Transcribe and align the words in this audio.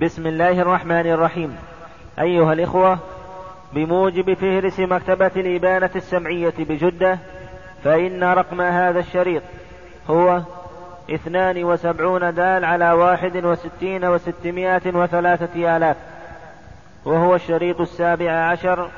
بسم 0.00 0.26
الله 0.26 0.62
الرحمن 0.62 1.06
الرحيم. 1.06 1.56
أيها 2.18 2.52
الإخوة 2.52 2.98
بموجب 3.72 4.34
فهرس 4.34 4.80
مكتبة 4.80 5.30
الإبانة 5.36 5.90
السمعية 5.96 6.54
بجدة 6.58 7.18
فإن 7.84 8.24
رقم 8.24 8.60
هذا 8.60 8.98
الشريط 8.98 9.42
هو 10.10 10.42
اثنان 11.10 11.64
وسبعون 11.64 12.34
دال 12.34 12.64
على 12.64 12.92
واحد 12.92 13.44
وستين 13.44 14.04
وستمائة 14.04 14.96
وثلاثة 14.96 15.76
آلاف 15.76 15.96
وهو 17.04 17.34
الشريط 17.34 17.80
السابع 17.80 18.32
عشر 18.32 18.90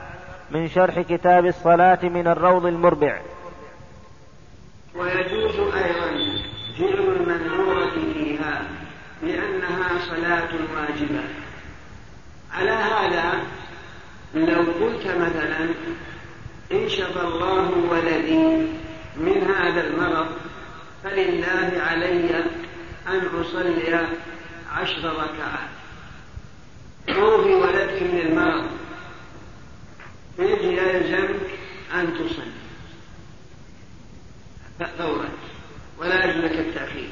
من 0.51 0.69
شرح 0.69 1.01
كتاب 1.01 1.47
الصلاة 1.47 1.99
من 2.03 2.29
الروض 2.29 2.67
المربع. 2.67 3.21
ويجوز 4.97 5.61
أيضا 5.61 6.11
فعل 6.79 7.17
المنذورة 7.17 7.91
فيها 7.91 8.63
لأنها 9.23 9.99
صلاة 9.99 10.42
واجبة 10.55 11.25
على 12.53 12.71
هذا 12.71 13.43
لو 14.35 14.61
قلت 14.61 15.07
مثلا 15.07 15.69
إن 16.73 16.89
شفى 16.89 17.21
الله 17.21 17.71
ولدي 17.91 18.67
من 19.17 19.55
هذا 19.57 19.87
المرض 19.87 20.27
فلله 21.05 21.83
علي 21.83 22.45
أن 23.09 23.41
أصلي 23.41 24.07
عشر 24.73 25.05
ركعات. 25.05 25.69
شوفي 27.09 27.55
ولدك 27.55 28.03
من 28.03 28.21
المرض؟ 28.21 28.67
يجي 30.39 30.77
يلزمك 30.77 31.51
أن 31.95 32.15
تصلي. 32.15 32.53
فورا. 34.99 35.29
ولا 35.99 36.25
يجوز 36.25 36.45
لك 36.45 36.59
التأخير. 36.59 37.11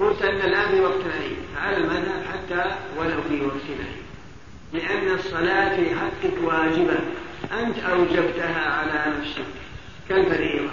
قلت 0.00 0.22
أن 0.22 0.36
الآن 0.36 0.68
في 0.68 0.80
وقت 0.80 1.04
نهي 1.04 1.30
فعلى 1.56 1.76
المذهب 1.76 2.24
حتى 2.32 2.76
ولو 2.98 3.22
في 3.28 3.46
وقت 3.46 3.78
لأن 4.72 5.14
الصلاة 5.14 5.76
في 5.76 5.94
حقك 5.94 6.34
واجبة. 6.42 6.98
أنت 7.52 7.78
أوجبتها 7.78 8.70
على 8.70 9.16
نفسك. 9.18 9.44
كالفريضة 10.08 10.70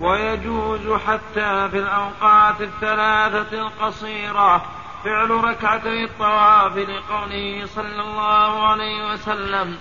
ويجوز 0.00 1.00
حتى 1.06 1.68
في 1.70 1.78
الأوقات 1.78 2.60
الثلاثة 2.60 3.66
القصيرة 3.66 4.66
فعل 5.04 5.30
ركعتي 5.30 6.04
الطواف 6.04 6.76
لقوله 6.76 7.66
صلى 7.66 8.02
الله 8.02 8.66
عليه 8.66 9.12
وسلم. 9.12 9.78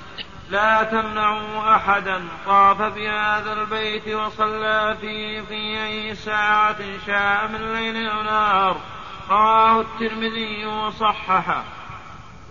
لا 0.49 0.83
تمنعوا 0.83 1.75
أحدا 1.75 2.23
طاف 2.45 2.81
بهذا 2.81 3.53
البيت 3.53 4.07
وصلى 4.07 4.97
فيه 5.01 5.41
في 5.41 5.85
أي 5.85 6.15
ساعة 6.15 6.77
شاء 7.05 7.47
من 7.47 7.73
ليل 7.73 8.09
أو 8.09 8.21
نهار. 8.23 8.81
رواه 9.29 9.81
الترمذي 9.81 10.65
وصححه. 10.65 11.63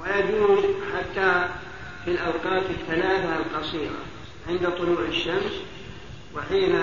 ويجوز 0.01 0.65
حتى 0.97 1.49
في 2.05 2.11
الأوقات 2.11 2.71
الثلاثة 2.71 3.37
القصيرة 3.37 3.99
عند 4.49 4.69
طلوع 4.79 5.01
الشمس 5.01 5.53
وحين 6.35 6.83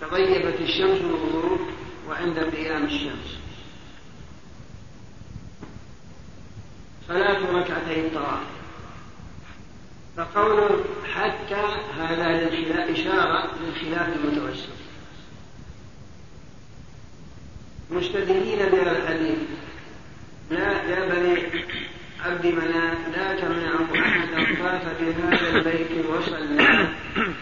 تغيبت 0.00 0.60
الشمس 0.60 1.00
من 1.00 1.10
الغروب 1.10 1.60
وعند 2.08 2.38
قيام 2.38 2.84
الشمس. 2.84 3.38
صلاة 7.08 7.52
ركعتي 7.52 8.06
الطواف. 8.06 8.55
فقول 10.16 10.84
حتى 11.14 11.62
هذا 11.98 12.28
للخلاف 12.28 12.90
إشارة 12.90 13.50
للخلاف 13.60 14.08
المتوسط. 14.16 14.68
مستدلين 17.90 18.58
بهذا 18.58 18.98
الحديث. 18.98 19.38
لا 20.50 20.82
يا 20.82 21.08
بني 21.08 21.62
عبد 22.24 22.46
مناف 22.46 22.98
لا 23.16 23.40
تمنعوا 23.40 23.86
أحدا 24.06 24.62
طاف 24.62 25.00
بهذا 25.00 25.56
البيت 25.56 26.06
وصلى 26.06 26.88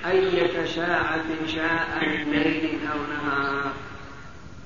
أية 0.06 0.66
ساعة 0.66 1.24
شاء 1.46 1.98
من 2.26 2.32
ليل 2.32 2.78
أو 2.92 2.98
نهار. 2.98 3.72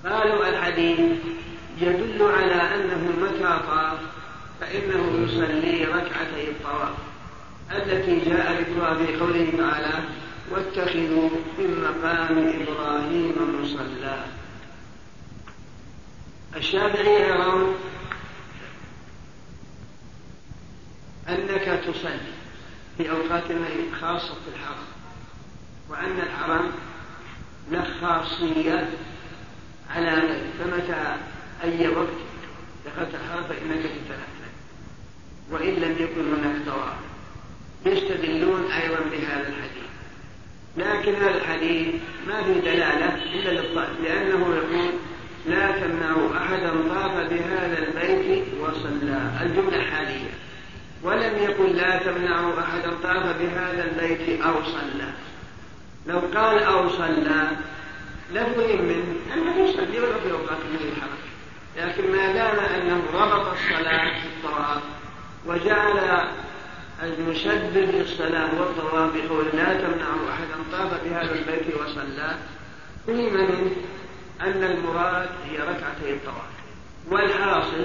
قالوا 0.04 0.48
الحديث 0.48 1.00
يدل 1.80 2.22
على 2.22 2.54
أنه 2.54 3.12
متى 3.20 3.60
طاف 3.66 3.98
فإنه 4.60 5.24
يصلي 5.24 5.84
ركعتي 5.84 6.48
الطواف. 6.50 7.07
التي 7.72 8.20
جاء 8.30 8.60
ذكرها 8.60 8.94
في 8.94 9.16
قوله 9.16 9.52
تعالى 9.58 10.04
واتخذوا 10.50 11.30
من 11.58 11.80
مقام 11.80 12.38
إبراهيم 12.38 13.62
مصلى. 13.62 14.24
الشافعي 16.56 17.28
يرون 17.28 17.74
أنك 21.28 21.84
تصلي 21.86 22.32
في 22.98 23.10
أوقات 23.10 23.50
النهي 23.50 23.92
خاصة 24.00 24.34
في 24.34 24.50
الحرم 24.54 24.86
وأن 25.88 26.20
الحرم 26.20 26.72
له 27.70 27.86
خاصية 28.00 28.88
على 29.90 30.14
غير 30.14 30.44
فمتى 30.58 31.16
أي 31.64 31.88
وقت 31.88 32.08
دخلت 32.86 33.14
الحرم 33.14 33.44
فإنك 33.44 33.82
تتنفل 33.82 34.48
وإن 35.50 35.74
لم 35.74 35.96
يكن 35.98 36.34
هناك 36.34 36.66
طواف. 36.66 37.17
يستدلون 37.86 38.72
أيضا 38.72 39.00
بهذا 39.12 39.48
الحديث. 39.48 39.88
لكن 40.76 41.14
هذا 41.14 41.36
الحديث 41.36 41.94
ما 42.26 42.42
في 42.42 42.60
دلالة 42.60 43.14
إلا 43.34 43.50
للطائف 43.60 44.00
لأنه 44.04 44.54
يقول 44.56 44.90
لا 45.46 45.70
تمنعوا 45.70 46.36
أحدا 46.36 46.70
طاف 46.70 47.12
بهذا 47.30 47.78
البيت 47.78 48.44
وصلى. 48.60 49.30
الجملة 49.42 49.82
حالية. 49.82 50.30
ولم 51.02 51.36
يقل 51.38 51.76
لا 51.76 51.98
تمنعوا 51.98 52.60
أحدا 52.60 52.90
طاف 53.02 53.36
بهذا 53.36 53.84
البيت 53.84 54.42
أو 54.42 54.54
صلى. 54.64 55.12
لو 56.06 56.18
قال 56.18 56.62
أو 56.62 56.88
صلى 56.88 57.48
لفهم 58.32 58.84
منه 58.84 59.34
أنه 59.34 59.56
يصلي 59.56 60.00
ولو 60.00 60.20
في 60.24 60.32
أوقات 60.32 60.58
من 60.58 60.92
الحرم 60.92 61.18
لكن 61.76 62.12
ما 62.12 62.32
دام 62.32 62.58
أنه 62.58 63.02
ربط 63.12 63.46
الصلاة 63.46 64.20
في 64.20 64.26
الطواف 64.26 64.82
وجعل 65.46 65.98
المشدد 67.02 67.76
للصلاة 67.94 68.60
والطواف 68.60 69.10
بقول 69.14 69.44
لا 69.52 69.74
تمنعوا 69.74 70.30
أحدا 70.30 70.56
طاف 70.72 71.04
بهذا 71.04 71.34
البيت 71.34 71.76
وصلى. 71.76 72.36
فهم 73.06 73.34
منه 73.34 73.70
أن 74.40 74.64
المراد 74.64 75.28
هي 75.44 75.58
ركعتي 75.58 76.12
الطواف. 76.12 76.58
والحاصل 77.10 77.84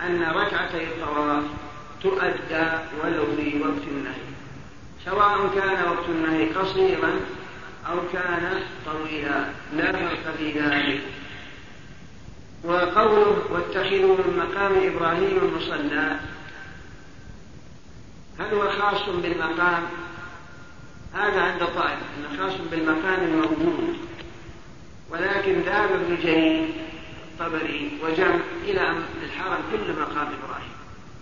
أن 0.00 0.22
ركعتي 0.22 0.84
الطواف 0.84 1.42
تؤدى 2.02 2.66
ولو 3.04 3.24
في 3.36 3.62
وقت 3.62 3.82
النهي. 3.88 4.28
سواء 5.04 5.50
كان 5.54 5.88
وقت 5.88 6.08
النهي 6.08 6.46
قصيرا 6.52 7.10
أو 7.90 7.96
كان 8.12 8.60
طويلا. 8.86 9.44
لا 9.76 9.92
فرق 9.92 10.36
في 10.38 10.60
ذلك. 10.60 11.00
وقوله 12.64 13.42
واتخذوا 13.50 14.16
من 14.16 14.38
مقام 14.38 14.72
إبراهيم 14.72 15.56
مصلى 15.56 16.16
هل 18.38 18.54
هو 18.54 18.70
خاص 18.70 19.08
بالمقام؟ 19.08 19.82
هذا 21.14 21.40
عند 21.40 21.60
طائفة 21.60 22.02
أنه 22.16 22.38
خاص 22.38 22.60
بالمكان 22.70 23.24
الموجود 23.24 23.96
ولكن 25.10 25.60
ذهب 25.60 25.92
ابن 25.92 26.16
جرير 26.22 26.68
الطبري 27.32 27.98
وجمع 28.02 28.40
إلى 28.64 28.94
الحرم 29.22 29.58
كل 29.72 29.92
مقام 29.92 30.28
إبراهيم. 30.42 30.72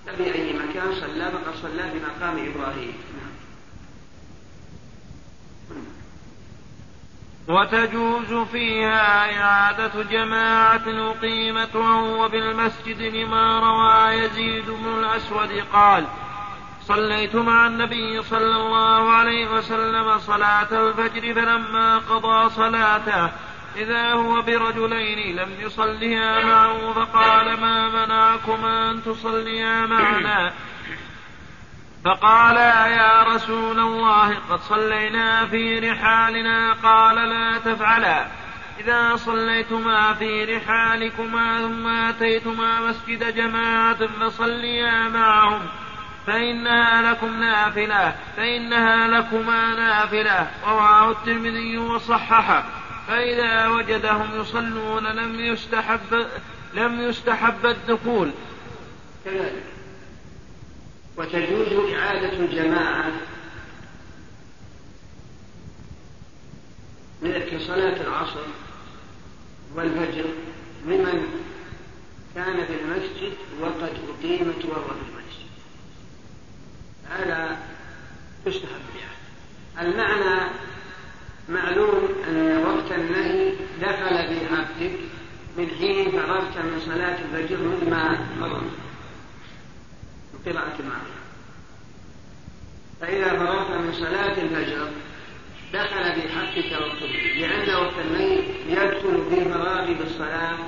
ففي 0.07 0.35
أي 0.35 0.53
مكان 0.53 0.95
صلى 1.01 1.31
فقد 1.31 1.55
صلى 1.63 1.91
في 1.91 1.99
مقام 1.99 2.39
إبراهيم. 2.39 2.95
نعم. 3.19 3.37
وتجوز 7.49 8.47
فيها 8.53 9.41
إعادة 9.41 10.03
جماعة 10.03 11.11
أقيمت 11.11 11.77
وهو 11.77 12.29
بالمسجد 12.29 13.03
لما 13.03 13.61
روى 13.61 14.15
يزيد 14.15 14.71
بن 14.71 14.99
الأسود 14.99 15.65
قال 15.73 16.07
صليت 16.89 17.35
مع 17.35 17.67
النبي 17.67 18.23
صلى 18.23 18.57
الله 18.57 19.11
عليه 19.11 19.47
وسلم 19.49 20.19
صلاة 20.19 20.69
الفجر 20.73 21.35
فلما 21.35 21.99
قضى 21.99 22.51
صلاته 22.51 23.31
إذا 23.77 24.13
هو 24.13 24.43
برجلين 24.43 25.37
لم 25.37 25.49
يصليا 25.61 26.45
معه 26.45 26.93
فقال 26.93 27.61
ما 27.61 27.89
منعكما 27.89 28.91
أن 28.91 29.03
تصليا 29.03 29.87
معنا؟ 29.87 30.53
فقالا 32.05 32.87
يا 32.87 33.23
رسول 33.23 33.81
الله 33.81 34.35
قد 34.51 34.61
صلينا 34.61 35.47
في 35.47 35.79
رحالنا 35.79 36.73
قال 36.73 37.17
لا 37.17 37.59
تفعلا. 37.59 38.27
إذا 38.81 39.17
صليتما 39.17 40.15
في 40.15 40.45
رحالكما 40.45 41.59
ثم 41.61 41.87
أتيتما 41.87 42.81
مسجد 42.81 43.35
جماعة 43.35 44.07
فصليا 44.07 45.09
معهم. 45.09 45.63
فإنها 46.27 47.13
لكم 47.13 47.41
نافلة 47.41 48.17
فإنها 48.37 49.09
لكما 49.09 49.75
نافلة. 49.75 50.51
رواه 50.67 51.11
الترمذي 51.11 51.79
وصححه. 51.79 52.67
فإذا 53.09 53.69
وجدهم 53.69 54.41
يصلون 54.41 55.07
لم 55.07 55.41
يستحب 55.41 56.27
لم 56.75 57.01
يستحب 57.01 57.67
الدخول. 57.67 58.31
كذلك. 59.25 59.63
وتجوز 61.17 61.95
إعادة 61.95 62.33
الجماعة 62.33 63.13
كصلاة 67.41 68.01
العصر 68.01 68.41
والفجر 69.75 70.25
لمن 70.87 71.27
كان 72.35 72.67
في 72.67 72.73
المسجد 72.83 73.33
وقد 73.61 73.93
أقيمت 74.19 74.65
المسجد 74.65 75.26
هذا 77.11 77.57
يستحب 78.47 78.81
بها 78.95 79.87
المعنى 79.87 80.51
معلوم 81.49 82.09
أن 82.29 82.65
وقت 82.67 82.93
النهي 82.93 83.53
دخل 83.81 84.29
في 84.29 84.47
حقك 84.47 84.93
من 85.57 85.69
حين 85.79 86.11
فرغت 86.11 86.59
من 86.59 86.81
صلاة 86.81 87.19
الفجر 87.25 87.57
مما 87.57 88.27
مر 88.41 88.61
من 88.61 88.71
قراءة 90.47 90.75
المعنى 90.81 91.17
فإذا 93.01 93.39
فرغت 93.39 93.71
من 93.71 93.93
صلاة 93.93 94.43
الفجر 94.43 94.89
دخل 95.73 96.21
في 96.21 96.29
حقك 96.29 96.81
وقت 96.81 97.03
لأن 97.37 97.75
وقت 97.75 97.95
النهي 98.07 98.43
يدخل 98.69 99.21
بالفراغ 99.31 99.93
بالصلاة 99.93 100.59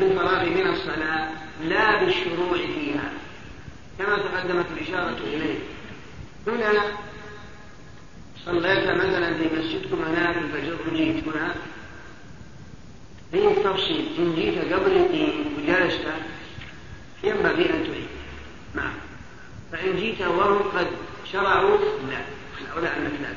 بالفراغ 0.00 0.44
من 0.44 0.66
الصلاة 0.66 1.28
لا 1.64 2.04
بالشروع 2.04 2.56
فيها. 2.56 3.12
كما 3.98 4.18
تقدمت 4.18 4.66
الإشارة 4.76 5.18
إليه. 5.24 5.58
هنا 6.46 6.72
صليت 8.44 8.88
مثلا 8.90 9.34
في 9.34 9.56
مسجدكم 9.56 10.02
هناك 10.02 10.36
الفجر 10.36 10.76
وجيت 10.90 11.24
هنا. 11.28 11.54
في 13.32 13.38
التفصيل 13.48 14.08
إن 14.18 14.34
جيت 14.34 14.72
قبل 14.72 14.92
الدين 14.96 15.44
وجلست 15.58 16.06
ينبغي 17.24 17.64
أن 17.70 17.84
تعيد 17.84 18.06
نعم. 18.74 18.92
فإن 19.72 19.96
جيت 19.96 20.20
وهم 20.20 20.58
قد 20.58 20.86
شرعوا 21.32 21.78
لا. 22.10 22.20
الأولى 22.60 22.88
أنك 22.96 23.12
لا. 23.22 23.34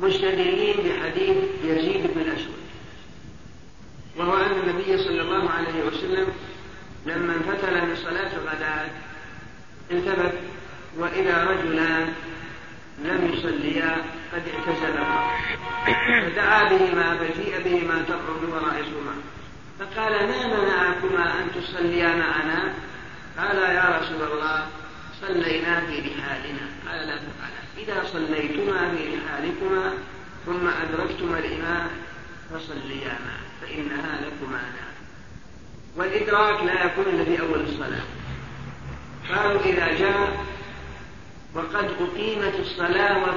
مستدلين 0.00 0.76
بحديث 0.76 1.36
يزيد 1.64 2.06
بن 2.14 2.20
الأسود 2.20 2.60
وهو 4.16 4.36
أن 4.36 4.50
النبي 4.50 4.98
صلى 5.04 5.20
الله 5.22 5.50
عليه 5.50 5.84
وسلم 5.86 6.28
لما 7.06 7.34
انفتل 7.34 7.86
من 7.86 7.96
صلاة 7.96 8.36
الغداة 8.36 8.88
التفت 9.90 10.38
وإذا 10.98 11.44
رجلان 11.44 12.14
لم 13.04 13.32
يصليا 13.34 13.96
قد 14.32 14.42
اعتزلهما 14.48 15.30
فدعا 16.24 16.68
بهما 16.68 17.18
فجيء 17.18 17.62
بهما 17.64 18.02
تقعد 18.02 18.44
ورائسهما 18.52 19.14
فقال 19.78 20.12
ما 20.12 20.46
منعكما 20.46 21.40
أن 21.40 21.50
تصليا 21.54 22.08
معنا؟ 22.08 22.74
قال 23.38 23.56
يا 23.56 24.00
رسول 24.00 24.32
الله 24.32 24.66
صلينا 25.20 25.80
في 25.80 25.98
رحالنا. 25.98 26.66
قال 26.88 27.06
لا 27.06 27.16
تفعلا 27.16 27.60
إذا 27.78 28.08
صليتما 28.12 28.90
في 28.90 29.16
رحالكما 29.16 29.92
ثم 30.46 30.68
أدركتما 30.68 31.38
الإمام 31.38 31.90
فصليا 32.50 33.08
معه 33.08 33.50
فإنها 33.60 34.20
لكما 34.20 34.62
نافلة 34.62 35.00
والإدراك 35.96 36.62
لا 36.62 36.84
يكون 36.84 37.04
إلا 37.04 37.24
في 37.24 37.40
أول 37.40 37.60
الصلاة. 37.60 38.19
قالوا 39.34 39.60
إذا 39.60 39.98
جاء 39.98 40.44
وقد 41.54 41.90
أقيمت 42.00 42.54
الصلاة 42.60 43.34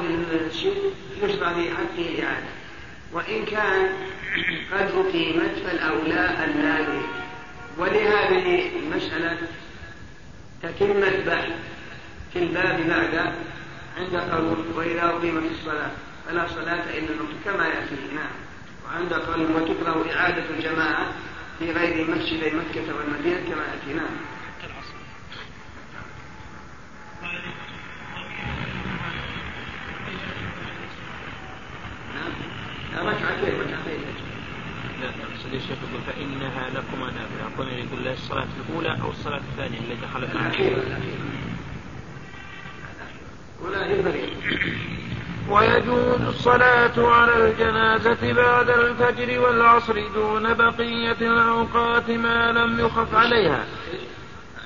يشرع 1.21 1.53
في 1.53 1.69
حقه 1.69 2.09
الإعادة. 2.09 2.47
وإن 3.13 3.45
كان 3.45 3.89
قد 4.71 4.91
أقيمت 4.91 5.55
فالأولى 5.65 6.19
أن 6.19 6.61
لا 6.61 7.01
ولهذه 7.77 8.69
المسألة 8.79 9.37
تتمة 10.63 11.25
بحث 11.25 11.51
في 12.33 12.39
الباب 12.39 12.87
بعد 12.87 13.33
عند 13.97 14.15
قول 14.15 14.65
وإذا 14.75 15.03
أقيمت 15.05 15.51
الصلاة. 15.51 15.91
فلا 16.27 16.47
صلاة 16.47 16.97
إلا 16.97 17.09
الموت 17.09 17.29
كما 17.45 17.67
يأتي. 17.67 17.95
نعم. 18.15 18.31
وعند 18.85 19.13
قول 19.13 19.41
وتكره 19.41 20.05
إعادة 20.15 20.43
الجماعة 20.57 21.13
في 21.59 21.71
غير 21.71 22.11
مسجدي 22.11 22.51
مكة 22.51 22.95
والمدينة 22.97 23.49
كما 23.49 23.63
يأتي. 23.63 23.93
نعم. 23.93 24.32
ركعتين 33.01 33.59
ركعتين. 33.59 34.01
لا 35.01 35.09
الشيخ 35.53 35.77
يقول 35.83 36.01
فإنها 36.07 36.69
لكما 36.69 37.05
نافلة؟ 37.05 37.55
أقول 37.55 37.67
يقول 37.67 38.03
لا 38.03 38.13
الصلاة 38.13 38.47
الأولى 38.69 39.01
أو 39.01 39.09
الصلاة 39.09 39.41
الثانية 39.51 39.77
التي 39.79 40.05
دخلت 40.05 40.35
الأخيرة 40.35 40.99
ولا 43.61 43.85
ينبغي. 43.85 44.33
ويجوز 45.49 46.21
الصلاة 46.21 47.07
على 47.09 47.49
الجنازة 47.49 48.33
بعد 48.33 48.69
الفجر 48.69 49.39
والعصر 49.39 50.07
دون 50.15 50.53
بقية 50.53 51.17
الأوقات 51.21 52.09
ما 52.09 52.51
لم 52.51 52.79
يخف 52.79 53.15
عليها. 53.15 53.65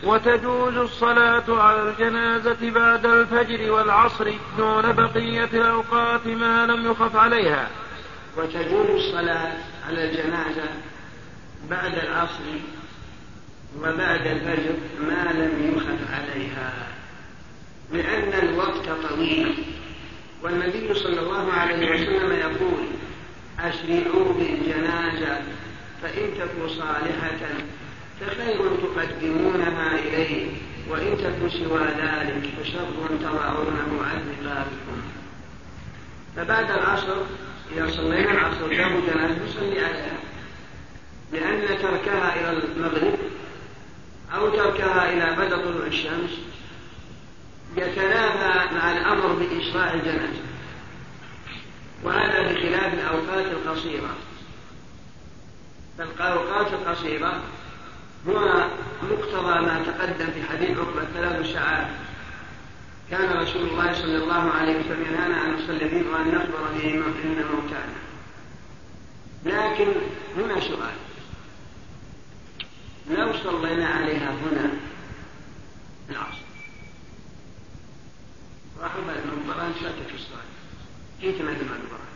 وتجوز 0.03 0.77
الصلاة 0.77 1.61
على 1.61 1.89
الجنازة 1.89 2.71
بعد 2.71 3.05
الفجر 3.05 3.71
والعصر 3.71 4.31
دون 4.57 4.91
بقية 4.91 5.49
الأوقات 5.53 6.27
ما 6.27 6.65
لم 6.65 6.91
يخف 6.91 7.15
عليها. 7.15 7.67
وتجوز 8.37 8.89
الصلاة 8.89 9.53
على 9.87 10.09
الجنازة 10.09 10.69
بعد 11.69 11.93
العصر 11.93 12.43
وبعد 13.79 14.27
الفجر 14.27 14.75
ما 15.01 15.31
لم 15.33 15.73
يخف 15.75 16.13
عليها 16.13 16.73
لأن 17.93 18.49
الوقت 18.49 18.89
طويل. 19.09 19.63
والنبي 20.43 20.93
صلى 20.93 21.19
الله 21.19 21.53
عليه 21.53 21.91
وسلم 21.91 22.31
يقول 22.31 22.85
أسرعوا 23.59 24.33
بالجنازة 24.33 25.41
فإن 26.01 26.31
تكن 26.39 26.69
صالحة 26.69 27.37
فخير 28.21 28.75
تقدمونها 28.77 29.99
إليه 29.99 30.47
وإن 30.89 31.17
تكن 31.17 31.49
سوى 31.49 31.79
ذلك 31.81 32.49
فشر 32.63 32.87
تضعونه 33.19 34.03
عن 34.03 34.21
رقابكم. 34.45 35.01
فبعد 36.35 36.71
العصر 36.71 37.15
إذا 37.71 37.91
صلينا 37.91 38.31
العصر 38.31 38.73
جابوا 38.73 39.01
جنازة 39.01 39.45
نصلي 39.45 39.85
عليها 39.85 40.17
لأن 41.31 41.77
تركها 41.81 42.35
إلى 42.35 42.63
المغرب 42.63 43.19
أو 44.35 44.49
تركها 44.49 45.13
إلى 45.13 45.35
بدء 45.35 45.57
طلوع 45.57 45.87
الشمس 45.87 46.29
يتنافى 47.77 48.75
مع 48.75 48.91
الأمر 48.91 49.27
بإسراع 49.27 49.93
الجنازة. 49.93 50.41
وهذا 52.03 52.41
بخلاف 52.41 52.93
الأوقات 52.93 53.45
القصيرة. 53.45 54.09
فالأوقات 55.97 56.73
القصيرة 56.73 57.41
هو 58.27 58.67
مقتضى 59.03 59.59
ما 59.61 59.83
تقدم 59.85 60.31
في 60.31 60.43
حديث 60.51 60.77
عقبة 60.77 61.05
ثلاث 61.13 61.53
ساعات. 61.53 61.87
كان 63.11 63.37
رسول 63.37 63.61
الله 63.69 63.93
صلى 63.93 64.17
الله 64.17 64.51
عليه 64.51 64.79
وسلم 64.79 65.05
ينهانا 65.05 65.45
أن 65.45 65.53
نصلي 65.53 65.89
فيه 65.89 66.09
وأن 66.09 66.27
نخبر 66.27 66.71
به 66.73 66.93
إن 66.93 67.45
موتانا. 67.55 67.97
لكن 69.45 69.93
هنا 70.37 70.59
سؤال. 70.61 70.95
لو 73.09 73.33
صلينا 73.43 73.87
عليها 73.87 74.31
هنا 74.31 74.71
العصر. 76.09 76.47
راح 78.81 78.95
المقبرة 78.95 79.73
شاكك 79.81 80.07
في 80.07 80.15
الصلاة. 80.15 80.41
جيت 81.21 81.41
من 81.41 81.47
المقبرة 81.49 82.07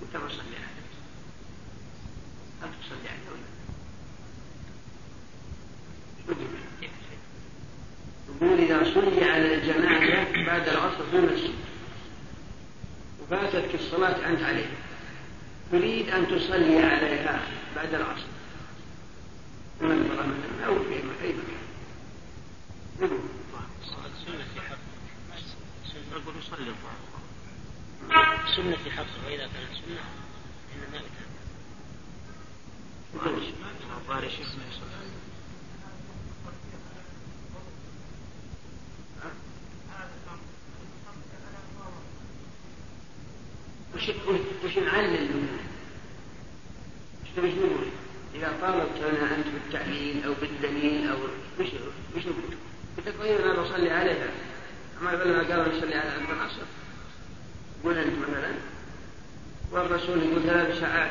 قلت 0.00 0.24
بصلي 0.24 0.56
عليه 0.56 0.80
هل 2.62 2.68
تصلي 2.82 3.08
عليه 3.08 3.20
يقول 8.42 8.58
إذا 8.60 8.94
صلي 8.94 9.24
على 9.24 9.54
الجنازة 9.54 10.46
بعد 10.46 10.68
العصر 10.68 11.10
في 11.10 11.16
المسجد 11.16 11.54
وفاتتك 13.22 13.74
الصلاة 13.74 14.26
أنت 14.28 14.42
عليها. 14.42 14.76
تريد 15.72 16.08
أن 16.08 16.26
تصلي 16.28 16.78
عليها 16.78 17.42
بعد 17.76 17.94
العصر. 17.94 18.26
من 19.80 20.60
أو 20.66 20.74
في 20.74 20.94
أي 21.24 21.32
مكان. 21.32 21.60
نقول 23.00 23.20
نقول 26.12 26.34
يصلي 26.38 26.68
الظهر 26.68 27.10
سنة 28.56 28.76
في 28.84 28.90
حقه 28.90 29.26
وإذا 29.26 29.42
كانت 29.42 29.72
سنة 29.86 30.04
إنما 30.74 30.96
يتابع 30.96 31.30
الظاهر 33.96 34.28
شيخ 34.28 34.48
وش 44.08 44.36
وش 44.64 44.78
نعلل 44.78 45.28
منها؟ 45.36 45.60
وش 47.38 47.54
نقول؟ 47.54 47.86
إذا 48.34 48.52
طالبت 48.60 49.02
أنا 49.02 49.36
أنت 49.36 49.46
بالتعليل 49.46 50.24
أو 50.24 50.34
بالدليل 50.40 51.08
أو 51.08 51.16
وش 51.60 51.66
وش 52.16 52.24
قلت 52.26 53.06
لك 53.06 53.14
طيب 53.20 53.40
أنا 53.40 53.62
بصلي 53.62 53.90
عليها. 53.90 54.30
أما 55.00 55.14
العلماء 55.14 55.50
قالوا 55.50 55.78
نصلي 55.78 55.94
على 55.94 56.10
عبد 56.10 56.30
العصر 56.30 56.62
قول 57.84 57.98
أنت 57.98 58.18
مثلا. 58.28 58.54
والرسول 59.70 60.22
يقول 60.22 60.42
ثلاث 60.42 60.80
ساعات 60.80 61.10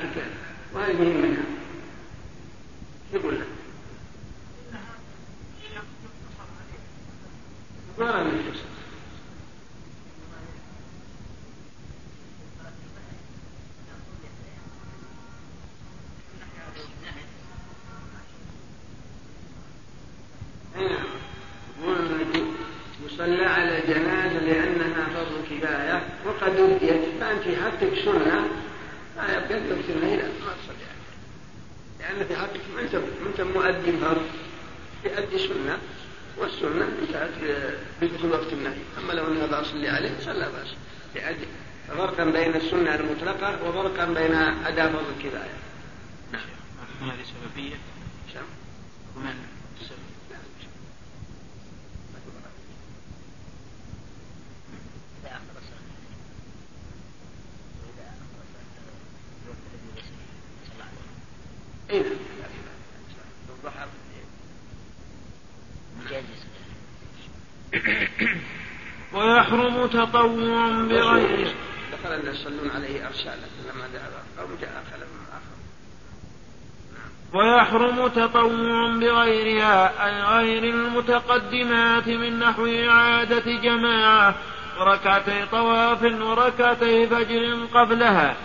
وهذه 0.73 1.03
منها. 1.03 1.43
يقول 3.13 3.35
لك؟ 3.35 3.47
ما 7.99 8.05
لم 8.05 8.27
يتصل 8.27 8.69
يصلى 23.05 23.45
على 23.45 23.83
الجنازة 23.83 24.39
لأنها 24.39 25.05
فرض 25.05 25.45
كفاية 25.49 26.03
وقد 26.59 26.83
أديت 26.83 27.01
فأنت 27.19 27.41
في 27.43 27.55
حقك 27.55 28.05
سنة 28.05 28.47
لا 29.17 29.37
يبقى 29.37 29.83
سنة 29.87 30.15
لا 30.15 30.23
ما 30.27 30.53
تصلي 30.63 30.89
لأن 31.99 32.27
في 32.27 32.35
حقك 32.35 32.61
ما 32.75 32.81
أنت 32.81 32.95
ما 32.95 33.27
أنت 33.27 33.41
مؤدي 33.41 33.97
فرض 33.97 34.21
يؤدي 35.05 35.37
سنة 35.47 35.77
والسنة 36.37 36.89
انتهت 37.01 37.29
بدخول 38.01 38.31
وقت 38.31 38.53
النهي. 38.53 38.77
أما 38.97 39.13
لو 39.13 39.27
أن 39.27 39.37
هذا 39.37 39.61
أصلي 39.61 39.89
عليه 39.89 40.09
فلا 40.09 40.49
بأس 40.49 40.67
يؤدي 41.15 41.45
فرقا 41.87 42.23
بين 42.23 42.55
السنة 42.55 42.95
المطلقة 42.95 43.63
وفرقا 43.63 44.05
بين 44.05 44.33
أداء 44.65 44.91
فرض 44.91 45.05
الكفاية 45.17 45.53
نعم 46.31 46.41
هذه 47.01 47.23
سببية؟ 47.23 47.75
شام 48.33 48.43
ومن 49.15 49.33
اي 61.91 62.03
ويحرم 69.13 69.87
تطوع 69.87 70.69
بغير 70.69 71.55
دخل 71.91 72.13
الناس 72.13 72.35
يصلون 72.35 72.69
عليه 72.75 73.07
ارسالا 73.07 73.35
لما 73.35 73.87
ذهب 73.93 74.11
أو 74.39 74.45
جاء 74.61 74.83
خلف 74.91 75.07
آخر. 75.31 75.55
ويحرم 77.33 78.07
تطوع 78.07 78.89
بغيرها 78.95 80.05
أي 80.05 80.21
غير 80.21 80.63
المتقدمات 80.63 82.07
من 82.07 82.39
نحو 82.39 82.65
إعادة 82.65 83.61
جماعة 83.61 84.35
وركعتي 84.79 85.45
طواف 85.45 86.03
وركعتي 86.03 87.07
فجر 87.07 87.67
قبلها. 87.73 88.35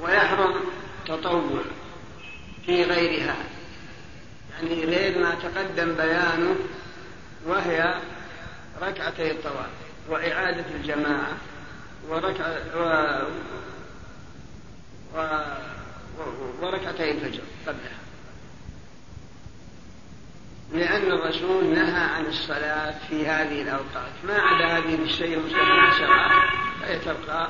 ويحرم 0.00 0.54
تطوع. 1.06 1.64
في 2.66 2.84
غيرها. 2.84 3.36
يعني 4.52 4.84
غير 4.84 5.18
ما 5.18 5.34
تقدم 5.34 5.94
بيانه 5.94 6.56
وهي 7.46 7.94
ركعتي 8.82 9.30
الطواف 9.30 9.70
وإعادة 10.08 10.64
الجماعة 10.74 11.32
وركع 12.08 12.46
و... 12.76 12.80
و... 15.16 15.40
وركعتي 16.62 17.10
الفجر 17.10 17.42
قبلها. 17.66 17.98
لأن 20.72 21.12
الرسول 21.12 21.64
نهى 21.64 22.04
عن 22.04 22.26
الصلاة 22.26 22.94
في 23.08 23.26
هذه 23.26 23.62
الأوقات. 23.62 24.12
ما 24.24 24.34
عدا 24.34 24.78
هذه 24.78 25.02
الشيء 25.02 25.38
المستثنى 25.38 25.98
شرعا 25.98 26.30
فهي 26.80 26.98
تبقى 26.98 27.48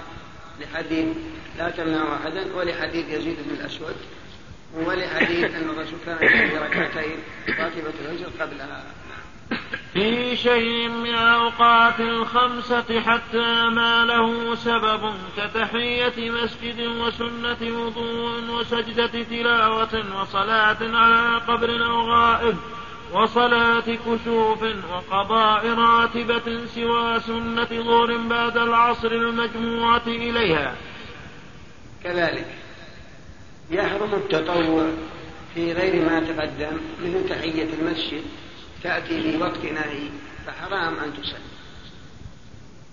لحديث 0.61 1.17
لا 1.59 1.71
تمنع 1.71 2.17
أحدا 2.17 2.55
ولحديث 2.57 3.09
يزيد 3.09 3.37
بن 3.49 3.55
الأسود. 3.55 3.97
ولحديث 4.75 5.55
أن 5.55 5.71
الرسول 5.71 5.99
كان 6.07 6.17
يصلي 6.23 6.59
ركعتين 6.59 7.19
راتبة 7.49 7.89
الفجر 7.89 8.27
قبلها 8.41 8.85
في 9.93 10.37
شيء 10.37 10.89
من 10.89 11.15
الأوقات 11.15 12.01
الخمسة 12.01 13.01
حتى 13.01 13.69
ما 13.69 14.05
له 14.05 14.55
سبب 14.55 15.15
كتحية 15.37 16.31
مسجد 16.31 16.81
وسنة 16.81 17.57
وضوء 17.63 18.51
وسجدة 18.51 19.23
تلاوة 19.23 20.21
وصلاة 20.21 20.77
على 20.81 21.41
قبر 21.49 21.87
أو 21.87 22.11
غائب 22.11 22.57
وصلاة 23.13 23.81
كسوف 23.81 24.63
وقضاء 24.93 25.67
راتبة 25.67 26.67
سوى 26.67 27.21
سنة 27.21 27.69
ظهر 27.83 28.17
بعد 28.17 28.57
العصر 28.57 29.13
المجموعة 29.13 30.03
إليها. 30.07 30.75
كذلك. 32.05 32.64
يحرم 33.71 34.15
التطوع 34.15 34.91
في 35.55 35.73
غير 35.73 36.05
ما 36.05 36.21
تقدم 36.21 36.81
مثل 37.03 37.29
تحية 37.29 37.69
المسجد 37.81 38.23
تأتي 38.83 39.23
في 39.23 39.37
وقت 39.37 39.65
نهي 39.65 40.09
فحرام 40.47 40.99
أن 40.99 41.13
تصلي 41.23 41.39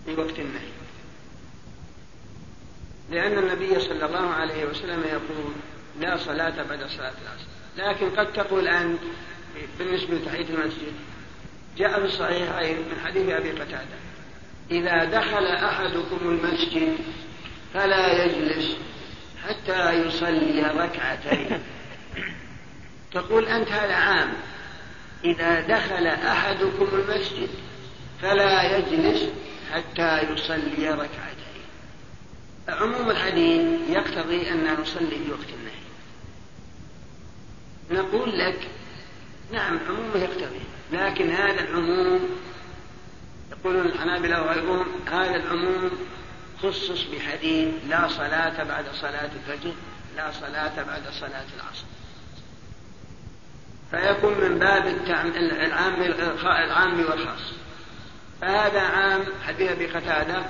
في 0.06 0.22
وقت 0.22 0.40
النهي. 0.40 0.72
لأن 3.12 3.38
النبي 3.38 3.80
صلى 3.80 4.06
الله 4.06 4.30
عليه 4.30 4.66
وسلم 4.66 5.04
يقول 5.04 5.54
لا 6.00 6.18
صلاة 6.18 6.64
بعد 6.64 6.88
صلاة 6.88 7.14
العصر. 7.22 7.48
لكن 7.78 8.10
قد 8.10 8.34
تقول 8.34 8.68
أنت 8.68 9.00
بالنسبة 9.80 10.16
لتحية 10.16 10.46
المسجد 10.50 10.94
جاء 11.78 12.00
في 12.00 12.06
الصحيحين 12.06 12.78
من 12.78 13.02
حديث 13.06 13.30
أبي 13.30 13.52
قتادة 13.52 14.02
إذا 14.72 15.06
دخل 15.06 15.46
أحدكم 15.46 16.20
المسجد 16.24 16.98
فلا 17.74 18.26
يجلس 18.26 18.78
حتى 19.48 19.94
يصلي 19.94 20.62
ركعتين. 20.62 21.60
تقول 23.14 23.46
أنت 23.46 23.70
هذا 23.70 23.94
عام. 23.94 24.34
إذا 25.24 25.60
دخل 25.62 26.08
أحدكم 26.08 26.88
المسجد 26.94 27.50
فلا 28.22 28.78
يجلس 28.78 29.30
حتى 29.74 30.22
يصلي 30.22 30.90
ركعتين. 30.90 31.42
عموم 32.70 33.10
الحديث 33.10 33.62
يقتضي 33.90 34.52
أن 34.52 34.82
نصلي 34.82 35.10
في 35.26 35.32
وقت 35.32 35.48
النهي. 35.60 35.82
نقول 38.04 38.40
لك 38.40 38.68
نعم 39.52 39.80
عمومه 39.90 40.18
يقتضي. 40.18 40.60
لكن 40.92 41.32
هذا 41.32 41.62
العموم 41.62 42.30
يقولون 43.52 43.86
الحنابلة 43.86 44.42
وغيرهم 44.42 44.86
هذا 45.12 45.36
العموم 45.36 45.92
خصص 46.64 47.04
بحديث 47.04 47.74
لا 47.90 48.08
صلاة 48.08 48.64
بعد 48.64 48.86
صلاة 49.02 49.30
الفجر 49.36 49.74
لا 50.16 50.32
صلاة 50.32 50.84
بعد 50.84 51.02
صلاة 51.20 51.46
العصر. 51.56 51.86
فيكون 53.92 54.34
من 54.34 54.60
باب 54.60 54.88
العام 54.88 56.02
العام 56.44 57.00
والخاص. 57.00 57.52
فهذا 58.42 58.80
عام 58.80 59.24
حديث 59.48 59.72
أبي 59.72 59.88
قتادة 59.88 60.46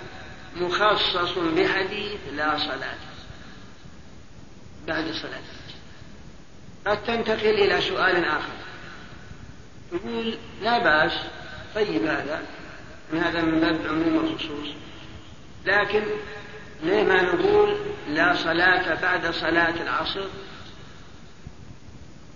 مخصص 0.56 1.38
بحديث 1.38 2.20
لا 2.36 2.58
صلاة 2.58 2.98
بعد 4.88 5.12
صلاة 5.12 5.41
قد 6.88 7.03
تنتقل 7.03 7.50
إلى 7.50 7.82
سؤال 7.82 8.25
آخر. 8.25 8.53
تقول 9.91 10.38
لا 10.62 10.77
بأس 10.77 11.13
طيب 11.75 12.06
هذا 12.06 12.41
من 13.13 13.20
هذا 13.20 13.41
من 13.41 13.60
باب 13.60 13.82
العموم 13.86 14.15
والخصوص. 14.15 14.68
لكن 15.65 16.03
ليه 16.84 17.03
ما 17.03 17.22
نقول 17.22 17.77
لا 18.08 18.36
صلاة 18.36 19.01
بعد 19.01 19.32
صلاة 19.32 19.84
العصر؟ 19.84 20.27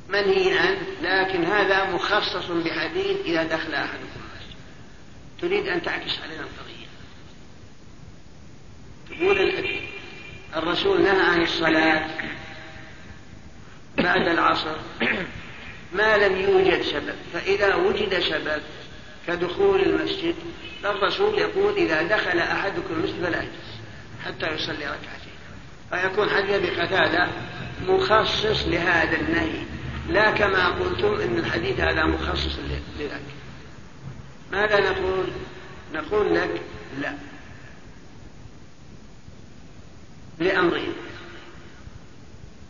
منهي 0.10 0.58
عنه 0.60 0.82
لكن 1.02 1.46
هذا 1.46 1.92
مخصص 1.92 2.52
بحديث 2.52 3.18
إذا 3.26 3.44
دخل 3.44 3.74
أحدكم 3.74 4.04
المسجد 4.16 4.56
تريد 5.42 5.68
أن 5.68 5.82
تعكس 5.82 6.20
علينا 6.20 6.42
القضية. 6.42 6.86
تقول 9.10 9.54
الرسول 10.56 11.02
نهى 11.02 11.22
عن 11.22 11.42
الصلاة 11.42 12.08
بعد 13.98 14.28
العصر. 14.28 14.76
ما 15.94 16.18
لم 16.18 16.40
يوجد 16.40 16.82
سبب. 16.82 17.16
فإذا 17.34 17.76
وجد 17.76 18.20
سبب 18.20 18.62
كدخول 19.28 19.82
المسجد 19.82 20.36
فالرسول 20.84 21.40
يقول 21.40 21.74
إذا 21.74 22.02
دخل 22.02 22.40
أحدكم 22.40 22.94
المسجد 22.94 23.24
فلا 23.24 23.42
يجلس 23.42 23.76
حتى 24.26 24.54
يصلي 24.54 24.86
ركعتين. 24.86 25.36
فيكون 25.92 26.30
حديث 26.30 26.70
بقتادة 26.70 27.28
مخصص 27.88 28.68
لهذا 28.68 29.18
النهي 29.18 29.64
لا 30.10 30.32
كما 30.32 30.70
قلتم 30.70 31.22
إن 31.22 31.38
الحديث 31.38 31.80
هذا 31.80 32.06
مخصص 32.06 32.60
لذلك. 33.00 33.22
ماذا 34.52 34.80
نقول؟ 34.80 35.26
نقول 35.94 36.36
لك 36.36 36.62
لا. 37.02 37.14
لأمرين. 40.40 40.94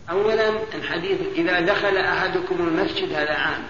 أولا 0.09 0.49
الحديث 0.75 1.19
إذا 1.35 1.59
دخل 1.59 1.97
أحدكم 1.97 2.55
المسجد 2.59 3.13
هذا 3.13 3.33
عام. 3.33 3.63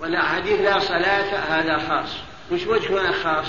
ولا 0.00 0.22
حديث 0.22 0.60
لا 0.60 0.78
صلاة 0.78 1.36
هذا 1.36 1.78
خاص. 1.88 2.10
وش 2.52 2.66
وجه 2.66 3.00
هنا 3.00 3.12
خاص. 3.12 3.46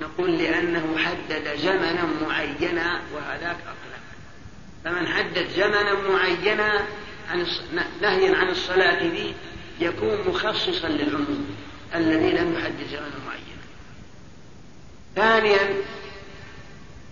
نقول 0.00 0.38
لأنه 0.38 0.96
حدد 0.98 1.56
زمنا 1.56 2.08
معينا 2.26 3.00
وهذاك 3.14 3.56
أطلق 3.56 4.00
فمن 4.84 5.08
حدد 5.08 5.48
زمنا 5.48 5.94
معينا 6.08 6.86
عن 7.30 7.46
نهيا 8.02 8.36
عن 8.36 8.48
الصلاة 8.48 9.08
به 9.08 9.34
يكون 9.80 10.28
مخصصا 10.28 10.88
للعموم 10.88 11.56
الذي 11.94 12.30
لم 12.32 12.54
يحدد 12.54 12.86
زمنا 12.90 13.18
معينا 13.26 13.60
ثانيا 15.16 15.74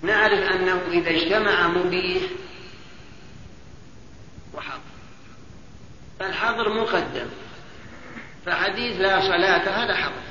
نعرف 0.03 0.39
أنه 0.39 0.83
إذا 0.91 1.11
اجتمع 1.11 1.69
مبيح 1.69 2.23
وحظر 4.55 4.81
فالحظر 6.21 6.81
مقدم. 6.81 7.27
فحديث 8.47 9.01
لا 9.01 9.21
صلاة 9.21 9.85
هذا 9.85 9.95
حظر 9.95 10.23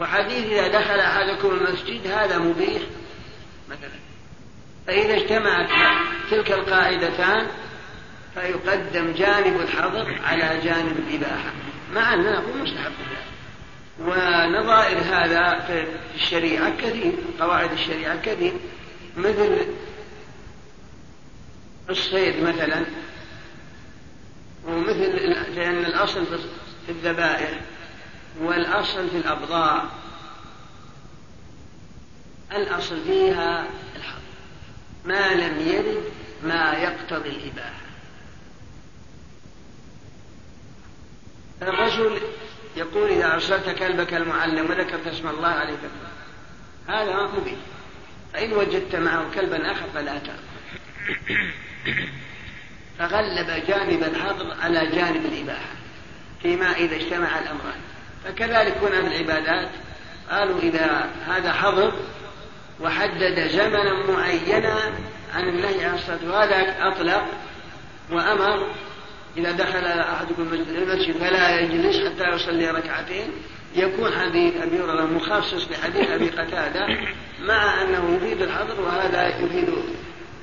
وحديث 0.00 0.46
إذا 0.46 0.68
دخل 0.68 1.00
أحدكم 1.00 1.48
المسجد 1.48 2.06
هذا 2.06 2.38
مبيح. 2.38 2.82
مثلا 3.68 3.98
فإذا 4.86 5.14
اجتمعت 5.14 5.68
تلك 6.30 6.52
القاعدتان 6.52 7.46
فيقدم 8.34 9.12
جانب 9.12 9.60
الحظر 9.60 10.20
على 10.24 10.60
جانب 10.64 10.96
الإباحة. 11.08 11.52
مع 11.94 12.14
أننا 12.14 12.40
نقول 12.40 12.62
مستحب 12.62 12.92
ونظائر 14.00 14.98
هذا 14.98 15.58
في 15.66 15.84
الشريعة 16.14 16.76
كثير 16.76 17.12
قواعد 17.40 17.72
الشريعة 17.72 18.20
كثير 18.22 18.52
مثل 19.16 19.66
الصيد 21.90 22.42
مثلا 22.42 22.84
ومثل 24.66 25.12
لأن 25.54 25.84
الأصل 25.84 26.26
في 26.26 26.38
الذبائح 26.88 27.60
والأصل 28.40 29.10
في 29.10 29.16
الأبضاع 29.16 29.84
الأصل 32.52 33.04
فيها 33.04 33.66
الحظ. 33.96 34.20
ما 35.04 35.34
لم 35.34 35.68
يرد 35.68 36.04
ما 36.42 36.72
يقتضي 36.72 37.28
الإباحة. 37.28 37.82
الرجل 41.62 42.20
يقول 42.76 43.10
إذا 43.10 43.34
أرسلت 43.34 43.68
كلبك 43.68 44.14
المعلم 44.14 44.70
وذكرت 44.70 45.06
اسم 45.06 45.28
الله 45.28 45.48
عليه 45.48 45.76
هذا 46.88 47.12
ما 47.12 47.26
به. 47.26 47.56
فإن 48.32 48.52
وجدت 48.52 48.96
معه 48.96 49.30
كلبا 49.34 49.72
آخر 49.72 49.86
فلا 49.94 50.18
تأخذ. 50.18 50.42
فغلب 52.98 53.66
جانب 53.66 54.02
الحظر 54.02 54.56
على 54.60 54.86
جانب 54.86 55.26
الإباحة. 55.26 55.81
فيما 56.42 56.72
إذا 56.72 56.96
اجتمع 56.96 57.38
الأمران. 57.38 57.80
فكذلك 58.24 58.76
هنا 58.82 59.08
في 59.08 59.16
العبادات 59.16 59.68
قالوا 60.30 60.60
إذا 60.60 61.10
هذا 61.26 61.52
حظر 61.52 61.92
وحدد 62.80 63.48
زمنا 63.48 64.06
معينا 64.08 64.76
عن 65.34 65.48
النهي 65.48 65.84
عن 65.84 65.94
الصلاة. 65.94 66.32
وهذا 66.32 66.76
أطلق 66.80 67.24
وأمر. 68.10 68.74
إذا 69.36 69.50
دخل 69.50 69.84
أحدكم 69.84 70.42
المسجد 70.52 71.16
فلا 71.16 71.60
يجلس 71.60 71.96
حتى 71.96 72.30
يصلي 72.30 72.70
ركعتين. 72.70 73.30
يكون 73.76 74.12
حديث 74.12 74.56
أبي 74.62 74.80
هريرة 74.80 75.06
مخصص 75.06 75.64
بحديث 75.64 76.10
أبي 76.10 76.28
قتادة 76.28 76.86
مع 77.40 77.82
أنه 77.82 78.16
يفيد 78.16 78.42
الحظر 78.42 78.80
وهذا 78.80 79.28
يفيد 79.28 79.68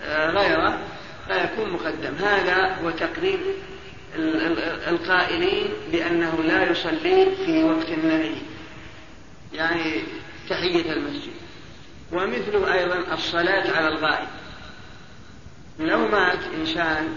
آه، 0.03 0.29
غيره 0.29 0.79
فيكون 1.27 1.69
مقدم. 1.69 2.15
هذا 2.15 2.75
هو 2.83 2.89
تقرير 2.89 3.39
القائلين 4.87 5.67
بأنه 5.91 6.43
لا 6.43 6.71
يصلي 6.71 7.35
في 7.45 7.63
وقت 7.63 7.89
النهي 7.89 8.35
يعني 9.53 10.03
تحية 10.49 10.93
المسجد. 10.93 11.33
ومثله 12.11 12.73
أيضا 12.73 13.13
الصلاة 13.13 13.77
على 13.77 13.87
الغائب. 13.87 14.27
لو 15.79 16.07
مات 16.07 16.39
إنسان 16.59 17.07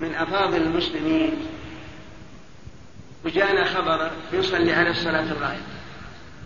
من 0.00 0.14
أفاضل 0.14 0.62
المسلمين 0.62 1.46
وجانا 3.24 3.64
خبر 3.64 4.10
يصلي 4.32 4.72
على 4.72 4.90
الصلاة 4.90 5.32
الغائب. 5.32 5.62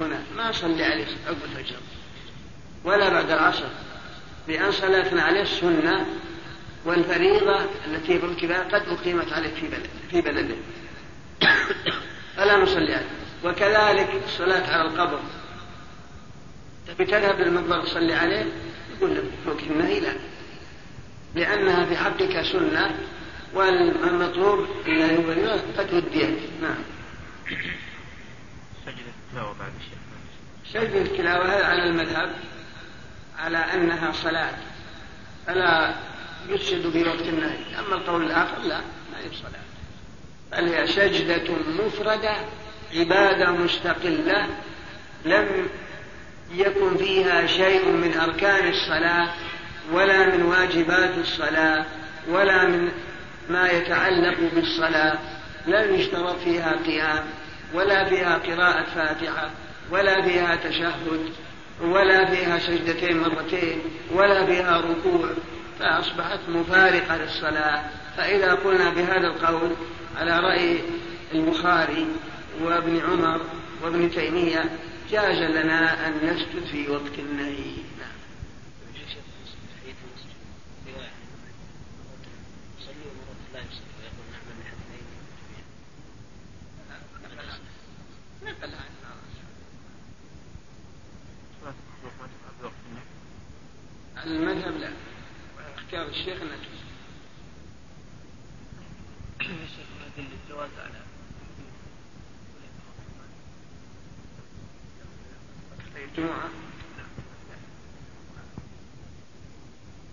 هنا 0.00 0.22
ما 0.36 0.52
صلي 0.52 0.84
عليه 0.84 1.06
عقب 1.26 1.36
الفجر. 1.44 1.76
ولا 2.84 3.08
بعد 3.08 3.30
العصر. 3.30 3.68
لأن 4.48 4.72
صلاتنا 4.72 5.22
عليه 5.22 5.44
سنة 5.44 6.06
والفريضة 6.84 7.60
التي 7.86 8.18
في 8.18 8.54
قد 8.62 8.88
أقيمت 8.88 9.32
عليه 9.32 9.54
في 9.54 9.68
بلد 9.68 9.86
في 10.10 10.20
بلده 10.20 10.54
فلا 12.36 12.56
نصلي 12.56 12.94
عليه. 12.94 13.08
وكذلك 13.44 14.22
الصلاة 14.26 14.72
على 14.72 14.88
القبر. 14.88 15.20
تبي 16.86 17.04
تذهب 17.04 17.40
للمقبرة 17.40 17.82
تصلي 17.82 18.14
عليه؟ 18.14 18.46
يقول 18.96 19.16
لك 19.16 19.24
وقت 19.46 19.62
النهي 19.62 20.00
لا. 20.00 20.12
لأنها 21.34 21.84
في 21.84 21.96
حقك 21.96 22.42
سنة 22.42 22.98
والمطلوب 23.54 24.66
إلا 24.86 25.16
هو 25.16 25.58
قد 25.78 25.94
وديت. 25.94 26.38
نعم. 26.62 26.82
سجد 28.86 29.04
التلاوة 29.26 29.54
بعد 29.58 29.72
الشيخ 29.80 29.98
سجد 30.72 30.96
التلاوة 30.96 31.64
على 31.64 31.84
المذهب 31.84 32.34
على 33.38 33.58
أنها 33.58 34.12
صلاة. 34.12 34.54
فلا 35.46 35.94
يفسد 36.48 36.90
في 36.90 37.02
وقت 37.02 37.20
النهي 37.20 37.78
أما 37.78 37.94
القول 37.94 38.22
الآخر 38.22 38.58
لا 38.62 38.78
ما 39.12 39.18
هي 39.18 39.28
صلاة 39.42 39.64
بل 40.52 40.74
هي 40.74 40.86
سجدة 40.86 41.54
مفردة 41.84 42.36
عبادة 42.94 43.50
مستقلة 43.50 44.48
لم 45.24 45.68
يكن 46.54 46.96
فيها 46.96 47.46
شيء 47.46 47.88
من 47.88 48.14
أركان 48.20 48.68
الصلاة 48.68 49.28
ولا 49.92 50.36
من 50.36 50.42
واجبات 50.42 51.18
الصلاة 51.18 51.86
ولا 52.28 52.64
من 52.64 52.90
ما 53.48 53.70
يتعلق 53.70 54.38
بالصلاة. 54.54 55.18
لم 55.66 55.94
يشترط 55.94 56.36
فيها 56.38 56.76
قيام 56.86 57.24
ولا 57.74 58.08
فيها 58.08 58.38
قراءة 58.38 58.84
فاتحة 58.84 59.50
ولا 59.90 60.22
فيها 60.22 60.56
تشهد 60.56 61.32
ولا 61.82 62.30
فيها 62.30 62.58
سجدتين 62.58 63.20
مرتين 63.20 63.82
ولا 64.12 64.46
فيها 64.46 64.80
ركوع. 64.80 65.30
فأصبحت 65.78 66.38
مفارقة 66.48 67.16
للصلاة. 67.16 67.84
فإذا 68.16 68.54
قلنا 68.54 68.90
بهذا 68.90 69.26
القول 69.26 69.70
على 70.16 70.40
رأي 70.40 70.78
البخاري 71.34 72.06
وابن 72.62 73.00
عمر 73.00 73.40
وابن 73.82 74.10
تيمية 74.10 74.78
جاز 75.10 75.38
لنا 75.50 76.08
أن 76.08 76.12
نسجد 76.22 76.64
في 76.64 76.90
وقت 76.90 77.18
النهي. 77.18 77.84
المذهب 94.26 94.76
لا. 94.80 94.88
اختيار 95.94 96.08
الشيخ 96.08 96.42
الشيخ 99.40 99.86
يدل 100.18 100.28
الجواز 100.44 100.70
على 100.78 101.00
الجمعة 106.04 106.48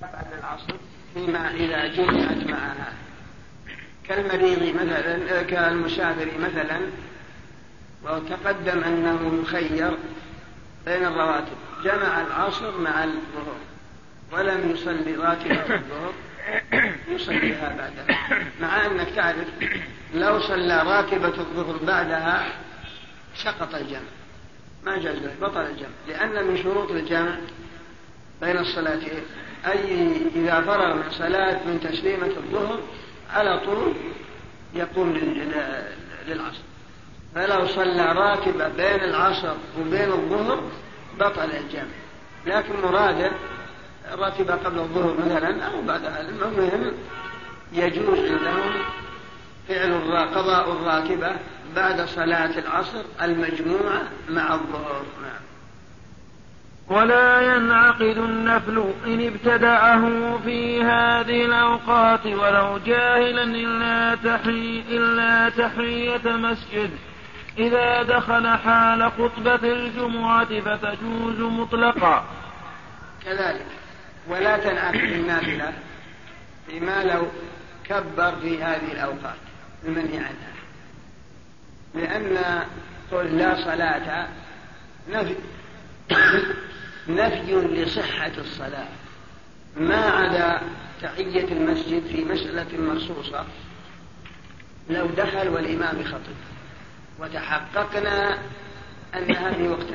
بعد 0.02 0.34
العصر 0.34 0.74
فيما 1.13 1.52
إذا 1.52 1.88
جمعت 1.88 2.48
معها 2.48 2.94
كالمريض 4.04 4.76
مثلا 4.76 5.41
كالمسافر 5.41 6.38
مثلا 6.39 6.82
وتقدم 8.04 8.84
أنه 8.84 9.41
يخير 9.41 9.98
بين 10.86 11.06
الرواتب. 11.06 11.58
جمع 11.84 12.22
العصر 12.22 12.78
مع 12.78 13.04
الظهر. 13.04 13.70
ولم 14.32 14.72
يصلي 14.72 15.15
راتبة 15.15 15.76
الظهر 15.76 16.13
يصليها 17.08 17.76
بعدها 17.78 18.17
مع 18.62 18.86
أنك 18.86 19.08
تعرف 19.15 19.48
لو 20.13 20.39
صلى 20.39 20.84
راتبة 20.84 21.28
الظهر 21.28 21.78
بعدها 21.78 22.48
سقط 23.36 23.76
الجمع. 23.76 24.00
ما 24.84 24.98
جاز 24.98 25.15
له 25.15 25.32
بطل 25.41 25.62
الجمع. 25.62 25.89
لأن 26.08 26.48
من 26.48 26.58
شروط 26.58 26.91
الجمع 26.91 27.36
بين 28.41 28.58
الصلاتين 28.58 29.24
أي 29.67 30.08
إذا 30.36 30.62
فرغ 30.62 30.96
من 30.96 31.12
صلاة 31.12 31.60
من 31.65 31.80
تسليمة 31.84 32.28
الظهر 32.38 32.80
على 33.34 33.60
طول 33.60 33.94
يقوم 34.74 35.17
للعصر. 36.28 36.62
فلو 37.36 37.67
صلى 37.67 38.06
راتبة 38.06 38.67
بين 38.67 39.04
العصر 39.04 39.56
وبين 39.80 40.12
الظهر 40.12 40.63
بطل 41.20 41.52
الجمع. 41.52 41.94
لكن 42.46 42.82
مراده 42.84 43.32
راتبة 44.19 44.56
قبل 44.56 44.80
الظهر 44.80 45.15
مثلا 45.26 45.63
أو 45.65 45.82
بعدها 45.82 46.21
المهم 46.21 46.93
يجوز 47.74 48.19
عندهم 48.19 48.71
فعل 49.67 50.28
قضاء 50.36 50.71
الراتبة 50.71 51.36
بعد 51.76 52.02
صلاة 52.02 52.60
العصر 52.60 53.04
المجموعة 53.21 54.02
مع 54.30 54.54
الظهر. 54.54 55.04
نعم. 55.21 55.41
ولا 56.88 57.56
ينعقد 57.56 58.17
النفل 58.17 58.93
إن 59.06 59.28
ابتدأه 59.28 60.38
في 60.45 60.84
هذه 60.84 61.45
الأوقات 61.45 62.26
ولو 62.26 62.80
جاهلا 62.86 63.43
إلا 63.43 64.15
تحي 64.15 64.84
إلا 64.89 65.50
تحية 65.50 66.32
مسجد. 66.38 66.89
إذا 67.58 68.04
دخل 68.04 68.47
حال 68.47 69.12
خطبة 69.12 69.60
الجمعة 69.63 70.60
فتجوز 70.60 71.39
مطلقا. 71.39 72.26
كذلك. 73.26 73.65
ولا 74.27 74.57
تنعقد 74.57 74.95
النافلة 74.95 75.73
فيما 76.67 77.03
لو 77.03 77.27
كبر 77.84 78.36
في 78.41 78.63
هذه 78.63 78.91
الأوقات 78.91 79.38
المنهي 79.86 80.17
عنها. 80.17 80.51
لأن 81.95 82.63
قل 83.12 83.38
لا 83.38 83.65
صلاة 83.65 84.27
نفي 85.10 85.36
نفي 87.07 87.53
لصحة 87.53 88.31
الصلاة. 88.38 88.88
ما 89.77 90.05
عدا 90.05 90.62
تحية 91.01 91.43
المسجد 91.43 92.05
في 92.07 92.23
مسألة 92.25 92.77
مخصوصة 92.77 93.45
لو 94.89 95.05
دخل 95.05 95.49
والإمام 95.49 96.01
يخطب 96.01 96.36
وتحققنا 97.19 98.38
أنها 99.15 99.51
في 99.51 99.67
وقت 99.67 99.88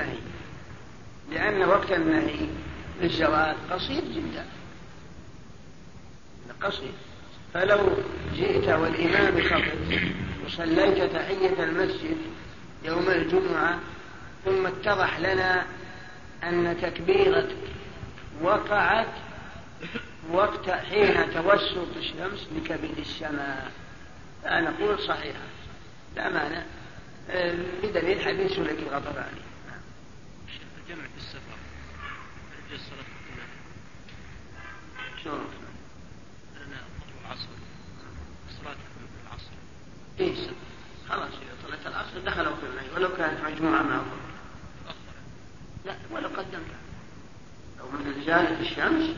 لأن 1.33 1.69
وقت 1.69 1.93
النهي 1.93 2.47
للزواج 3.01 3.57
قصير 3.71 4.05
جدا. 4.05 4.47
قصير. 6.63 6.93
فلو 7.55 7.97
جئت 8.35 8.69
والإمام 8.69 9.39
يخطب 9.39 10.03
وصليت 10.47 11.13
تحية 11.13 11.65
المسجد 11.65 12.17
يوم 12.85 13.09
الجمعة 13.09 13.81
ثم 14.45 14.67
اتضح 14.67 15.19
لنا 15.19 15.67
أن 16.45 16.77
تكبيرتك 16.83 17.57
وقعت 18.43 19.15
وقت 20.31 20.71
حين 20.71 21.15
توسط 21.35 21.97
الشمس 21.97 22.49
بكبد 22.53 22.99
السماء. 22.99 23.73
فنقول 24.45 24.99
صحيحة. 24.99 25.47
لا 26.17 26.29
مانع. 26.29 26.63
بدليل 27.83 28.21
حديث 28.21 28.53
سلك 28.53 28.79
الغطراني 28.79 29.41
الجمع 30.89 31.05
في 31.05 31.17
السفر 31.17 31.57
يجوز 32.69 32.81
صلاة 32.81 33.07
شلون؟ 35.27 35.47
أنا 36.57 36.77
العصر. 37.25 37.49
صلاة 38.63 38.77
العصر. 39.27 39.51
إيه. 40.21 40.35
خلاص 41.09 41.29
إذا 41.29 41.69
صليت 41.69 41.87
العصر 41.87 42.19
دخل 42.27 42.49
وقت 42.49 42.65
النهي 42.71 42.87
ولو 42.97 43.17
كانت 43.17 43.45
مجموعة 43.45 43.83
مع 43.83 44.01
لا 45.85 45.95
ولو 46.11 46.29
قدمتها 46.29 46.81
لو 47.79 48.23
جانب 48.27 48.61
الشمس 48.61 49.17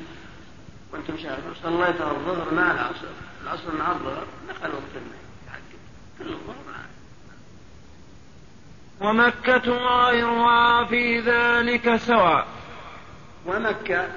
وانت 0.93 1.11
مشاهد 1.11 1.43
صليت 1.63 2.01
الظهر 2.01 2.55
مع 2.55 2.73
العصر. 2.73 3.09
العصر 3.43 3.75
مع 3.75 3.93
الظهر 3.93 4.27
دخل 4.49 4.69
وقت 4.69 4.95
النهي 4.97 5.61
كل 6.19 6.33
الظهر 6.33 6.57
ومكة 9.01 9.73
وغيرها 9.73 10.85
في 10.85 11.21
ذلك 11.21 11.97
سواء. 11.97 12.47
ومكة 13.47 14.09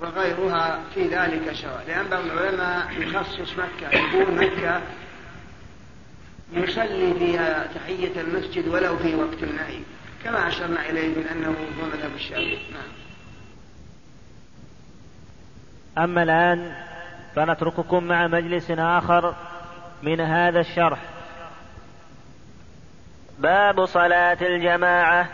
وغيرها 0.00 0.80
في 0.94 1.08
ذلك 1.08 1.52
سواء 1.52 1.84
لأن 1.88 2.08
بعض 2.08 2.24
العلماء 2.24 2.92
يخصص 3.00 3.58
مكة 3.58 3.96
يقول 3.96 4.34
مكة 4.34 4.82
يصلي 6.52 7.14
فيها 7.14 7.66
تحية 7.74 8.20
المسجد 8.20 8.68
ولو 8.68 8.96
في 8.96 9.14
وقت 9.14 9.42
النهي. 9.42 9.80
كما 10.24 10.48
أشرنا 10.48 10.90
إليه 10.90 11.08
من 11.08 11.26
أنه 11.26 11.48
هو 11.48 11.86
مذهب 11.86 12.14
الشافعي. 12.14 12.58
نعم. 12.72 12.88
أما 16.04 16.22
الآن 16.22 16.72
فنترككم 17.36 18.04
مع 18.04 18.26
مجلس 18.26 18.70
آخر 18.70 19.34
من 20.02 20.20
هذا 20.20 20.60
الشرح. 20.60 20.98
باب 23.38 23.84
صلاة 23.84 24.38
الجماعة. 24.42 25.28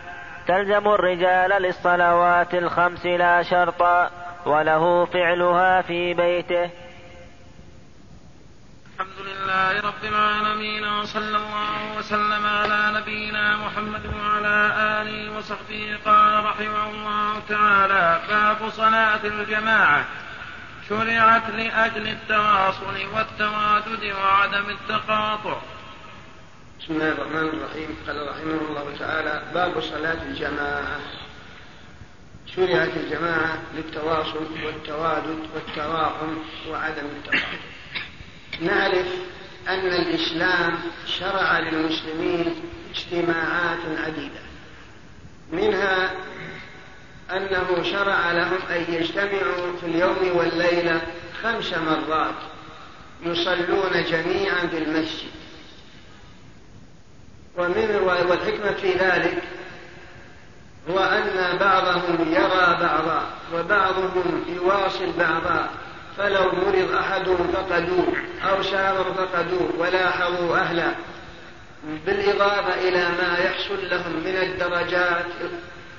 تلزم 0.47 0.89
الرجال 0.89 1.63
للصلوات 1.63 2.55
الخمس 2.55 3.07
لا 3.07 3.43
شرطا 3.43 4.24
وله 4.47 5.05
فعلها 5.05 5.83
في 5.83 6.15
بيته. 6.15 6.71
الحمد 8.95 9.19
لله 9.27 9.81
رب 9.81 10.05
العالمين 10.05 10.85
وصلى 10.85 11.37
الله 11.37 11.99
وسلم 11.99 12.47
على 12.47 13.01
نبينا 13.01 13.57
محمد 13.57 14.07
وعلى 14.07 14.57
آله 15.03 15.39
وصحبه. 15.39 15.99
قال 16.07 16.45
رحمه 16.45 16.91
الله 16.91 17.41
تعالى 17.49 18.21
باب 18.29 18.71
صلاة 18.71 19.25
الجماعة. 19.25 20.05
شرعت 20.89 21.51
لأجل 21.51 22.09
التواصل 22.09 22.97
والتوادد 23.15 24.05
وعدم 24.05 24.71
التقاطع. 24.71 25.57
بسم 26.81 26.95
الله 26.95 27.09
الرحمن 27.09 27.49
الرحيم. 27.49 27.97
قال 28.07 28.29
رحمه 28.29 28.61
الله 28.69 28.97
تعالى 28.99 29.43
باب 29.55 29.81
صلاة 29.81 30.23
الجماعة. 30.23 31.24
شرعت 32.57 32.97
الجماعة 32.97 33.59
للتواصل 33.75 34.47
والتوادد 34.65 35.39
والتراحم 35.55 36.37
وعدم 36.71 37.07
التقاطع 37.07 37.59
نعرف 38.61 39.07
أن 39.69 39.87
الإسلام 39.87 40.79
شرع 41.07 41.59
للمسلمين 41.59 42.55
اجتماعات 42.91 43.79
عديدة. 43.99 44.41
منها 45.53 46.11
أنه 47.33 47.83
شرع 47.83 48.33
لهم 48.33 48.59
أن 48.71 48.95
يجتمعوا 48.95 49.77
في 49.81 49.87
اليوم 49.87 50.37
والليلة 50.37 51.03
خمس 51.43 51.75
مرات 51.75 52.35
يصلون 53.23 54.05
جميعا 54.11 54.67
في 54.67 54.79
المسجد 54.79 55.31
ومن 57.57 57.97
والحكمة 58.31 58.73
في 58.73 58.93
ذلك 58.93 59.43
هو 60.91 60.99
أن 60.99 61.59
بعضهم 61.61 62.33
يرى 62.33 62.79
بعضا 62.81 63.23
وبعضهم 63.55 64.45
يواصل 64.49 65.13
بعضا. 65.19 65.69
فلو 66.19 66.53
مرض 66.53 66.95
أحدهم 66.95 67.53
فقدوه 67.53 68.07
أو 68.51 68.63
شاور 68.63 69.05
فقدوه 69.05 69.71
ولاحظوا 69.79 70.57
أهله. 70.57 70.95
بالإضافة 72.07 72.89
إلى 72.89 73.09
ما 73.09 73.39
يحصل 73.45 73.91
لهم 73.91 74.13
من 74.25 74.37
الدرجات 74.43 75.27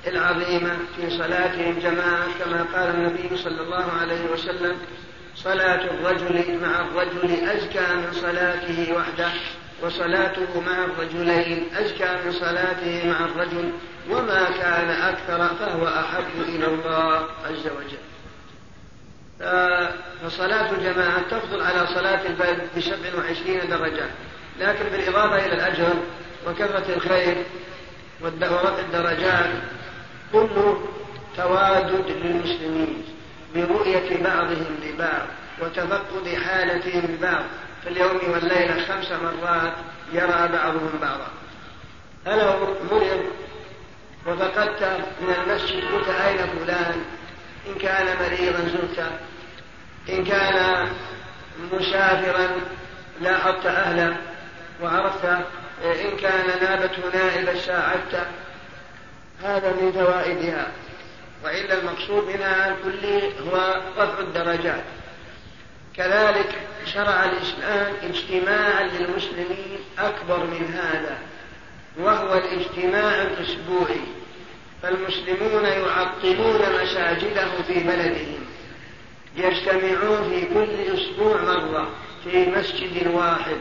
العظيمة 0.06 0.76
في 0.96 1.10
صلاتهم 1.10 1.78
جماعة 1.78 2.26
كما 2.44 2.66
قال 2.74 2.94
النبي 2.94 3.36
صلى 3.36 3.62
الله 3.62 3.92
عليه 4.00 4.30
وسلم 4.32 4.76
صلاة 5.36 5.84
الرجل 5.84 6.58
مع 6.62 6.80
الرجل 6.80 7.48
أزكى 7.48 7.94
من 7.94 8.12
صلاته 8.12 8.94
وحده. 8.96 9.28
وصلاته 9.82 10.60
مع 10.60 10.84
الرجلين 10.84 11.66
أزكى 11.76 12.16
من 12.24 12.32
صلاته 12.32 13.10
مع 13.10 13.24
الرجل 13.24 13.72
وما 14.10 14.44
كان 14.60 14.90
أكثر 14.90 15.48
فهو 15.54 15.86
أحب 15.86 16.40
إلى 16.48 16.66
الله 16.66 17.26
عز 17.44 17.66
وجل. 17.66 17.98
فصلاة 20.22 20.70
الجماعة 20.72 21.22
تفضل 21.30 21.62
على 21.62 21.86
صلاة 21.86 22.26
البلد 22.26 22.68
بسبع 22.76 23.18
وعشرين 23.18 23.60
درجة 23.70 24.06
لكن 24.60 24.84
بالإضافة 24.84 25.46
إلى 25.46 25.54
الأجر 25.54 25.94
وكثرة 26.46 26.94
الخير 26.96 27.36
ورفع 28.22 28.78
الدرجات 28.78 29.50
كله 30.32 30.88
توادد 31.36 32.10
للمسلمين 32.10 33.04
برؤية 33.54 34.22
بعضهم 34.22 34.76
لبعض 34.84 35.26
وتفقد 35.62 36.28
حالتهم 36.44 37.00
ببعض. 37.00 37.44
في 37.86 37.92
اليوم 37.92 38.20
والليلة 38.32 38.86
خمس 38.86 39.12
مرات 39.12 39.72
يرى 40.12 40.48
بعضهم 40.52 40.98
بعضا. 41.00 41.28
فلو 42.24 42.76
مرض 42.90 43.24
وفقدت 44.26 44.82
من 45.20 45.34
المسجد 45.34 45.84
قلت 45.84 46.08
أين 46.08 46.38
فلان؟ 46.38 47.04
إن 47.66 47.74
كان 47.74 48.06
مريضا 48.16 48.58
زرته 48.58 49.10
إن 50.08 50.24
كان 50.24 50.88
مسافرا 51.72 52.48
لاحظت 53.20 53.66
أهله. 53.66 54.16
وعرفت 54.82 55.24
إن 55.84 56.16
كان 56.16 56.46
نابته 56.62 57.02
نائبا 57.14 57.58
ساعدته 57.58 58.26
هذا 59.42 59.72
من 59.72 59.92
فوائدها. 59.92 60.66
وإلا 61.44 61.78
المقصود 61.78 62.28
منها 62.28 62.68
الكلي 62.68 63.32
هو 63.40 63.80
رفع 63.98 64.18
الدرجات. 64.18 64.84
كذلك 65.96 66.54
شرع 66.84 67.24
الإسلام 67.24 67.92
اجتماعا 68.02 68.82
للمسلمين 68.82 69.78
أكبر 69.98 70.46
من 70.46 70.74
هذا 70.74 71.18
وهو 71.98 72.34
الاجتماع 72.34 73.22
الأسبوعي. 73.22 74.00
فالمسلمون 74.82 75.64
يعطلون 75.64 76.60
مساجده 76.82 77.62
في 77.66 77.80
بلدهم 77.80 78.46
يجتمعون 79.36 80.30
في 80.30 80.46
كل 80.54 80.94
أسبوع 80.94 81.42
مرة 81.42 81.88
في 82.24 82.46
مسجد 82.50 83.06
واحد. 83.06 83.56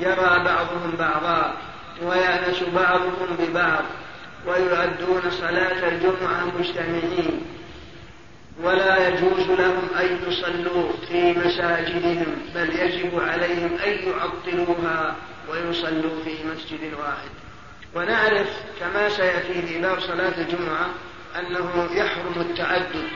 يرى 0.00 0.44
بعضهم 0.44 0.94
بعضا 0.98 1.56
ويأنس 2.02 2.62
بعضهم 2.74 3.36
ببعض 3.38 3.84
ويؤدون 4.46 5.30
صلاة 5.30 5.88
الجمعة 5.88 6.44
مجتمعين. 6.58 7.46
ولا 8.62 9.08
يجوز 9.08 9.50
لهم 9.50 9.88
أن 10.00 10.18
يصلوا 10.28 10.92
في 11.08 11.32
مساجدهم 11.32 12.36
بل 12.54 12.80
يجب 12.80 13.20
عليهم 13.20 13.78
أن 13.86 13.92
يعطلوها 14.08 15.16
ويصلوا 15.50 16.24
في 16.24 16.36
مسجد 16.44 16.94
واحد. 16.98 17.30
ونعرف 17.94 18.48
كما 18.80 19.08
سيأتي 19.08 19.62
في 19.62 19.80
باب 19.80 20.00
صلاة 20.00 20.32
الجمعة 20.38 20.90
أنه 21.38 21.88
يحرم 21.92 22.40
التعدد. 22.40 23.08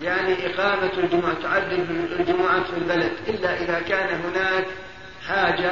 يعني 0.00 0.46
إقامة 0.46 0.92
الجمعة 0.98 1.42
تعدد 1.42 1.90
الجمعات 2.20 2.66
في 2.66 2.76
البلد 2.78 3.12
إلا 3.28 3.62
إذا 3.62 3.80
كان 3.80 4.20
هناك 4.20 4.66
حاجة 5.28 5.70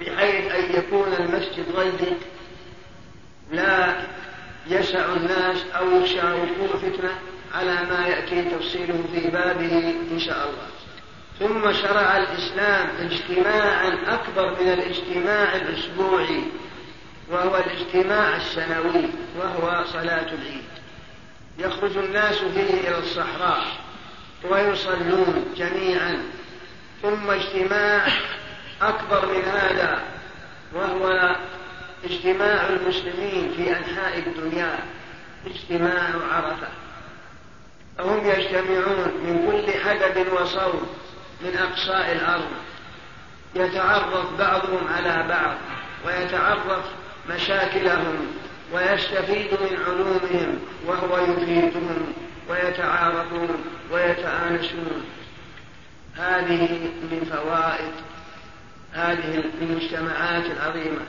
بحيث 0.00 0.52
أن 0.52 0.78
يكون 0.78 1.12
المسجد 1.12 1.64
ضيق 1.76 2.18
لا 3.52 3.96
يسع 4.66 5.04
الناس 5.04 5.64
أو 5.78 6.00
يخشى 6.00 6.22
وقوع 6.22 6.76
فتنة 6.82 7.10
على 7.54 7.74
ما 7.74 8.06
يأتي 8.06 8.42
تفصيله 8.42 9.04
في 9.14 9.30
بابه 9.30 9.94
إن 10.12 10.18
شاء 10.18 10.48
الله. 10.48 10.68
ثم 11.38 11.72
شرع 11.72 12.16
الإسلام 12.16 12.88
اجتماعا 13.00 13.98
أكبر 14.06 14.60
من 14.60 14.72
الاجتماع 14.72 15.56
الأسبوعي 15.56 16.42
وهو 17.30 17.56
الاجتماع 17.56 18.36
السنوي 18.36 19.08
وهو 19.38 19.84
صلاة 19.84 20.26
العيد. 20.32 20.64
يخرج 21.58 21.96
الناس 21.96 22.38
فيه 22.38 22.88
إلى 22.88 22.98
الصحراء 22.98 23.64
ويصلون 24.50 25.54
جميعا. 25.56 26.22
ثم 27.02 27.30
اجتماع 27.30 28.06
أكبر 28.82 29.26
من 29.26 29.44
هذا 29.44 30.02
وهو 30.74 31.36
اجتماع 32.04 32.68
المسلمين 32.68 33.52
في 33.56 33.70
أنحاء 33.70 34.18
الدنيا 34.18 34.78
اجتماع 35.46 36.10
عرفة. 36.32 36.68
فهم 37.98 38.26
يجتمعون 38.26 39.08
من 39.24 39.50
كل 39.50 39.72
حدب 39.80 40.32
وصوت 40.32 40.88
من 41.40 41.56
أقصاء 41.58 42.12
الأرض. 42.12 42.50
يتعرف 43.54 44.38
بعضهم 44.38 44.88
على 44.88 45.28
بعض 45.28 45.56
ويتعرف 46.06 46.84
مشاكلهم 47.30 48.26
ويستفيد 48.72 49.50
من 49.52 49.78
علومهم 49.86 50.58
وهو 50.86 51.18
يفيدهم 51.18 52.12
ويتعارفون 52.48 53.64
ويتآنسون. 53.90 55.04
هذه 56.16 56.90
من 57.10 57.30
فوائد 57.32 57.92
هذه 58.92 59.44
المجتمعات 59.62 60.44
العظيمة. 60.46 61.00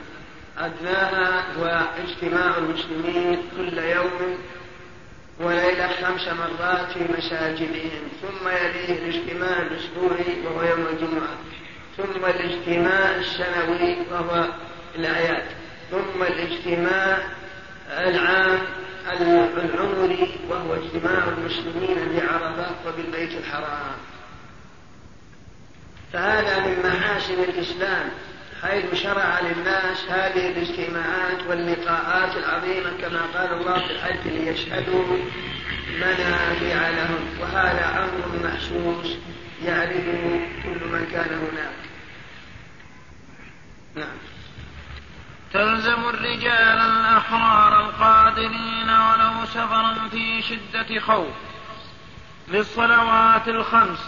أدناها 0.58 1.44
هو 1.58 1.86
اجتماع 1.98 2.58
المسلمين 2.58 3.42
كل 3.56 3.78
يوم 3.78 4.38
وليلة 5.40 5.88
خمس 5.88 6.28
مرات 6.28 6.92
في 6.92 7.04
مساجدهم. 7.18 8.08
ثم 8.22 8.48
يليه 8.48 8.98
الاجتماع 8.98 9.62
الأسبوعي 9.62 10.40
وهو 10.44 10.62
يوم 10.62 10.86
الجمعة. 10.86 11.36
ثم 11.96 12.24
الاجتماع 12.24 13.16
السنوي 13.16 13.96
وهو 14.10 14.48
الآيات. 14.94 15.44
ثم 15.90 16.22
الاجتماع 16.22 17.18
العام 17.90 18.58
العمري 19.56 20.40
وهو 20.48 20.74
اجتماع 20.74 21.24
المسلمين 21.38 21.96
بعرفة 22.16 22.74
وبالبيت 22.86 23.38
الحرام. 23.38 23.96
فهذا 26.12 26.58
من 26.58 26.78
محاسن 26.84 27.42
الإسلام. 27.42 28.10
حيث 28.64 28.94
شرع 28.94 29.40
للناس 29.40 30.04
هذه 30.08 30.48
الاجتماعات 30.48 31.42
واللقاءات 31.48 32.36
العظيمة 32.36 32.90
كما 33.00 33.20
قال 33.34 33.52
الله 33.52 33.86
في 33.86 33.92
الحج 33.92 34.28
ليشهدوا 34.28 35.18
منافع 35.96 36.88
لهم. 36.88 37.28
وهذا 37.40 38.04
أمر 38.04 38.48
محسوس 38.48 39.16
يعرفه 39.64 40.40
كل 40.62 40.86
من 40.92 41.08
كان 41.12 41.38
هناك. 41.38 41.74
نعم. 43.94 44.16
تلزم 45.52 46.08
الرجال 46.08 46.78
الأحرار 46.78 47.80
القادرين 47.80 48.90
ولو 48.90 49.46
سفرا 49.46 50.08
في 50.10 50.42
شدة 50.42 51.00
خوف 51.00 51.34
للصلوات 52.48 53.48
الخمس 53.48 53.98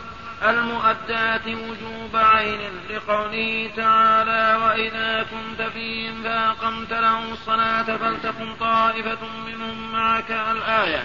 المؤدات 0.43 1.47
وجوب 1.47 2.17
عين 2.17 2.61
لقوله 2.91 3.71
تعالى 3.77 4.65
وإذا 4.65 5.27
كنت 5.31 5.69
فيهم 5.69 6.23
فأقمت 6.23 6.93
لهم 6.93 7.33
الصلاة 7.33 7.83
فلتكن 7.83 8.55
طائفة 8.61 9.19
منهم 9.47 9.93
معك 9.93 10.31
الآية. 10.31 11.05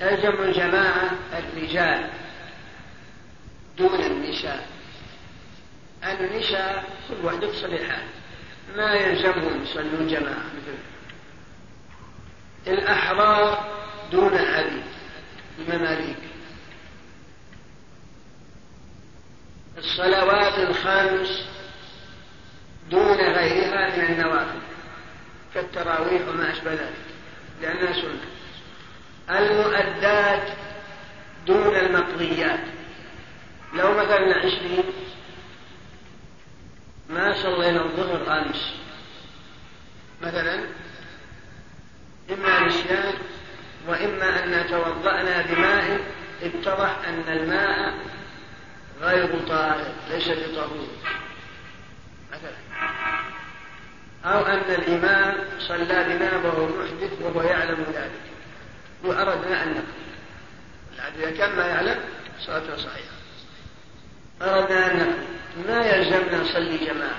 تلزم 0.00 0.42
الجماعة 0.42 1.10
الرجال 1.32 2.10
دون 3.78 4.00
النساء. 4.00 4.66
النساء 6.04 6.84
كل 7.08 7.26
واحد 7.26 7.42
يصلي 7.42 7.78
ما 8.76 8.92
يلزمهم 8.94 9.62
يصلون 9.62 10.06
جماعة 10.06 10.44
مثل 10.56 10.78
الأحرار 12.66 13.64
دون 14.12 14.34
العبيد 14.34 14.84
المماليك 15.58 16.16
الصلوات 19.78 20.58
الخمس 20.58 21.44
دون 22.90 23.16
غيرها 23.16 23.96
من 23.96 24.04
النوافل 24.04 24.58
كالتراويح 25.54 26.28
وما 26.28 26.52
أشبه 26.52 26.72
ذلك 26.72 27.04
لأنها 27.62 27.92
سنة. 27.92 28.20
المؤدات 29.30 30.48
دون 31.46 31.76
المقضيات. 31.76 32.60
لو 33.74 33.94
مثلا 33.94 34.38
عشرين 34.38 34.84
ما 37.10 37.32
صلينا 37.42 37.84
الظهر 37.84 38.38
أمس 38.38 38.74
مثلا 40.22 40.64
إما 42.32 42.66
نسيان 42.66 43.14
وإما 43.88 44.44
أن 44.44 44.66
توضأنا 44.68 45.42
بماء 45.42 46.00
اتضح 46.42 46.98
أن 47.08 47.24
الماء 47.28 47.94
غير 49.04 49.48
طاهر 49.48 49.86
ليس 50.10 50.28
بطهور. 50.28 50.88
مثلا. 52.32 52.56
أو 54.24 54.46
أن 54.46 54.74
الإمام 54.74 55.34
صلى 55.58 56.04
بنا 56.04 56.36
وهو 56.36 56.66
محدث 56.66 57.12
وهو 57.22 57.42
يعلم 57.42 57.86
ذلك. 57.94 58.20
وأردنا 59.04 59.62
أن 59.62 59.70
نقول 59.70 59.84
إذا 61.18 61.30
كان 61.30 61.56
ما 61.56 61.66
يعلم 61.66 62.00
صلاته 62.40 62.76
صحيحة. 62.76 63.14
أردنا 64.42 64.92
أن 64.92 64.96
نقول 64.96 65.68
ما 65.68 65.86
يلزمنا 65.86 66.40
نصلي 66.42 66.78
جماعة؟ 66.78 67.18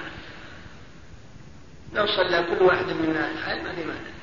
لو 1.94 2.08
صلى 2.08 2.44
كل 2.44 2.64
واحد 2.64 2.86
منا 2.86 3.32
الحال 3.32 3.64
ما 3.64 3.76
في 3.76 3.84
مانع. 3.84 4.16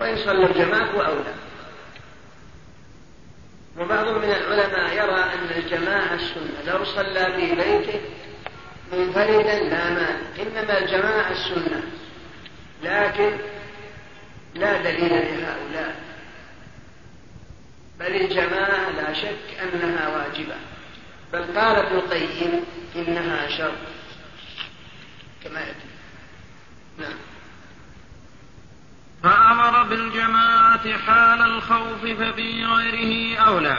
وإن 0.00 0.16
صلى 0.16 0.46
الجماعة 0.46 0.90
هو 0.90 1.00
أولى. 1.00 1.34
وبعض 3.78 4.08
من 4.08 4.24
العلماء 4.24 4.92
يرى 4.92 5.22
أن 5.22 5.50
الجماعة 5.56 6.14
السنة 6.14 6.62
لو 6.66 6.84
صلى 6.84 7.32
في 7.36 7.54
بيته 7.54 8.00
منفردا 8.92 9.58
لا 9.58 9.90
مانع 9.90 10.16
إنما 10.38 10.78
الجماعة 10.78 11.30
السنة. 11.30 11.82
لكن 12.82 13.38
لا 14.54 14.82
دليل 14.82 15.12
لهؤلاء. 15.12 15.96
بل 17.98 18.16
الجماعة 18.16 18.90
لا 18.90 19.12
شك 19.12 19.60
أنها 19.62 20.08
واجبة. 20.08 20.54
بل 21.32 21.58
قال 21.58 21.76
ابن 21.76 21.96
القيم 21.96 22.64
إنها 22.96 23.48
شر. 23.48 23.76
كما 25.44 25.60
يأتي. 25.60 25.86
نعم. 26.98 27.18
فأمر 29.22 29.82
بالجماعة 29.82 30.98
حال 31.06 31.42
الخوف 31.42 32.02
ففي 32.02 32.64
غيره 32.64 33.38
أولى. 33.38 33.76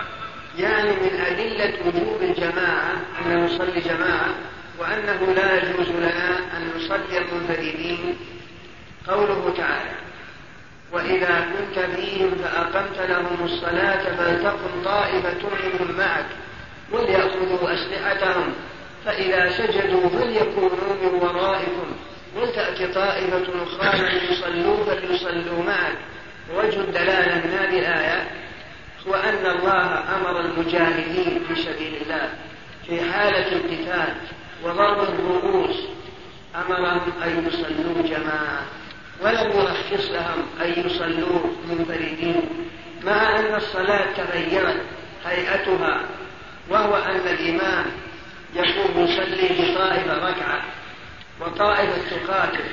يعني 0.57 0.91
من 0.91 1.19
أدلة 1.19 1.73
وجوب 1.85 2.21
الجماعة 2.21 2.93
أن 3.25 3.45
نصلي 3.45 3.79
جماعة 3.81 4.35
وأنه 4.79 5.33
لا 5.33 5.63
يجوز 5.63 5.89
لنا 5.89 6.37
أن 6.37 6.71
نصلي 6.75 7.17
المنفردين. 7.17 8.17
قوله 9.07 9.53
تعالى 9.57 9.91
وإذا 10.91 11.47
كنت 11.53 11.79
فيهم 11.79 12.31
فأقمت 12.35 12.97
لهم 13.09 13.45
الصلاة 13.45 14.15
فلتقم 14.17 14.83
طائفة 14.85 15.49
منهم 15.49 15.97
معك 15.97 16.25
وليأخذوا 16.91 17.73
أسلحتهم 17.73 18.53
فإذا 19.05 19.49
سجدوا 19.49 20.09
فليكونوا 20.09 20.95
من 21.03 21.19
ورائكم. 21.21 21.91
ولتأت 22.37 22.77
تأتي 22.77 22.93
طائفة 22.93 23.63
أخرى 23.63 23.99
لم 23.99 24.31
يصلوا 24.31 24.85
فليصلوا 24.85 25.63
معك. 25.63 25.97
وجه 26.55 26.79
الدلالة 26.79 27.35
من 27.35 27.53
هذه 27.53 27.79
الآية 27.79 28.27
هو 29.07 29.13
أن 29.15 29.45
الله 29.45 30.15
أمر 30.15 30.39
المجاهدين 30.39 31.43
في 31.47 31.55
سبيل 31.55 31.93
الله 32.01 32.29
في 32.87 33.11
حالة 33.11 33.51
القتال 33.51 34.13
وضرب 34.63 35.09
الرؤوس. 35.09 35.77
أمرهم 36.55 37.11
أن 37.23 37.47
يصلوا 37.47 38.07
جماعة. 38.07 38.61
ولم 39.21 39.51
يرخص 39.51 40.11
لهم 40.11 40.45
أن 40.61 40.85
يصلوا 40.85 41.39
منفردين 41.69 42.41
مع 43.03 43.39
أن 43.39 43.55
الصلاة 43.55 44.05
تغيرت 44.17 44.81
هيئتها 45.25 46.01
وهو 46.69 46.95
أن 46.95 47.15
الإمام 47.27 47.85
يقوم 48.55 49.03
يصلي 49.05 49.47
بطائفة 49.49 50.29
ركعة 50.29 50.61
وطائفة 51.41 51.97
تقاتل 52.09 52.63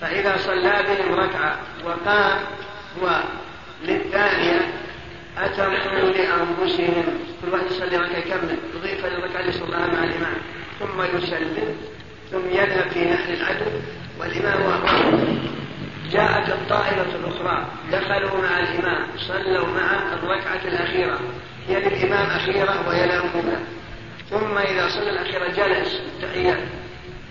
فإذا 0.00 0.36
صلى 0.36 0.82
بهم 0.88 1.14
ركعة 1.14 1.58
وقام 1.84 2.38
هو 3.02 3.20
للثانية 3.84 4.60
أتموا 5.38 6.10
لأنفسهم 6.10 7.04
كل 7.42 7.52
واحد 7.52 7.66
يصلي 7.70 7.96
ركعة 7.96 8.18
يكمل 8.18 8.58
يضيف 8.74 9.04
الركعة 9.04 9.40
اللي 9.40 9.52
صلاها 9.52 9.86
مع 9.86 10.04
الإمام 10.04 10.36
ثم 10.78 11.16
يسلم 11.16 11.76
ثم 12.30 12.50
يذهب 12.50 12.90
في 12.90 13.04
نحر 13.04 13.32
العدو 13.32 13.70
والإمام 14.20 14.62
وأمره 14.62 15.38
جاءت 16.12 16.48
الطائفة 16.48 17.16
الأخرى 17.16 17.66
دخلوا 17.92 18.42
مع 18.42 18.58
الإمام 18.58 19.06
صلوا 19.16 19.66
معه 19.66 20.14
الركعة 20.14 20.60
الأخيرة 20.64 21.20
هي 21.68 21.80
للإمام 21.80 22.26
أخيرة 22.26 22.88
وهي 22.88 23.06
لهم 23.06 23.30
ثم 24.30 24.58
إذا 24.58 24.88
صلى 24.88 25.10
الأخيرة 25.10 25.46
جلس 25.48 26.00
التحيات 26.00 26.58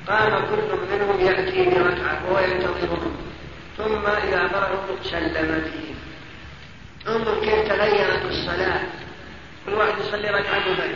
قام 0.07 0.45
كل 0.49 0.95
منهم 0.95 1.19
يأتي 1.19 1.69
بركعة 1.69 2.25
وهو 2.25 2.39
ينتظرهم. 2.39 3.15
ثم 3.77 4.05
إذا 4.05 4.47
فرغوا 4.47 5.03
سلم 5.03 5.61
فيهم 5.71 5.97
انظر 7.15 7.39
كيف 7.39 7.67
تغيرت 7.67 8.25
الصلاة. 8.25 8.81
كل 9.65 9.73
واحد 9.73 9.93
يصلي 9.99 10.29
ركعة 10.29 10.59
منفرد 10.69 10.95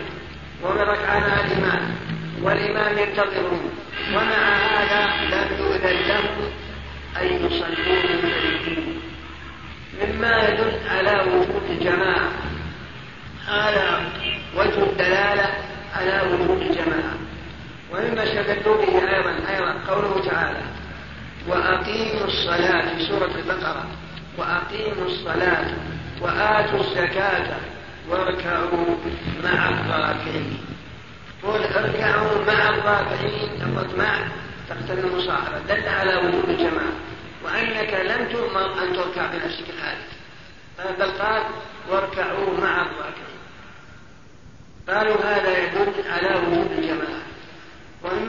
ومن 0.63 0.81
ركعة 0.81 1.19
مع 1.19 1.39
الإمام. 1.45 1.95
والإمام 2.41 2.97
ينتظرهم. 2.97 3.69
ومع 4.09 4.41
هذا 4.55 5.01
لم 5.31 5.57
يؤذن 5.59 6.07
لهم 6.07 6.51
أن 7.21 7.41
منفردين 7.41 9.01
مما 10.01 10.47
يدل 10.47 10.79
على 10.89 11.21
وجود 11.29 11.63
الجماعة 11.69 12.31
هذا 13.47 14.11
وجه 14.57 14.83
الدلالة 14.83 15.49
على 15.95 16.21
وجود 16.33 16.61
الجماعة 16.61 17.15
ومما 17.91 18.23
استدلوا 18.23 18.85
به 18.85 19.15
أيضا 19.15 19.35
أيضا 19.49 19.93
قوله 19.93 20.25
تعالى 20.29 20.63
وأقيموا 21.47 22.25
الصلاة 22.25 22.95
في 22.95 23.05
سورة 23.05 23.31
البقرة 23.35 23.85
وأقيموا 24.37 25.05
الصلاة 25.05 25.65
وآتوا 26.21 26.79
الزكاة 26.79 27.57
واركعوا 28.09 28.95
مع 29.43 29.69
الراكعين. 29.69 30.57
قل 31.43 31.63
اركعوا 31.63 32.45
مع 32.47 32.69
الراكعين 32.69 33.49
لفظ 33.59 33.95
مع 33.95 34.19
تقتضي 34.69 35.01
المصاحبة. 35.01 35.59
دل 35.59 35.87
على 35.89 36.15
وجود 36.15 36.49
الجماعة. 36.49 36.93
وأنك 37.43 37.93
لم 37.93 38.27
تؤمر 38.31 38.83
أن 38.83 38.93
تركع 38.93 39.25
بنفسك 39.25 39.65
الحالة 39.69 40.05
بل 40.99 41.11
قال 41.11 41.43
واركعوا 41.89 42.59
مع 42.61 42.81
الراكعين. 42.81 43.31
قالوا 44.89 45.25
هذا 45.25 45.63
يدل 45.63 45.93
على 46.09 46.35
وجود 46.35 46.71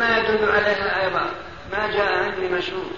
ومما 0.03 0.19
يدل 0.19 0.51
عليها 0.51 1.05
أيضا. 1.05 1.31
ما 1.73 1.93
جاء 1.93 2.13
عن 2.13 2.33
ابن 2.33 2.57
مسعود 2.57 2.93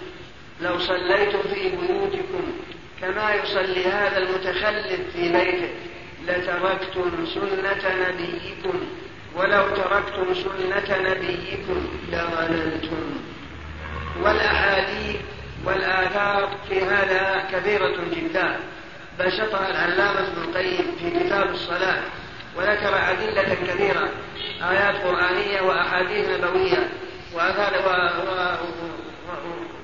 لو 0.61 0.79
صليتم 0.79 1.43
في 1.55 1.69
بيوتكم 1.69 2.53
كما 3.01 3.35
يصلي 3.35 3.87
هذا 3.87 4.19
المتخلف 4.19 5.01
في 5.13 5.33
بيته 5.33 5.71
لتركتم 6.27 7.27
سنة 7.27 8.09
نبيكم. 8.09 8.81
ولو 9.37 9.69
تركتم 9.69 10.35
سنة 10.35 11.11
نبيكم 11.11 11.89
لضللتم. 12.13 13.21
والأحاديث 14.23 15.17
والآثار 15.65 16.57
في 16.69 16.85
هذا 16.85 17.45
كثيرة 17.53 17.97
جدا. 18.17 18.61
بسطها 19.21 19.71
العلامة 19.71 20.21
ابن 20.21 20.43
القيم 20.43 20.97
في 20.99 21.11
كتاب 21.11 21.51
الصلاة 21.51 22.03
وذكر 22.57 23.11
أدلة 23.11 23.55
كثيرة 23.55 24.09
آيات 24.71 24.97
قرآنية 25.05 25.61
وأحاديث 25.61 26.29
نبوية 26.29 26.91
وآثار 27.35 27.73
و... 27.73 27.89
و... 28.29 28.65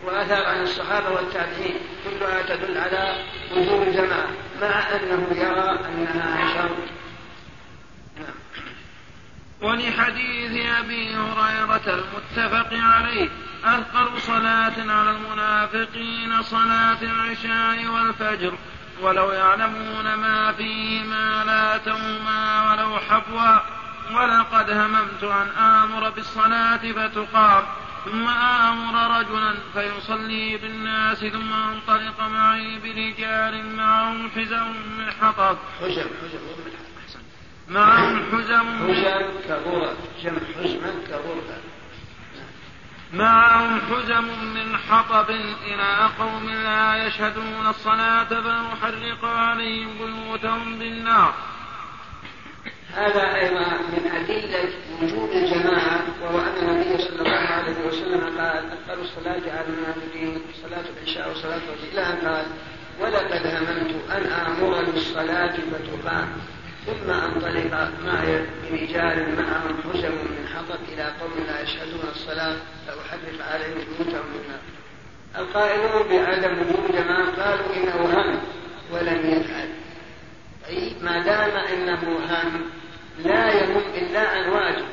وآثار 0.06 0.46
عن 0.46 0.62
الصحابة 0.62 1.10
والتابعين 1.10 1.74
كلها 2.04 2.42
تدل 2.42 2.78
على 2.78 3.14
وجود 3.56 3.88
الجماعة 3.88 4.28
مع 4.60 4.96
أنه 4.96 5.26
يرى 5.30 5.78
أنها 5.88 6.54
شر 6.54 6.76
نعم. 8.16 8.34
ولحديث 9.60 10.66
أبي 10.78 11.14
هريرة 11.14 11.80
المتفق 11.86 12.68
عليه 12.72 13.28
أثقل 13.64 14.20
صلاة 14.20 14.92
على 14.92 15.10
المنافقين 15.10 16.42
صلاة 16.42 17.02
العشاء 17.02 17.86
والفجر 17.86 18.54
ولو 19.02 19.30
يعلمون 19.32 20.14
ما 20.14 20.52
فيهما 20.52 21.44
لاتوما 21.44 22.72
ولو 22.72 22.98
حبوا 22.98 23.79
ولقد 24.14 24.70
هممت 24.70 25.22
أن 25.22 25.48
آمر 25.48 26.10
بالصلاة 26.10 26.92
فتقام 26.92 27.64
ثم 28.04 28.28
آمر 28.28 29.20
رجلا 29.20 29.54
فيصلي 29.74 30.56
بالناس 30.56 31.18
ثم 31.18 31.52
انطلق 31.52 32.20
معي 32.20 32.78
برجال 32.78 33.76
معهم 33.76 34.30
حزم 34.30 34.66
من 34.98 35.10
حطب. 35.20 35.56
حزم 35.80 36.08
حزم 36.22 36.38
معهم 37.68 38.22
حزم. 38.32 38.92
حزم 38.92 39.26
كغرة 39.48 39.96
جمع 40.22 40.40
معهم 43.12 43.80
حزم 43.80 44.24
من 44.54 44.76
حطب 44.76 45.30
إلى 45.66 46.10
قوم 46.18 46.50
لا 46.50 47.06
يشهدون 47.06 47.66
الصلاة 47.66 48.24
فنحرق 48.24 49.24
عليهم 49.24 49.88
بيوتهم 49.98 50.78
بالنار. 50.78 51.34
هذا 52.96 53.34
أيضا 53.34 53.66
من 53.92 54.10
أدلة 54.16 54.68
وجود 55.02 55.30
الجماعة 55.30 56.02
وهو 56.22 56.38
أن 56.38 56.68
النبي 56.68 57.02
صلى 57.02 57.20
الله 57.20 57.38
عليه 57.38 57.86
وسلم 57.86 58.20
قال 58.20 58.64
أثقل 58.72 59.00
الصلاة 59.00 59.56
على 59.56 59.66
المنافقين 59.68 60.42
صلاة 60.62 60.84
العشاء 60.96 61.30
وصلاة 61.30 61.56
الفجر 61.56 61.92
إلى 61.92 62.00
أن 62.00 62.28
قال 62.28 62.46
ولقد 63.00 63.46
هممت 63.46 63.94
أن 64.10 64.22
آمر 64.32 64.84
بالصلاة 64.84 65.52
فتقام 65.52 66.28
ثم 66.86 67.10
أنطلق 67.10 67.90
معي 68.04 68.46
برجال 68.70 69.34
معهم 69.38 69.76
حزم 69.84 70.12
من 70.12 70.48
حطب 70.54 70.78
إلى 70.92 71.02
قوم 71.20 71.46
لا 71.46 71.62
يشهدون 71.62 72.00
الصلاة 72.12 72.56
فأحرق 72.86 73.52
عليهم 73.52 73.74
بيوتهم 73.74 74.24
من 74.26 74.40
النار. 74.44 74.60
القائلون 75.38 76.08
بعدم 76.08 76.58
وجود 76.60 76.92
جماعة 76.92 77.42
قالوا 77.42 77.76
إنه 77.76 78.20
هم 78.20 78.40
ولم 78.92 79.30
يفعل. 79.30 79.68
ما 81.02 81.18
دام 81.18 81.56
إنه 81.56 82.18
هم 82.30 82.70
لا 83.24 83.52
يهم 83.52 83.82
إلا 83.94 84.28
عن 84.28 84.48
واجب 84.48 84.86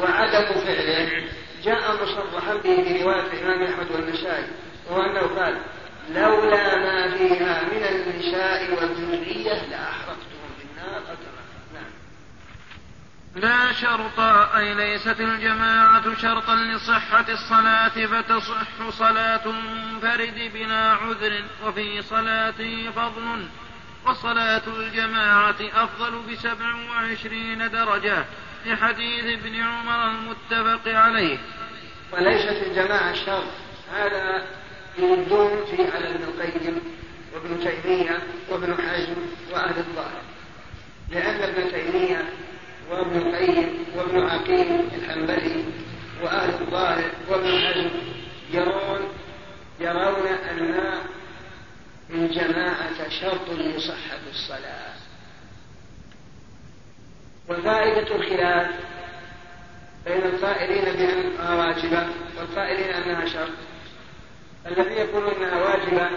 وعدم 0.00 0.60
فعله 0.64 1.22
جاء 1.64 2.02
مصرحا 2.02 2.54
به 2.54 2.82
في 2.82 3.02
رواية 3.02 3.20
الإمام 3.20 3.62
أحمد 3.62 3.90
والنسائي 3.90 4.46
وهو 4.90 5.02
أنه 5.02 5.20
قال 5.20 5.60
لولا 6.14 6.76
ما 6.76 7.16
فيها 7.16 7.62
من 7.62 7.84
النساء 7.84 8.74
والذرية 8.74 9.62
لأحرقتهم 9.70 10.50
بالنار 10.58 11.02
نعم. 11.74 11.90
لا 13.34 13.72
شرط 13.72 14.20
أي 14.56 14.74
ليست 14.74 15.20
الجماعة 15.20 16.16
شرطا 16.22 16.54
لصحة 16.54 17.24
الصلاة 17.28 18.06
فتصح 18.06 18.90
صلاة 18.90 19.40
المنفرد 19.46 20.52
بلا 20.54 20.92
عذر 20.92 21.44
وفي 21.66 22.02
صلاته 22.02 22.90
فضل 22.96 23.48
وصلاة 24.06 24.62
الجماعة 24.66 25.56
أفضل 25.60 26.22
بسبع 26.32 26.74
وعشرين 26.90 27.70
درجة 27.70 28.24
لحديث 28.66 29.24
ابن 29.24 29.56
عمر 29.56 30.10
المتفق 30.10 30.92
عليه. 30.98 31.38
وليست 32.12 32.62
الجماعة 32.66 33.14
شرط. 33.14 33.44
هذا 33.94 34.46
يردون 34.98 35.64
فيه 35.70 35.90
على 35.92 36.10
ابن 36.10 36.24
القيم 36.24 36.80
وابن 37.34 37.60
تيمية 37.60 38.18
وابن 38.48 38.74
حزم 38.74 39.14
وأهل 39.52 39.78
الظاهر. 39.78 40.22
لأن 41.10 41.42
ابن 41.42 41.70
تيمية 41.70 42.24
وابن 42.90 43.16
القيم 43.16 43.84
وابن 43.96 44.28
عقيل 44.28 44.80
الحنبلي 44.94 45.64
وأهل 46.22 46.62
الظاهر 46.62 47.10
وابن 47.28 47.58
حزم 47.58 47.90
يرون 48.50 49.00
يرون 49.80 50.26
أن 50.26 51.00
الجماعة 52.10 53.09
شرط 53.20 53.50
لصحة 53.50 54.18
الصلاة. 54.30 54.94
وفائدة 57.48 58.16
الخلاف 58.16 58.70
بين 60.04 60.22
القائلين 60.22 60.84
بأنها 60.84 61.54
واجبة 61.54 62.08
والقائلين 62.38 62.94
أنها 62.94 63.26
شرط. 63.26 63.52
الذي 64.66 64.94
يقول 64.94 65.34
أنها 65.34 65.62
واجبة 65.62 66.10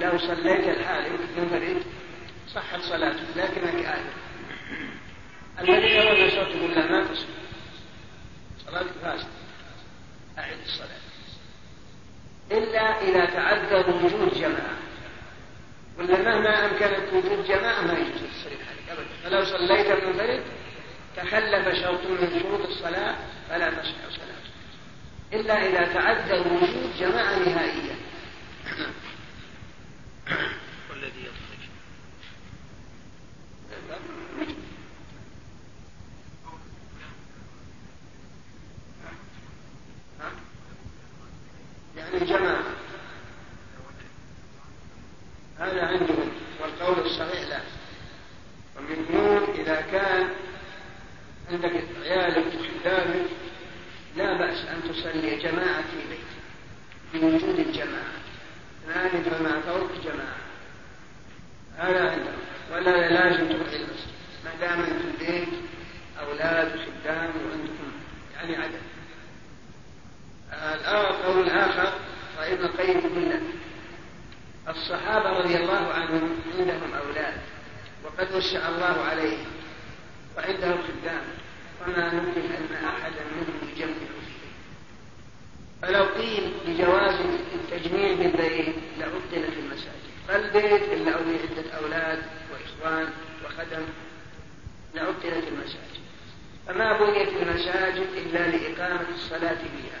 لو 0.00 0.18
صليت 0.18 0.68
الحال 0.68 1.12
منفرد 1.36 1.82
صحت 2.54 2.80
صلاتك 2.80 3.36
لكنك 3.36 3.84
آثم 3.84 4.24
الذي 5.60 5.86
يرى 5.86 6.30
شرط 6.30 6.48
يقول 6.48 6.70
لا 6.70 6.86
ما 6.86 7.04
تصح. 7.04 7.26
صلاتك 8.66 8.92
فاسدة. 9.02 9.28
أعد 10.38 10.56
الصلاة. 10.66 11.04
إلا 12.52 13.02
إذا 13.02 13.24
تعذر 13.24 13.90
وجود 13.90 14.34
جماعة. 14.34 14.83
ولا 15.98 16.22
مهما 16.22 16.64
أمكنك 16.66 17.12
وجود 17.12 17.44
جماعة 17.46 17.80
ما 17.80 17.92
يجوز. 17.92 18.46
عليك 18.46 18.88
أبدا 18.90 19.08
فلو 19.24 19.44
صليت 19.44 20.04
منفرد 20.04 20.42
تخلف 21.16 21.80
شرط 21.80 22.00
من 22.06 22.40
شروط 22.42 22.66
الصلاة 22.66 23.16
فلا 23.48 23.70
تصح 23.70 23.94
صلاته 24.10 24.50
إلا 25.32 25.66
إذا 25.66 25.94
تعذر 25.94 26.48
وجود 26.52 26.90
جماعة 26.98 27.38
نهائية. 27.38 27.94
والذي 30.90 31.20
يخرج 31.20 31.64
يعني 41.96 42.16
الجماعة 42.16 42.63
هذا 45.64 45.82
عندهم 45.82 46.30
والقول 46.60 47.06
الصحيح 47.06 47.48
لا. 47.48 47.60
ومنهم 48.76 49.54
إذا 49.54 49.80
كان 49.80 50.28
عندك 51.50 51.84
عيالك 52.02 52.46
وخدامك 52.46 53.26
لا 54.16 54.38
بأس 54.38 54.64
أن 54.64 54.82
تصلي 54.88 55.36
جماعة 55.36 55.82
في 55.82 55.96
بيتك 56.10 56.34
بوجود 57.14 57.58
الجماعة. 57.58 58.14
اثنان 58.84 59.22
فما 59.22 59.60
فوق 59.60 59.90
جماعة. 60.04 60.44
هذا 61.76 62.10
عندهم 62.10 62.38
ولا 62.72 63.08
لازم 63.08 63.48
تروح 63.48 63.68
المسجد. 63.68 64.14
ما 64.44 64.50
دام 64.60 64.80
أنت 64.80 65.02
في 65.02 65.24
البيت 65.24 65.48
أولاد 66.20 66.66
وخدام 66.76 67.30
وعندكم 67.36 67.92
يعني 68.36 68.56
عدد. 68.56 68.80
الآخر 71.40 71.92
وابن 72.38 72.64
القيم 72.64 73.28
لك 73.30 73.42
الصحابة 74.68 75.30
رضي 75.30 75.56
الله 75.56 75.92
عنهم 75.92 76.42
عندهم 76.58 76.94
أولاد 76.94 77.34
وقد 78.04 78.34
وسع 78.34 78.68
الله 78.68 79.02
عليهم 79.04 79.46
وعندهم 80.36 80.78
خدام 80.82 81.22
وما 81.82 82.14
نمكن 82.14 82.40
أن 82.40 82.84
أحدا 82.84 83.24
منهم 83.36 83.70
يجمع 83.76 84.14
فلو 85.82 86.04
قيل 86.04 86.52
بجواز 86.66 87.14
التجميع 87.54 88.14
بالبيت 88.14 88.74
لعطلت 88.98 89.52
المساجد 89.58 90.04
فالبيت 90.28 90.82
إلا 90.82 91.14
أو 91.14 91.18
عدة 91.18 91.70
أولاد 91.78 92.22
وإخوان 92.52 93.08
وخدم 93.44 93.84
لعطلت 94.94 95.48
المساجد. 95.48 96.04
فما 96.66 96.98
بنيت 96.98 97.28
المساجد 97.28 98.06
إلا 98.16 98.56
لإقامة 98.56 99.06
الصلاة 99.14 99.54
فيها. 99.54 100.00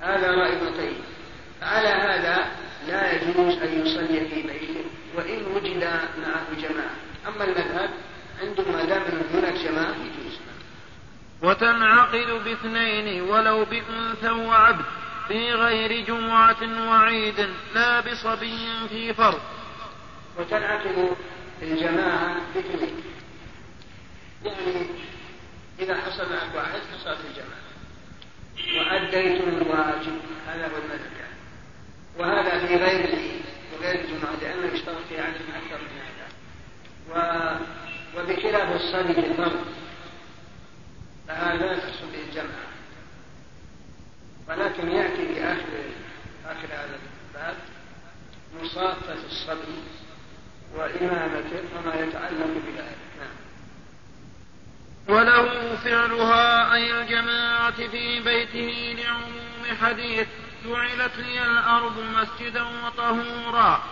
هذا 0.00 0.30
رأي 0.30 0.52
ابن 0.52 0.74
على 1.62 1.88
هذا 1.88 2.46
لا 2.88 3.12
يجوز 3.12 3.54
أن 3.62 3.86
يصلي 3.86 4.28
في 4.28 4.42
بيته 4.42 4.84
وإن 5.14 5.42
وجد 5.54 5.84
معه 6.18 6.46
جماعة. 6.60 6.96
أما 7.28 7.44
المذهب 7.44 7.90
عندهم 8.42 8.72
ما 8.72 8.84
دام 8.84 9.02
هناك 9.34 9.54
جماعة 9.54 9.94
يجوز. 9.94 10.38
وتنعقد 11.42 12.44
باثنين 12.44 13.22
ولو 13.22 13.64
بأنثى 13.64 14.30
وعبد 14.30 14.84
في 15.28 15.52
غير 15.52 16.04
جمعة 16.06 16.88
وعيد 16.88 17.48
لا 17.74 18.00
بصبي 18.00 18.58
في 18.88 19.14
فرض. 19.14 19.40
وتنعقد 20.38 21.16
الجماعة 21.62 22.36
باثنين. 22.54 23.02
يعني 24.44 24.86
إذا 25.78 25.96
حصل 25.96 26.32
معك 26.32 26.54
واحد 26.54 26.80
حصلت 26.92 27.18
الجماعة. 27.30 27.66
وأديتم 28.76 29.48
الواجب. 29.48 30.20
هذا 30.46 30.66
هو 30.66 30.76
المذهب. 30.84 31.25
وهذا 32.18 32.66
في 32.66 32.76
غير 32.76 33.04
العيد 33.04 33.42
وغير 33.72 34.00
الجمعة 34.00 34.36
لأنه 34.42 34.74
يشترط 34.74 34.96
في 35.08 35.20
عدد 35.20 35.40
أكثر 35.54 35.78
من 35.82 36.00
هذا 36.00 36.26
و... 37.10 37.56
وبخلاف 38.18 38.72
الصبي 38.72 39.12
بالفرض 39.12 39.66
فهذا 41.28 41.72
يحصل 41.72 42.06
به 42.12 42.22
الجمعة. 42.28 42.66
ولكن 44.48 44.90
يأتي 44.90 45.34
في 45.34 45.44
آخر 45.44 45.68
آخر 46.46 46.66
هذا 46.66 46.98
الباب 47.28 47.56
مصافة 48.62 49.16
الصبي 49.26 49.78
وإمامته 50.74 51.62
وما 51.76 51.94
يتعلق 51.94 52.46
بذلك. 52.46 52.98
نعم. 53.20 53.36
وله 55.08 55.76
فعلها 55.76 56.74
أي 56.74 57.02
الجماعة 57.02 57.88
في 57.88 58.20
بيته 58.20 58.96
لعموم 59.02 59.76
حديث. 59.80 60.28
جعلت 60.68 61.16
لي 61.18 61.42
الأرض 61.42 62.00
مسجدا 62.00 62.62
وطهورا. 62.62 63.82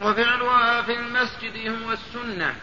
وفعلها 0.00 0.82
في 0.82 0.94
المسجد 0.94 1.82
هو 1.82 1.92
السنة. 1.92 2.54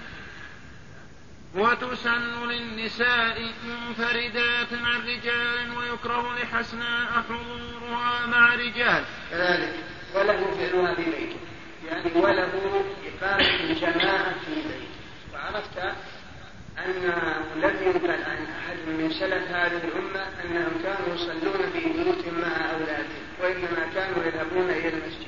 وتسن 1.55 2.49
للنساء 2.49 3.53
منفردات 3.63 4.67
عن 4.73 5.01
رجال 5.07 5.77
ويكره 5.77 6.35
لحسناء 6.43 7.23
حضورها 7.29 8.25
مع 8.25 8.55
رجال. 8.55 9.03
كذلك. 9.31 9.75
وله 10.15 10.51
فعلها 10.57 10.95
في 10.95 11.03
بيته. 11.03 11.39
يعني 11.87 12.11
وله 12.15 12.85
إقامة 13.21 13.59
الجماعة 13.59 14.33
في 14.45 14.55
بيته. 14.55 14.87
وعرفت 15.33 15.79
أن 16.86 16.93
لم 17.55 17.75
ينقل 17.82 18.11
عن 18.11 18.47
أحد 18.59 18.77
من 18.88 19.11
سلف 19.19 19.51
هذه 19.51 19.82
الأمة 19.84 20.25
أنهم 20.45 20.84
كانوا 20.84 21.15
يصلون 21.15 21.71
في 21.73 21.80
بيوتهم 21.80 22.41
مع 22.41 22.71
أولادهم 22.71 23.23
وإنما 23.41 23.88
كانوا 23.95 24.23
يذهبون 24.25 24.69
إلى 24.69 24.89
المسجد. 24.89 25.27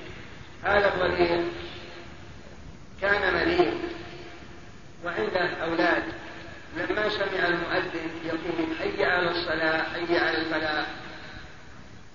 هذا 0.64 0.94
الرجل 0.94 1.48
كان 3.02 3.34
مريض 3.34 3.74
وعنده 5.06 5.50
أولاد 5.64 6.04
لما 6.78 7.10
سمع 7.10 7.48
المؤذن 7.48 8.12
يقول 8.26 8.76
حي 8.80 9.06
على 9.06 9.32
الصلاة 9.32 9.84
حي 9.94 10.18
على 10.18 10.38
الفلاح. 10.38 10.86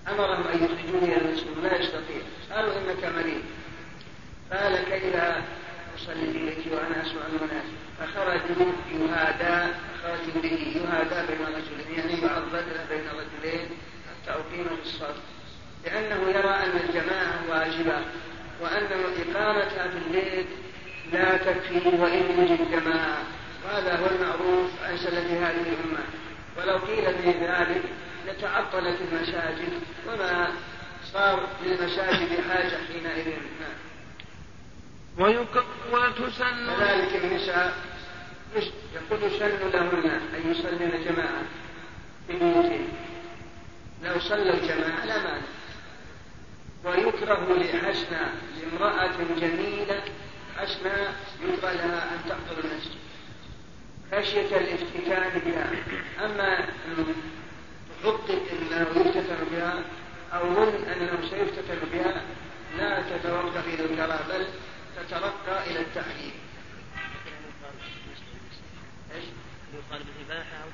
أمرهم 0.07 0.47
أن 0.47 0.63
يخرجوني 0.63 1.15
إلى 1.15 1.25
المسجد 1.25 1.57
لا 1.63 1.81
يستطيع. 1.81 2.21
قالوا 2.51 2.73
إنك 2.77 3.05
مريض 3.05 3.43
قال 4.51 4.83
كيف 4.83 5.15
أصلي 5.97 6.55
وأنا 6.71 7.01
أسمع 7.01 7.21
المناسب 7.27 7.77
فخرجوا 7.99 8.71
يهادى 8.91 9.73
خرجوا 10.03 10.41
به. 10.41 10.73
يهادى 10.75 11.27
بين 11.27 11.45
رجلين 11.45 11.99
يعني 11.99 12.21
يعضد 12.21 12.65
بين 12.89 13.07
رجلين 13.07 13.69
حتى 14.07 14.31
أقيموا 14.31 14.75
في 14.75 14.83
الصف 14.83 15.15
لأنه 15.85 16.29
يرى 16.29 16.49
أن 16.49 16.79
الجماعة 16.89 17.49
واجبة 17.49 17.99
وأن 18.61 18.87
إقامتها 19.17 19.87
في 19.87 19.97
البيت 19.97 20.47
لا 21.13 21.37
تكفي 21.37 21.87
وإن 21.87 22.39
وجد 22.39 22.71
جماعة. 22.71 23.23
وهذا 23.65 23.95
هو 23.95 24.05
المعروف 24.05 24.71
عن 24.83 24.97
سلف 24.97 25.31
هذه 25.31 25.65
الأمة. 25.67 26.03
ولو 26.57 26.77
قيل 26.77 27.13
في 27.13 27.29
ذلك 27.29 27.83
لتعطلت 28.27 28.97
المساجد 29.11 29.73
وما 30.07 30.47
صار 31.13 31.47
للمساجد 31.65 32.29
حاجة 32.49 32.77
حينئذ. 32.87 33.27
نعم. 33.27 33.86
ويك... 35.17 35.63
وتسن 35.91 36.67
كذلك 36.77 37.15
النساء 37.23 37.73
يقول 38.55 39.23
يسن 39.23 39.69
لهن 39.73 40.21
أن 40.35 40.51
يصلين 40.51 41.03
جماعة 41.05 41.43
في 42.27 42.33
بيوتهن 42.33 42.87
لو 44.03 44.19
صلى 44.19 44.53
الجماعة 44.53 45.05
لا 45.05 45.23
مانع. 45.23 45.41
ويكره 46.85 47.53
لحسنى 47.53 48.27
لامرأة 48.61 49.11
جميلة 49.41 50.01
حسنى 50.57 50.91
يكره 51.43 51.71
لها 51.71 52.13
أن 52.13 52.19
تحضر 52.29 52.63
المسجد. 52.63 52.97
خشية 54.11 54.57
الافتتان 54.57 55.41
بها. 55.45 55.69
أما 56.25 56.65
حقق 58.03 58.29
أنه 58.31 58.85
يفتتن 58.95 59.45
بها 59.51 59.83
أو 60.33 60.53
ظن 60.55 60.83
أنه 60.91 61.29
سيفتتن 61.29 61.79
بها 61.93 62.21
لا 62.77 63.01
تتوقف 63.01 63.67
إلى 63.67 63.85
بل 64.29 64.47
تترقى 64.97 65.71
إلى 65.71 65.81
التحريم. 65.81 66.33
إيش؟ 69.15 69.25
يقال 69.73 70.03
بالإباحة 70.03 70.57
أو 70.63 70.69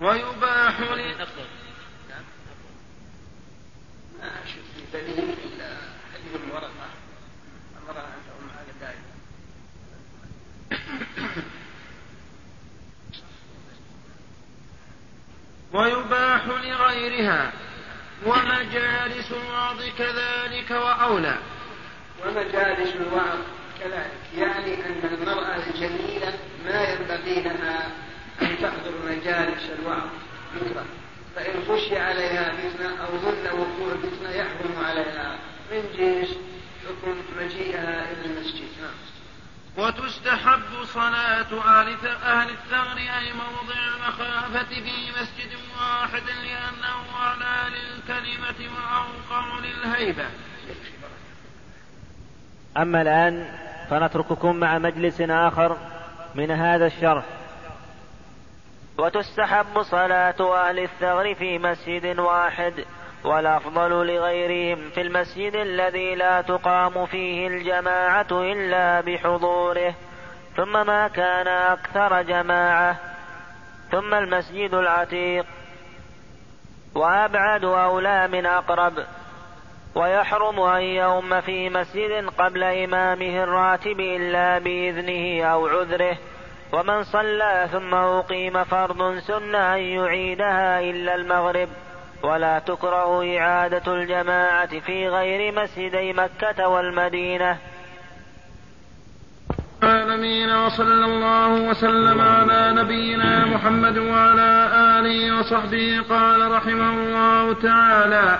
ويباح 0.00 0.80
ل... 0.80 1.00
أفضل 1.20 1.46
نعم 2.08 2.24
ما 4.18 4.44
أشوف 4.44 4.64
في 4.76 4.82
دليل 4.92 5.30
إلا 5.44 5.76
حديث 6.14 6.34
الورقة. 6.44 6.90
أمرها 7.82 8.14
أن 8.14 8.20
تؤم 8.26 8.50
على 8.58 8.72
ذلك. 8.80 9.04
ويباح 15.72 16.46
لغيرها 16.46 17.52
ومجالس 18.26 19.32
الوعظ 19.32 19.82
كذلك 19.98 20.70
وأولى. 20.70 21.38
ومجالس 22.26 22.94
الوعظ 22.94 23.38
كذلك 23.80 24.20
يعني 24.38 24.74
أن 24.74 25.10
المرأة 25.14 25.56
الجميلة 25.56 26.32
ما 26.64 26.82
ينبغي 26.88 27.40
لها 27.40 27.90
أن 28.42 28.58
تحضر 28.62 28.92
مجالس 29.06 29.70
الوعظ 29.78 30.08
فإن 31.36 31.54
خشي 31.68 31.98
عليها 31.98 32.52
فتنة 32.52 32.88
أو 32.88 33.18
ظن 33.18 33.46
وقوع 33.46 33.94
فتنة 33.96 34.30
يحرم 34.30 34.84
عليها. 34.84 35.38
من 35.72 35.82
جنس 35.98 36.36
حكم 36.86 37.16
مجيئها 37.38 38.12
إلى 38.12 38.24
المسجد. 38.24 38.68
نعم. 38.80 39.09
وتستحب 39.80 40.84
صلاة 40.84 41.80
أهل 41.80 41.96
أهل 42.06 42.50
الثغر 42.50 42.96
أي 42.96 43.32
موضع 43.32 43.74
المخافة 43.94 44.68
في 44.68 45.10
مسجد 45.20 45.52
واحد 45.80 46.22
لأنه 46.22 47.18
أعلى 47.20 47.76
للكلمة 47.76 48.70
وأوقع 48.76 49.58
للهيبة. 49.58 50.26
أما 52.76 53.02
الآن 53.02 53.58
فنترككم 53.90 54.56
مع 54.56 54.78
مجلس 54.78 55.20
آخر 55.20 55.76
من 56.34 56.50
هذا 56.50 56.86
الشرح. 56.86 57.24
وتستحب 58.98 59.82
صلاة 59.82 60.68
أهل 60.68 60.78
الثغر 60.78 61.34
في 61.34 61.58
مسجد 61.58 62.18
واحد 62.18 62.84
والأفضل 63.24 64.06
لغيرهم 64.06 64.90
في 64.90 65.00
المسجد 65.00 65.54
الذي 65.54 66.14
لا 66.14 66.40
تقام 66.40 67.06
فيه 67.06 67.46
الجماعة 67.46 68.26
إلا 68.32 69.00
بحضوره. 69.00 69.94
ثم 70.56 70.86
ما 70.86 71.08
كان 71.08 71.48
أكثر 71.48 72.22
جماعة. 72.22 72.96
ثم 73.90 74.14
المسجد 74.14 74.74
العتيق. 74.74 75.46
وأبعد 76.94 77.64
أولى 77.64 78.28
من 78.28 78.46
أقرب. 78.46 78.92
ويحرم 79.94 80.60
أن 80.60 80.82
يؤم 80.82 81.40
في 81.40 81.70
مسجد 81.70 82.28
قبل 82.38 82.62
إمامه 82.62 83.42
الراتب 83.42 84.00
إلا 84.00 84.58
بإذنه 84.58 85.44
أو 85.44 85.66
عذره. 85.66 86.16
ومن 86.72 87.04
صلى 87.04 87.68
ثم 87.72 87.94
أقيم 87.94 88.64
فرض 88.64 89.18
سن 89.18 89.54
أن 89.54 89.80
يعيدها 89.80 90.80
إلا 90.80 91.14
المغرب. 91.14 91.68
ولا 92.22 92.58
تكره 92.58 93.38
إعادة 93.38 93.94
الجماعة 93.94 94.80
في 94.80 95.08
غير 95.08 95.62
مسجدي 95.62 96.12
مكة 96.12 96.68
والمدينة. 96.68 97.58
العالمين 99.82 100.50
وصلى 100.50 101.04
الله 101.04 101.48
وسلم 101.48 102.20
على 102.20 102.72
نبينا 102.82 103.46
محمد 103.46 103.98
وعلى 103.98 104.70
آله 104.98 105.38
وصحبه. 105.38 106.00
قال 106.10 106.52
رحمه 106.52 106.90
الله 106.90 107.52
تعالى 107.52 108.38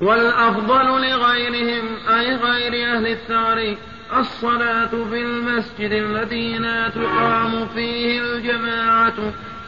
والأفضل 0.00 1.10
لغيرهم 1.10 1.84
أي 2.08 2.36
غير 2.36 2.96
أهل 2.96 3.06
الثغر 3.06 3.76
الصلاة 4.16 4.86
في 4.86 5.22
المسجد 5.22 5.92
الذي 5.92 6.58
لا 6.58 6.88
تقام 6.88 7.66
فيه 7.66 8.20
الجماعة 8.20 9.14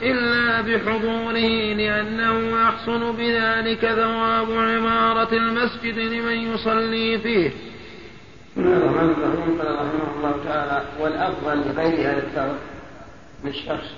إلا 0.02 0.60
بحضوره 0.60 1.74
لأنه 1.74 2.60
يحصل 2.60 3.12
بذلك 3.12 3.80
ثواب 3.80 4.52
عمارة 4.52 5.32
المسجد 5.32 5.98
لمن 5.98 6.52
يصلي 6.54 7.18
فيه. 7.18 7.50
بسم 8.56 8.60
الله 8.66 8.76
الرحمن 8.76 9.10
الرحيم. 9.10 9.58
قال 9.58 9.74
رحمه 9.74 10.16
الله 10.16 10.34
تعالى 10.44 10.82
والأفضل 11.00 11.58
لغير 11.58 12.10
أهل 12.10 12.18
الثغر 12.18 12.56
للشخص 13.44 13.88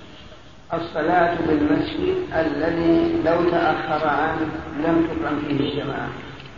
الصلاة 0.75 1.35
بالمسجد 1.47 2.15
الذي 2.33 3.23
لو 3.25 3.51
تأخر 3.51 4.09
عنه 4.09 4.49
لم 4.85 5.07
تقم 5.07 5.39
فيه 5.49 5.61
الجماعة. 5.61 6.09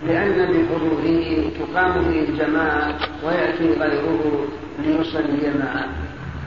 لأن 0.06 0.52
بحضوره 0.52 1.50
تقام 1.58 2.10
فيه 2.10 2.28
الجماعة 2.28 2.98
ويأتي 3.24 3.64
غيره 3.64 4.48
ليصلي 4.78 5.52
معه. 5.58 5.88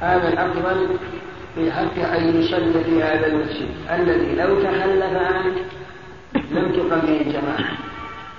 هذا 0.01 0.27
الأفضل 0.33 0.97
في 1.57 1.71
حق 1.71 2.15
أن 2.15 2.41
يصلي 2.41 2.83
في 2.83 3.03
هذا 3.03 3.27
المسجد. 3.27 3.69
الذي 3.89 4.35
لو 4.35 4.61
تخلف 4.61 5.15
عنه 5.15 5.55
لم 6.51 6.71
تقم 6.71 6.99
به 6.99 7.21
الجماعة. 7.21 7.77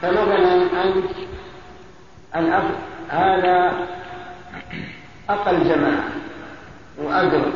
فمثلا 0.02 0.62
أنت 0.84 2.62
هذا 3.08 3.72
أقل 5.30 5.64
جماعة 5.64 6.04
وأقرب 6.98 7.52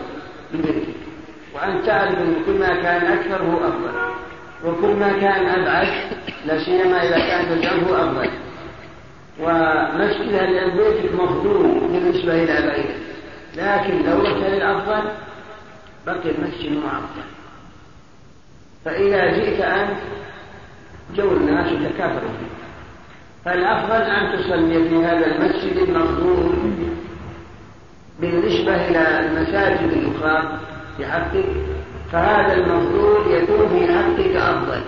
لبيتك 0.54 0.94
وأنت 1.54 1.86
تعرف 1.86 2.18
أن 2.18 2.34
كل 2.46 2.58
ما 2.58 2.82
كان 2.82 3.12
أكثر 3.12 3.42
هو 3.42 3.68
أفضل. 3.68 3.92
وكل 4.64 4.94
ما 4.96 5.12
كان 5.12 5.46
أبعد 5.46 5.88
لا 6.46 6.64
سيما 6.64 7.02
إذا 7.02 7.18
كان 7.18 7.52
الجنب 7.52 7.88
هو 7.88 7.94
أفضل. 7.94 8.30
ومسجد 9.40 10.32
أهل 10.32 10.70
بيتك 10.70 11.14
مفضول 11.14 11.80
بالنسبة 11.80 12.42
إلى 12.42 12.54
غيره 12.54 12.94
لكن 13.56 14.10
لو 14.10 14.22
رحت 14.22 14.36
للأفضل 14.36 15.02
بقي 16.06 16.30
المسجد 16.30 16.72
معطل 16.72 17.28
فإذا 18.84 19.36
جئت 19.36 19.60
أنت 19.60 19.96
جو 21.16 21.36
الناس 21.36 21.72
يتكاثروا 21.72 22.20
فيه. 22.20 22.62
فالأفضل 23.44 24.02
أن 24.02 24.38
تصلي 24.38 24.88
في 24.88 25.04
هذا 25.04 25.26
المسجد 25.26 25.76
المفضول 25.76 26.52
بالنسبة 28.20 28.88
إلى 28.88 29.20
المساجد 29.20 29.92
الأخرى 29.92 30.58
في 30.96 31.06
حقك 31.06 31.44
فهذا 32.12 32.54
المفضول 32.54 33.30
يكون 33.30 33.68
في 33.68 33.92
حقك 33.92 34.36
أفضل 34.36 34.82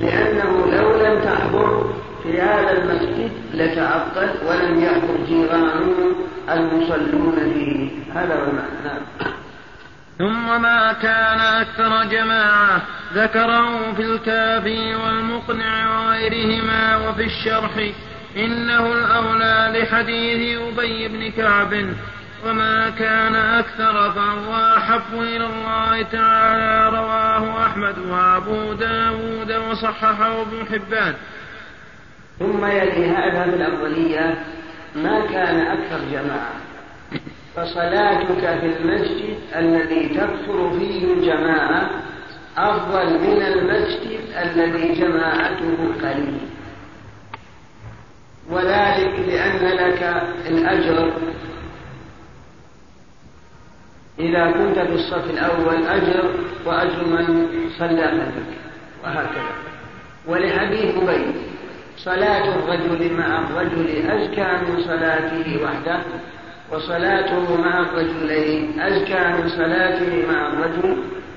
لأنه 0.00 0.66
لو 0.66 0.96
لم 0.96 1.20
تحضر 1.24 1.90
في 2.22 2.40
هذا 2.40 2.72
المسجد 2.72 3.30
لتعطل 3.54 4.30
ولم 4.48 4.82
يحضر 4.82 5.16
جيرانه 5.28 5.94
المصلون 6.50 7.52
فيه 7.54 7.88
هذا 8.14 8.34
هو 8.34 8.42
المعنى. 8.42 8.84
نعم. 8.84 9.32
ثم 10.18 10.62
ما 10.62 10.92
كان 10.92 11.40
أكثر 11.40 12.04
جماعة 12.04 12.82
ذكره 13.14 13.92
في 13.92 14.02
الكافي 14.02 14.94
والمقنع 14.94 16.00
وغيرهما 16.00 16.96
وفي 16.96 17.24
الشرح. 17.24 17.90
إنه 18.36 18.92
الأولى 18.92 19.78
لحديث 19.78 20.58
أبي 20.60 21.08
بن 21.08 21.30
كعب. 21.30 21.86
وما 22.46 22.90
كان 22.90 23.34
أكثر 23.34 24.12
فهو 24.12 24.74
أحب 24.76 25.12
إلى 25.12 25.46
الله 25.46 26.02
تعالى 26.02 26.96
رواه 26.96 27.66
أحمد 27.66 27.98
وأبو 27.98 28.72
داود 28.72 29.52
وصححه 29.52 30.42
ابن 30.42 30.66
حبان. 30.72 31.14
ثم 32.38 32.64
يلي 32.66 33.08
هذا 33.08 33.46
بالأفضلية 33.46 34.44
ما 34.94 35.26
كان 35.26 35.60
أكثر 35.60 35.98
جماعة. 36.12 36.75
فصلاتك 37.56 38.58
في 38.60 38.66
المسجد 38.66 39.36
الذي 39.56 40.08
تكثر 40.08 40.70
فيه 40.78 41.12
الجماعة 41.12 41.90
أفضل 42.56 43.18
من 43.18 43.42
المسجد 43.42 44.20
الذي 44.42 44.92
جماعته 44.92 45.76
قليل. 46.02 46.38
وذلك 48.50 49.14
لأن 49.28 49.66
لك 49.66 50.22
الأجر. 50.46 51.12
إذا 54.18 54.50
كنت 54.50 54.78
في 54.78 54.94
الصف 54.94 55.30
الأول 55.30 55.86
أجر 55.86 56.30
وأجر 56.66 57.04
من 57.04 57.48
صلى 57.78 58.02
خلفك 58.06 58.56
وهكذا. 59.04 59.54
ولحديث 60.26 60.96
أبي 60.96 61.34
صلاة 61.96 62.54
الرجل 62.54 63.12
مع 63.12 63.38
الرجل 63.38 64.10
أزكى 64.10 64.48
من 64.66 64.82
صلاته 64.84 65.64
وحده. 65.64 66.00
وصلاته 66.72 67.60
مع 67.60 67.80
الرجلين 67.80 68.80
أزكى 68.80 69.28
من 69.28 69.48
صلاته 69.48 70.32
مع 70.32 70.46
الرجل 70.46 70.96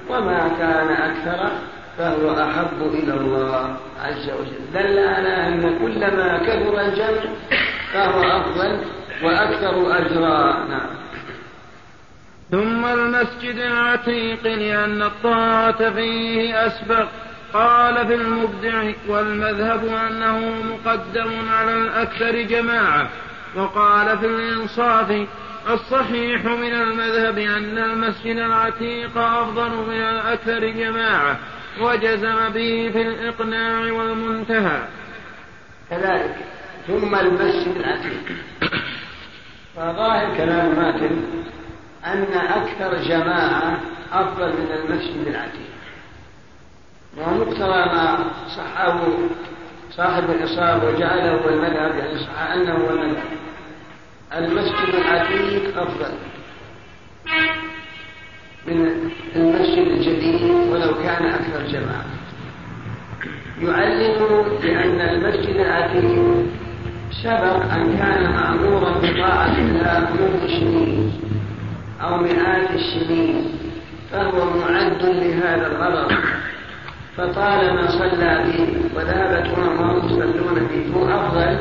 وما 0.10 0.52
كان 0.60 0.88
أكثر 0.88 1.52
فهو 1.98 2.44
أحب 2.44 2.82
إلى 2.82 3.14
الله 3.14 3.78
عز 4.02 4.30
وجل. 4.30 4.60
دل 4.74 5.00
على 5.00 5.48
أن 5.48 5.80
كلما 5.80 6.38
كثر 6.38 6.82
الجمع 6.82 7.22
فهو 7.94 8.22
أفضل 8.22 8.80
وأكثر 9.24 9.98
أجرا. 9.98 10.66
نعم. 10.70 10.90
ثم 12.52 12.86
المسجد 12.86 13.56
العتيق 13.56 14.44
لأن 14.44 15.02
الطاعة 15.02 15.94
فيه 15.94 16.68
أسبق. 16.68 17.08
قال 17.54 18.08
في 18.08 18.16
المبدع 18.16 18.92
والمذهب 19.08 19.86
أنه 19.88 20.54
مقدم 20.64 21.50
على 21.50 21.74
الأكثر 21.74 22.42
جماعة. 22.42 23.10
وقال 23.56 24.18
في 24.18 24.26
الإنصاف 24.26 25.28
الصحيح 25.70 26.46
من 26.46 26.74
المذهب 26.74 27.38
أن 27.38 27.78
المسجد 27.78 28.38
العتيق 28.38 29.18
أفضل 29.18 29.70
من 29.70 30.02
الأكثر 30.02 30.70
جماعة 30.70 31.40
وجزم 31.82 32.50
به 32.50 32.90
في 32.94 33.02
الإقناع 33.02 33.92
والمنتهى. 33.92 34.82
كذلك 35.90 36.36
ثم 36.88 37.16
المسجد 37.16 37.76
العتيق. 37.76 38.38
فظاهر 39.76 40.38
كلام 40.38 40.76
ماتن 40.76 41.24
أن 42.06 42.28
أكثر 42.34 43.04
جماعة 43.04 43.80
أفضل 44.14 44.48
من 44.48 44.72
المسجد 44.72 45.28
العتيق. 45.28 45.70
ومقتضى 47.18 47.96
ما 47.96 48.32
صحه 48.58 49.04
صاحب 50.00 50.24
الإصابة 50.30 50.88
وجعله 50.88 51.32
هو 51.32 51.50
المذهب 51.50 51.96
يعني 51.96 52.20
صح 52.20 52.42
أنه 52.54 52.74
هو 52.74 52.90
المذهب 52.90 53.24
المسجد 54.38 54.96
العتيق 54.96 55.78
أفضل. 55.82 56.12
من 58.68 59.12
المسجد 59.36 59.88
الجديد 59.88 60.42
ولو 60.72 60.94
كان 61.04 61.26
أكثر 61.26 61.68
جماعة. 61.68 62.06
يعلم 63.62 64.46
بأن 64.62 65.02
المسجد 65.02 65.56
العتيق 65.56 66.46
سبق 67.24 67.74
أن 67.74 67.98
كان 67.98 68.32
مأمورا 68.34 68.92
بطاعة 68.92 69.58
الله 69.58 70.00
منذ 70.00 70.48
سنين 70.48 71.14
أو 72.02 72.18
مئات 72.18 72.72
السنين 72.72 73.52
فهو 74.12 74.46
معد 74.60 75.04
لهذا 75.04 75.68
الغرض 75.68 76.12
فطالما 77.20 77.88
صلى 77.88 78.44
فيه 78.46 78.96
وذهبت 78.96 79.58
أمم 79.58 79.98
يصلون 80.06 80.68
فيه 80.68 80.94
هو 80.94 81.20
أفضل 81.20 81.60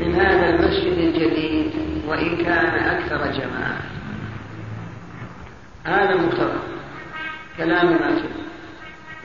من 0.00 0.14
هذا 0.14 0.48
المسجد 0.48 0.98
الجديد 0.98 1.72
وإن 2.08 2.36
كان 2.36 2.74
أكثر 2.84 3.16
جماعة. 3.16 3.80
هذا 5.84 6.16
مقتضى 6.16 6.58
كلام 7.56 7.88
الماتب 7.88 8.30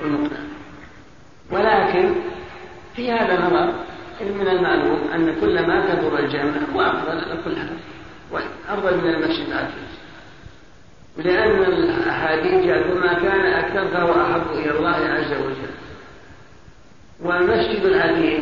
والمقنع 0.02 0.40
ولكن 1.52 2.14
في 2.96 3.12
هذا 3.12 3.46
نظر 3.46 3.74
من 4.22 4.48
المعلوم 4.48 5.00
أن 5.16 5.36
كل 5.42 5.68
ما 5.68 5.86
كثر 5.86 6.20
الجمع 6.20 6.52
هو 6.76 6.82
أفضل 6.82 7.20
على 7.20 7.38
كل 7.46 7.58
حال. 7.58 8.44
أفضل 8.70 8.98
من 8.98 9.10
المسجد 9.14 9.48
العتيق. 9.48 9.97
لأن 11.18 11.64
الأحاديث 11.64 12.66
ما 12.96 13.14
كان 13.14 13.46
أكثر 13.54 13.88
فهو 13.88 14.22
أحب 14.22 14.52
إلى 14.52 14.72
الله 14.78 14.96
عز 14.96 15.32
وجل. 15.32 15.74
والمسجد 17.22 17.86
العتيق 17.86 18.42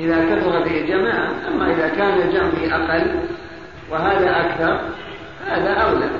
إذا 0.00 0.24
كثر 0.24 0.64
فيه 0.64 0.86
جماعة 0.86 1.48
أما 1.48 1.74
إذا 1.74 1.88
كان 1.88 2.20
الجمع 2.20 2.76
أقل 2.76 3.20
وهذا 3.90 4.40
أكثر 4.40 4.80
هذا 5.46 5.70
أولى. 5.70 6.10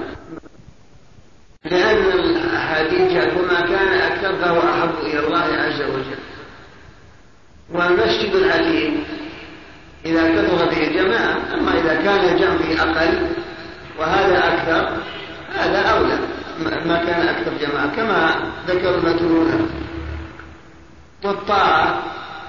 لأن 1.65 2.19
الأحاديث 2.19 3.35
ما 3.51 3.61
كان 3.61 3.89
أكثر 4.13 4.37
فهو 4.37 4.59
أحب 4.59 4.95
إلى 5.03 5.27
الله 5.27 5.39
عز 5.39 5.83
وجل. 5.83 6.23
والمسجد 7.73 8.35
العتيق 8.35 8.93
إذا 10.05 10.29
كثر 10.29 10.71
فيه 10.71 11.03
جماعة 11.03 11.39
أما 11.55 11.81
إذا 11.81 11.95
كان 11.95 12.35
الجمع 12.35 12.83
أقل 12.83 13.29
وهذا 13.99 14.39
أكثر 14.39 14.97
هذا 15.55 15.79
أولى. 15.79 16.19
ما 16.87 16.97
كان 16.97 17.29
أكثر 17.29 17.53
جماعة. 17.61 17.97
كما 17.97 18.35
ذكر 18.67 18.95
المتنون 18.95 19.71
والطاعة 21.25 22.03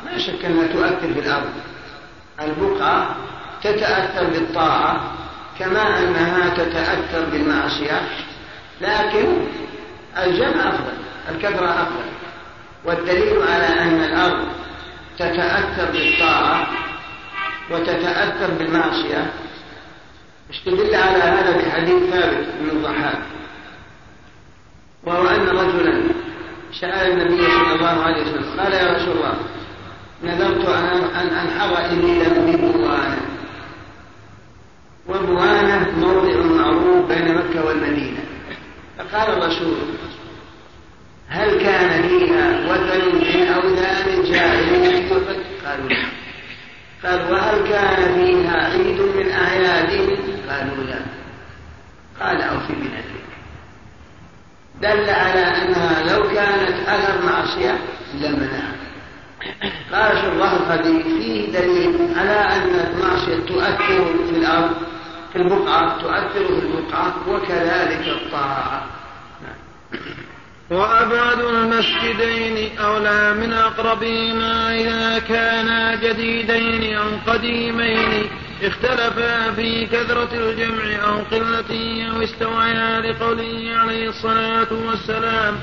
لا 0.06 0.18
شك 0.18 0.46
أنها 0.46 0.68
تؤثر 0.68 1.14
في 1.14 1.20
الأرض. 1.20 1.52
البقعة 2.42 3.16
تتأثر 3.64 4.30
بالطاعة 4.30 5.12
كما 5.60 6.00
أنها 6.00 6.50
تتأثر 6.50 7.26
بالمعصية. 7.32 8.02
لكن 8.82 9.28
الجمع 10.18 10.70
أفضل 10.70 10.94
الكثرة 11.30 11.66
أفضل. 11.66 12.06
والدليل 12.86 13.42
على 13.42 13.82
أن 13.82 14.04
الأرض 14.04 14.48
تتأثر 15.20 15.92
بالطاعة 15.92 16.68
وتتأثر 17.72 18.52
بالمعصية 18.60 19.34
استدل 20.54 20.96
على 20.96 21.24
هذا 21.24 21.58
بحديث 21.58 22.04
ثابت 22.12 22.48
من 22.62 22.70
الضحاك؟ 22.70 23.20
وهو 25.04 25.28
أن 25.28 25.48
رجلا 25.48 26.04
سأل 26.82 27.12
النبي 27.12 27.42
صلى 27.44 27.76
الله 27.76 28.04
عليه 28.04 28.22
وسلم 28.22 28.60
قال 28.60 28.74
يا 28.74 28.94
رسول 28.94 29.18
الله 29.18 29.34
نذرت 30.24 30.66
أن 31.16 31.28
أنحر 31.28 31.94
إبلا 31.94 32.30
ببوانة 32.30 33.22
وبوانة 35.10 35.92
موضع 35.98 36.36
معروف 36.44 37.12
بين 37.12 37.36
مكة 37.36 37.66
والمدينة. 37.66 38.24
فقال 38.98 39.30
الرسول 39.38 39.76
هل 41.28 41.60
كان 41.60 42.04
فيها 42.04 42.72
وثن 42.72 43.16
من 43.16 43.48
أوثان 43.48 44.24
جاهلية 44.24 45.10
قالوا 45.66 45.90
لا. 45.90 46.06
قال 47.04 47.32
وهل 47.32 47.68
كان 47.70 48.16
فيها 48.16 48.70
عيد 48.70 49.02
من 49.02 49.32
أعيادهم؟ 49.32 50.33
قالوا 50.50 50.84
لا. 50.84 51.00
قال 52.22 52.42
أوفي 52.42 52.74
بنذرك 52.74 53.24
دل 54.82 55.10
على 55.10 55.40
أنها 55.40 56.14
لو 56.14 56.24
كانت 56.24 56.88
أثر 56.88 57.26
معصية 57.26 57.80
لمنع. 58.14 58.64
قال 59.94 60.18
شرح 60.18 60.52
الحديث 60.52 61.06
فيه 61.06 61.52
دليل 61.52 62.14
على 62.18 62.40
أن 62.56 62.94
المعصية 62.94 63.46
تؤثر 63.48 64.14
في 64.30 64.38
الأرض 64.38 64.74
في 65.34 65.40
البقعة 65.40 66.02
تؤثر 66.02 66.46
في 66.48 66.66
البقعة 66.66 67.14
وكذلك 67.30 68.08
الطاعة. 68.08 68.86
وأبعد 70.72 71.40
المسجدين 71.40 72.78
أولى 72.78 73.34
من 73.34 73.54
أقربهما 73.54 74.76
إذا 74.76 75.20
كانا 75.20 75.96
جديدين 75.96 76.98
أو 76.98 77.08
قديمين. 77.28 78.30
اختلفا 78.62 79.52
في 79.52 79.86
كثرة 79.86 80.30
الجمع 80.34 81.06
أو 81.08 81.18
قلته 81.32 82.12
أو 82.12 82.24
استويا 82.24 83.02
لقوله 83.02 83.74
عليه 83.78 84.10
الصلاة 84.10 84.68
والسلام 84.72 85.56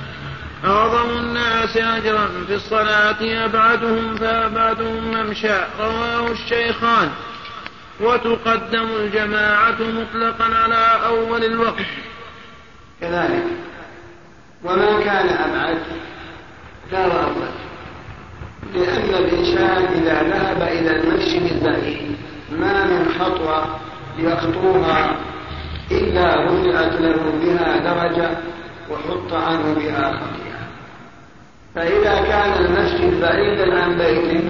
أعظم 0.65 1.11
الناس 1.11 1.77
أجرا 1.77 2.29
في 2.47 2.55
الصلاة 2.55 3.45
أبعدهم 3.45 4.17
فأبعدهم 4.17 5.11
ممشى. 5.15 5.59
رواه 5.81 6.31
الشيخان. 6.31 7.11
وتقدم 8.01 8.89
الجماعة 9.01 9.77
مطلقا 9.81 10.45
على 10.45 11.01
أول 11.07 11.45
الوقت. 11.45 11.87
كذلك. 13.01 13.45
وما 14.65 15.01
كان 15.05 15.29
أبعد؟ 15.29 15.79
فهو 16.93 17.11
أفضل 17.11 17.51
لأن 18.75 19.15
الإنسان 19.25 19.85
إذا 19.85 20.23
ذهب 20.23 20.63
إلى 20.63 20.97
المسجد 20.97 21.53
البعيد 21.53 22.17
ما 22.51 22.85
من 22.85 23.09
خطوة 23.19 23.65
يخطوها 24.19 25.17
إلا 25.91 26.45
رفعت 26.45 27.01
له 27.01 27.33
بها 27.43 27.77
درجة 27.79 28.31
وحط 28.91 29.33
عنه 29.33 29.75
بها 29.75 30.13
خطيئة. 30.13 30.61
فإذا 31.75 32.21
كان 32.21 32.65
المسجد 32.65 33.21
بعيدا 33.21 33.83
عن 33.83 33.99
بيتك 33.99 34.45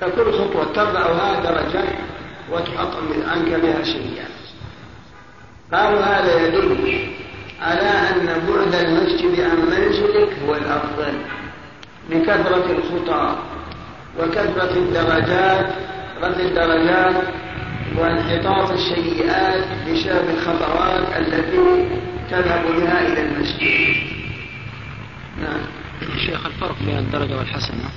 فكل 0.00 0.32
خطوة 0.32 0.64
ترفعها 0.64 1.40
درجة 1.40 1.84
وتحط 2.52 2.96
عنك 3.28 3.60
بها 3.60 3.82
سيئة 3.82 4.26
قالوا 5.72 6.00
هذا 6.00 6.46
يدل 6.46 7.08
على 7.62 7.80
أن 7.80 8.26
بعد 8.26 8.74
المسجد 8.74 9.40
عن 9.40 9.56
منزلك 9.56 10.28
هو 10.46 10.54
الأفضل 10.54 11.12
لكثرة 12.10 12.64
الخطى 12.70 13.36
وكثرة 14.20 14.70
الدرجات 14.76 15.66
رد 16.22 16.40
الدرجات 16.40 17.24
وانحطاط 17.96 18.70
السيئات 18.70 19.64
بسبب 19.88 20.30
الخطوات 20.30 21.16
التي 21.16 21.88
تذهب 22.30 22.64
بها 22.76 23.06
إلى 23.06 23.22
المسجد. 23.22 23.96
نعم. 25.40 25.60
شيخ 26.26 26.46
الفرق 26.46 26.76
بين 26.86 26.98
الدرجة 26.98 27.36
والحسنة. 27.36 27.90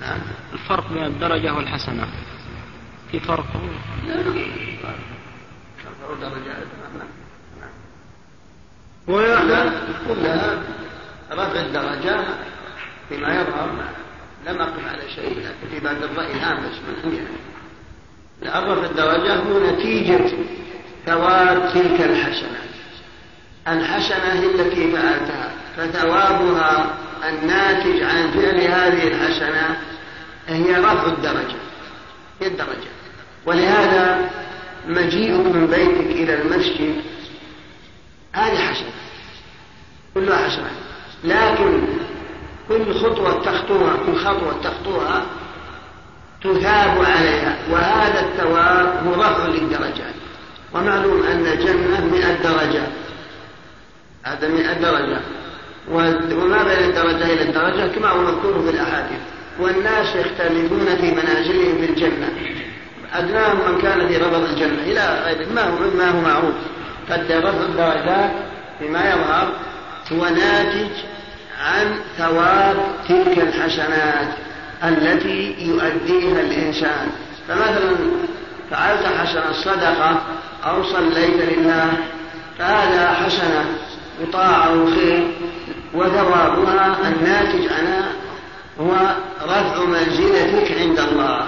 نعم. 0.00 0.18
الفرق 0.52 0.92
بين 0.92 1.04
الدرجة 1.04 1.54
والحسنة. 1.54 2.06
في 3.10 3.20
فرق؟ 3.20 3.46
لا 4.06 4.16
درجات. 6.20 6.66
ويعلم 9.08 9.72
كلها 10.08 10.62
رفع 11.32 11.60
الدرجات 11.60 12.26
فيما 13.08 13.40
يظهر. 13.40 13.68
لم 14.46 14.60
أقم 14.60 14.84
على 14.88 15.02
شيء 15.14 15.38
لكن 15.38 15.74
في 15.74 15.80
بعد 15.80 16.02
الرأي 16.02 16.32
هامش 16.32 16.74
من 16.88 16.94
عندنا 17.04 17.52
رفع 18.42 18.84
الدرجة 18.84 19.34
هو 19.34 19.66
نتيجة 19.66 20.30
ثواب 21.06 21.70
تلك 21.74 22.00
الحسنة. 22.00 22.58
الحسنة 23.68 24.32
التي 24.32 24.92
فعلتها. 24.92 25.50
فثوابها 25.76 26.94
الناتج 27.28 28.02
عن 28.02 28.30
فعل 28.30 28.60
هذه 28.60 29.08
الحسنة 29.08 29.76
هي 30.48 30.74
رفع 30.74 31.06
الدرجة. 31.06 31.56
هي 32.40 32.46
الدرجة. 32.46 32.92
ولهذا 33.46 34.30
مجيئك 34.86 35.46
من 35.46 35.66
بيتك 35.66 36.10
إلى 36.20 36.42
المسجد. 36.42 36.94
هذه 38.32 38.56
حسنة. 38.56 38.92
كلها 40.14 40.48
حسنة. 40.48 40.70
لكن 41.24 41.82
كل 42.68 42.94
خطوة 42.94 43.42
تخطوها 43.44 43.96
كل 44.06 44.16
خطوة 44.16 44.54
تخطوها 44.62 45.22
تثاب 46.42 47.04
عليها 47.04 47.56
وهذا 47.70 48.20
الثواب 48.20 49.06
مرفع 49.06 49.46
للدرجات. 49.46 50.14
ومعلوم 50.74 51.22
أن 51.22 51.46
الجنة 51.46 52.04
مئة 52.12 52.32
درجة. 52.32 52.82
هذا 54.24 54.48
مئة 54.48 54.72
درجة. 54.72 55.20
وما 55.90 56.62
بين 56.62 56.88
الدرجة 56.88 57.24
إلى 57.24 57.42
الدرجة؟ 57.42 57.86
كما 57.86 58.08
هو 58.08 58.22
مذكور 58.22 58.62
في 58.62 58.70
الأحاديث. 58.70 59.20
والناس 59.60 60.16
يختلفون 60.16 60.86
في 61.00 61.10
منازلهم 61.10 61.78
في 61.78 61.90
الجنة. 61.90 62.28
أدناهم 63.14 63.72
من 63.72 63.80
كان 63.82 64.08
في 64.08 64.16
ربض 64.16 64.44
الجنة. 64.44 64.82
إلى 64.82 65.36
ما 65.54 65.62
هو 65.62 65.96
ما 65.96 66.10
هو 66.10 66.20
معروف. 66.20 66.54
قد 67.10 67.32
رفع 67.32 67.48
الدرجات 67.48 68.30
فيما 68.78 69.10
يظهر 69.10 69.52
هو 70.12 70.24
ناتج 70.24 70.90
عن 71.62 71.94
ثواب 72.18 72.76
تلك 73.08 73.38
الحسنات 73.38 74.28
التي 74.84 75.54
يؤديها 75.58 76.40
الإنسان. 76.40 77.08
فمثلا 77.48 77.96
فعلت 78.70 79.06
حسنة 79.06 79.52
صدقة 79.52 80.22
أو 80.64 80.82
صليت 80.82 81.58
لله 81.58 81.92
فهذا 82.58 83.12
حسنة 83.12 83.64
وطاعة 84.22 84.82
وخير 84.82 85.30
وثوابها 85.94 86.96
الناتج 87.08 87.72
عنها 87.72 88.12
هو 88.80 88.92
رفع 89.42 89.84
منزلتك 89.84 90.72
عند 90.80 90.98
الله. 90.98 91.46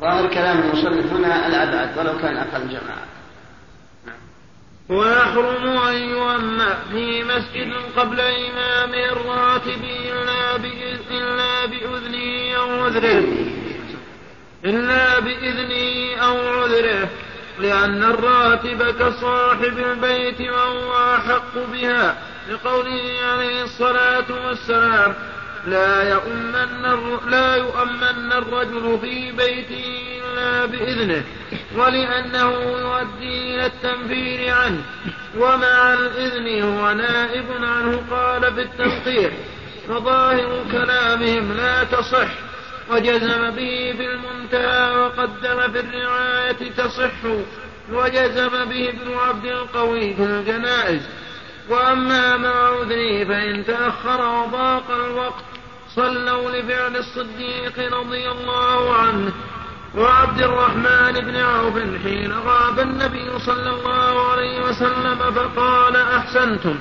ظاهر 0.00 0.26
كلام 0.26 0.58
المصنف 0.58 1.12
هنا 1.12 1.46
الأبعد 1.46 1.98
ولو 1.98 2.18
كان 2.18 2.36
أقل 2.36 2.68
جماعة. 2.68 3.06
ويحرم 4.88 5.78
أن 5.78 5.94
يؤم 5.94 6.58
في 6.92 7.24
مسجد 7.24 7.72
قبل 7.96 8.20
إمامه 8.20 9.04
الراتب 9.12 9.84
إلا 9.84 10.56
إلا 11.10 11.66
بإذنه 11.66 12.56
أو 12.56 12.84
عذره. 12.84 13.24
إلا 14.64 15.18
بإذنه 15.20 16.16
أو 16.22 16.60
عذره. 16.60 17.08
لأن 17.58 18.02
الراتب 18.02 18.82
كصاحب 18.82 19.78
البيت 19.78 20.40
وهو 20.40 21.14
أحق 21.14 21.54
بها. 21.72 22.16
لقوله 22.50 23.18
عليه 23.32 23.62
الصلاة 23.62 24.46
والسلام 24.46 25.14
لا 25.66 26.10
يؤمن 26.10 26.82
لا 27.30 27.56
يؤمن 27.56 28.32
الرجل 28.32 28.98
في 29.00 29.32
بيته 29.32 30.10
إلا 30.18 30.66
بإذنه 30.66 31.24
ولأنه 31.76 32.50
يؤدي 32.60 33.54
إلى 33.54 33.66
التنفير 33.66 34.54
عنه. 34.54 34.82
ومع 35.36 35.94
الإذن 35.94 36.62
هو 36.62 36.92
نائب 36.92 37.44
عنه 37.62 38.02
قال 38.10 38.50
بالتنقيح 38.50 39.32
فظاهر 39.88 40.64
كلامهم 40.72 41.52
لا 41.52 41.84
تصح 41.84 42.28
وجزم 42.90 43.50
به 43.50 43.94
في 43.96 44.06
المنتهى 44.06 44.96
وقدم 44.96 45.72
في 45.72 45.80
الرعاية 45.80 46.70
تصح 46.76 47.12
وجزم 47.92 48.64
به 48.64 48.88
ابن 48.88 49.14
عبد 49.14 49.44
القوي 49.44 50.14
في 50.14 50.22
الجنائز. 50.22 51.02
وأما 51.68 52.36
مع 52.36 52.68
عذره 52.68 53.24
فإن 53.24 53.64
تأخر 53.66 54.20
وضاق 54.20 54.90
الوقت 54.90 55.49
صلوا 55.96 56.50
لفعل 56.50 56.96
الصديق 56.96 57.98
رضي 57.98 58.30
الله 58.30 58.94
عنه 58.94 59.32
وعبد 59.96 60.42
الرحمن 60.42 61.12
بن 61.12 61.36
عوف 61.36 61.74
حين 62.02 62.32
غاب 62.32 62.80
النبي 62.80 63.38
صلى 63.38 63.70
الله 63.70 64.30
عليه 64.30 64.60
وسلم 64.64 65.18
فقال 65.18 65.96
أحسنتم 65.96 66.78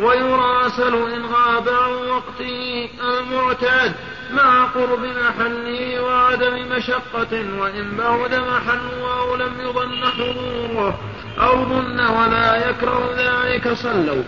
ويراسل 0.00 0.94
إن 0.94 1.26
غاب 1.26 1.68
عن 1.68 1.92
وقته 1.92 2.88
المعتاد 3.00 3.94
مع 4.30 4.64
قرب 4.64 5.00
محله 5.00 6.02
وعدم 6.02 6.68
مشقة 6.76 7.60
وإن 7.60 7.96
بعد 7.96 8.34
محله 8.34 9.18
أو 9.20 9.36
لم 9.36 9.60
يظن 9.60 10.04
حضوره 10.04 10.98
أو 11.40 11.64
ظن 11.64 12.00
ولا 12.00 12.70
يكره 12.70 13.10
ذلك 13.16 13.72
صلوا. 13.72 14.22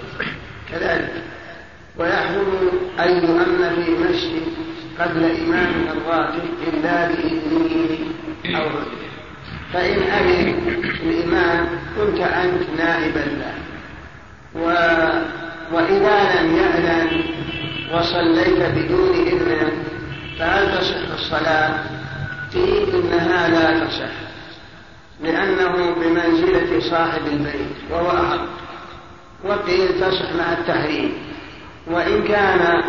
كذلك. 0.71 1.39
ويحرم 2.01 2.70
أن 3.01 3.11
يؤمن 3.11 3.84
في 3.84 3.90
مسجد 3.90 4.42
قبل 5.01 5.24
إمام 5.24 5.72
الراتب 5.90 6.42
إلا 6.68 7.09
بإذنه 7.09 7.98
أو 8.59 8.68
فإن 9.72 10.03
أذن 10.03 10.55
الإمام 11.03 11.66
كنت 11.96 12.20
أنت 12.20 12.62
نائبا 12.78 13.18
له. 13.18 13.55
و... 14.55 14.66
وإذا 15.74 16.40
لم 16.40 16.57
يأذن 16.57 17.22
وصليت 17.92 18.62
بدون 18.76 19.14
إذن 19.26 19.72
فهل 20.38 20.78
تصح 20.78 21.12
الصلاة؟ 21.14 21.84
قيل 22.55 22.94
إنها 22.94 23.48
لا 23.48 23.86
تصح 23.86 24.12
لأنه 25.22 25.94
بمنزلة 25.94 26.80
صاحب 26.80 27.22
البيت 27.32 27.76
وهو 27.90 28.11
أحق. 28.11 28.46
وقيل 29.44 30.01
تصح 30.01 30.32
مع 30.38 30.53
التحريم. 30.53 31.30
وإن 31.87 32.24
كان 32.24 32.83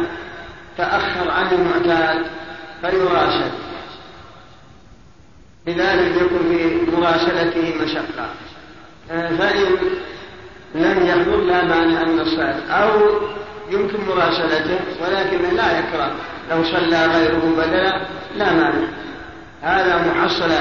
تأخر 0.77 1.31
عن 1.31 1.47
المعتاد 1.51 2.25
فيراشد 2.81 3.51
إذا 5.67 5.95
لم 5.95 6.15
يكن 6.15 6.39
في 6.49 6.91
مراسلته 6.91 7.73
مشقة. 7.83 8.29
فإن 9.09 9.65
لم 10.75 11.05
يحضر 11.05 11.41
لا 11.41 11.63
مانع 11.63 12.03
من 12.03 12.19
الصلاة 12.19 12.69
أو 12.69 13.09
يمكن 13.69 13.97
مراسلته 14.07 14.79
ولكن 15.01 15.55
لا 15.55 15.79
يكره. 15.79 16.11
لو 16.51 16.63
صلى 16.63 17.05
غيره 17.05 17.55
بدلا 17.57 18.01
لا 18.35 18.53
مانع. 18.53 18.87
هذا 19.61 20.11
محصل 20.11 20.51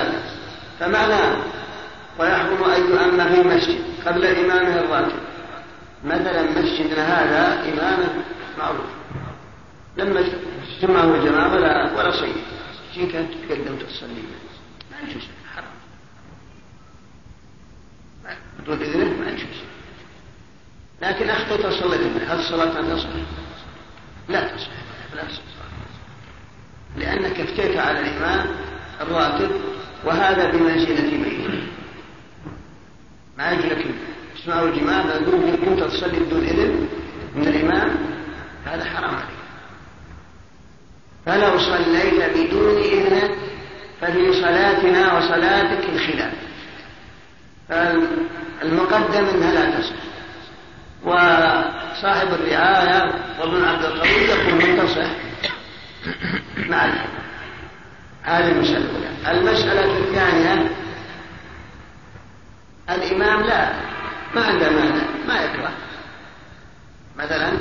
فمعناه 0.81 1.37
ويحرم 2.18 2.64
أن 2.76 2.81
يؤم 2.91 3.35
في 3.35 3.49
مسجد 3.49 3.81
قبل 4.07 4.26
إمامه 4.26 4.81
الراتب 4.81 5.30
مثلا 6.05 6.42
مسجدنا 6.42 7.03
هذا 7.05 7.72
إمامه 7.72 8.24
معروف. 8.59 8.86
لما 9.96 10.24
اجتمعوا 10.68 11.16
الجماعة 11.16 11.55
ولا 11.55 11.92
ولا 11.98 12.11
صيد 12.11 12.34
جيت 12.94 13.14
أنت 13.14 13.30
تقدم 13.32 13.76
تصلي. 13.76 14.22
ما 14.90 15.09
يجوز 15.09 15.22
حرام. 15.55 15.64
بدون 18.59 18.82
إذنه 18.82 19.20
ما 19.20 19.30
يجوز 19.30 19.61
لكن 21.03 21.30
أخطأت 21.30 21.64
وصليت 21.64 22.01
هل 22.28 22.38
الصلاة 22.38 22.94
تصح؟ 22.94 23.09
لا 24.28 24.57
تصح. 24.57 24.70
لا 25.14 25.24
تصح. 25.24 25.42
لأنك 26.96 27.40
افتيت 27.40 27.76
على 27.76 28.01
الإمام 28.01 28.46
الراتب 29.01 29.51
وهذا 30.05 30.51
بمنزلة 30.51 31.24
بيته. 31.24 31.66
ما 33.38 33.53
يجوز 33.53 33.64
لك 33.64 33.86
تسمعوا 34.43 34.68
الجماعة 34.68 35.18
بدون 35.18 35.57
كنت 35.57 35.84
تصلي 35.84 36.18
بدون 36.18 36.45
إذن 36.45 36.88
من 37.34 37.49
الإمام 37.49 37.97
هذا 38.66 38.84
حرام 38.84 39.14
عليك. 39.14 39.41
فلو 41.26 41.59
صليت 41.59 42.36
بدون 42.36 42.76
إذن 42.76 43.30
ففي 44.01 44.32
صلاتنا 44.32 45.18
وصلاتك 45.18 45.84
الخلاف. 45.95 46.32
فالمقدم 47.68 49.24
إنها 49.34 49.53
لا 49.53 49.78
تصح 49.78 49.95
وصاحب 51.05 52.28
الرعاية 52.28 53.12
وابن 53.41 53.64
عبد 53.64 53.84
القوي 53.84 54.11
يقول 54.11 54.55
من 54.55 54.78
تصح؟ 54.78 55.11
مع 56.68 56.93
هذه 58.22 58.49
المسألة. 58.53 58.78
الأولى 58.78 59.38
المسألة 59.38 59.99
الثانية 59.99 60.70
الإمام 62.91 63.43
لا. 63.43 63.91
ما 64.35 64.45
عنده 64.45 64.70
مانع 64.70 65.05
ما 65.28 65.45
يكره. 65.45 65.72
مثلا 67.16 67.53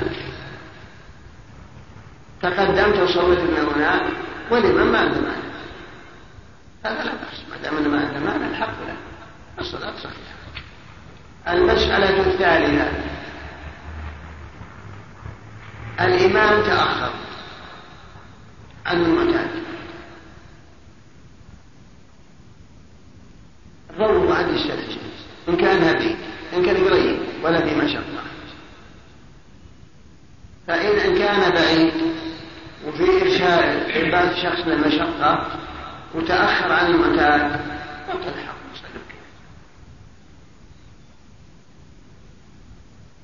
تقدمت 2.42 2.98
وصليت 2.98 3.40
من 3.40 3.72
هناك 3.74 4.02
والإمام 4.50 4.92
ما 4.92 4.98
عنده 4.98 5.20
مانع. 5.20 5.50
هذا 6.84 7.04
لا 7.04 7.12
بأس 7.12 7.42
ما 7.50 7.56
دام 7.56 7.90
ما 7.90 8.00
عنده 8.00 8.20
مانع 8.20 8.46
الحق 8.46 8.86
له. 8.86 8.96
الصلاة 9.58 9.92
صحيحة. 9.96 10.40
المسألة 11.48 12.26
الثالثة 12.26 12.90
الإمام 16.00 16.62
تأخر 16.62 17.12
عن 18.86 19.02
المعتاد 19.02 19.50
الضوء 23.90 24.32
عن 24.32 24.44
الشرج 24.44 24.98
إن 25.48 25.56
كان 25.56 25.82
هدي 25.82 26.16
إن 26.52 26.64
كان 26.64 26.84
قريب 26.84 27.18
ولا 27.42 27.60
في 27.60 27.74
مشقة 27.74 28.02
فإن 30.66 30.98
إن 30.98 31.18
كان 31.18 31.50
بعيد 31.50 31.92
وفي 32.86 33.22
إرشاد 33.22 33.90
إرباد 33.96 34.34
شخص 34.34 34.66
للمشقة 34.66 35.46
وتأخر 36.14 36.72
عن 36.72 36.86
المعتاد 36.86 37.60
فقد 38.08 38.34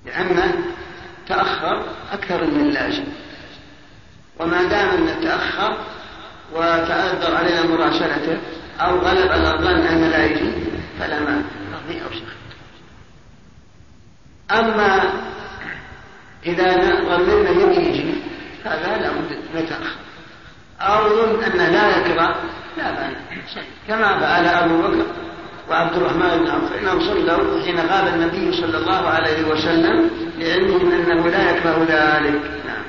لأنه 0.07 0.55
تأخر 1.29 1.85
أكثر 2.13 2.45
من 2.45 2.61
اللازم 2.61 3.05
وما 4.41 4.63
دام 4.63 4.89
أنه 4.89 5.21
تأخر 5.23 5.77
وتأثر 6.53 7.37
علينا 7.37 7.67
مراسلته 7.67 8.39
أو 8.81 8.99
غلب 8.99 9.33
على 9.33 9.55
الظن 9.55 9.87
أنه 9.87 10.09
لا 10.09 10.25
يجي 10.25 10.53
فلا 10.99 11.21
مانع. 11.21 11.43
نقضي 11.73 12.03
أو 12.05 12.11
شهر 12.11 12.46
أما 14.51 15.13
إذا 16.47 16.77
ظننا 17.17 17.51
يبي 17.51 17.77
يجي 17.77 18.15
هذا 18.65 18.99
لابد 18.99 19.39
نتأخر 19.55 19.97
أو 20.81 21.09
ظن 21.09 21.45
أنه 21.45 21.69
لا 21.69 21.97
يكره 21.97 22.37
لا 22.77 22.93
مانع 22.93 23.19
كما 23.89 24.21
فعل 24.21 24.47
أبو 24.47 24.83
بكر 24.83 25.07
وعبد 25.71 25.97
الرحمن 25.97 26.39
بن 26.39 26.51
عوف 26.51 26.73
فإنهم 26.73 27.01
صلوا 27.01 27.63
حين 27.65 27.77
غاب 27.81 28.07
النبي 28.07 28.53
صلى 28.53 28.79
الله 28.79 29.09
عليه 29.09 29.45
وسلم 29.49 30.11
لعلمهم 30.39 30.93
أنه 30.93 31.29
لا 31.29 31.51
يكره 31.51 31.87
ذلك. 31.89 32.41
نعم. 32.67 32.85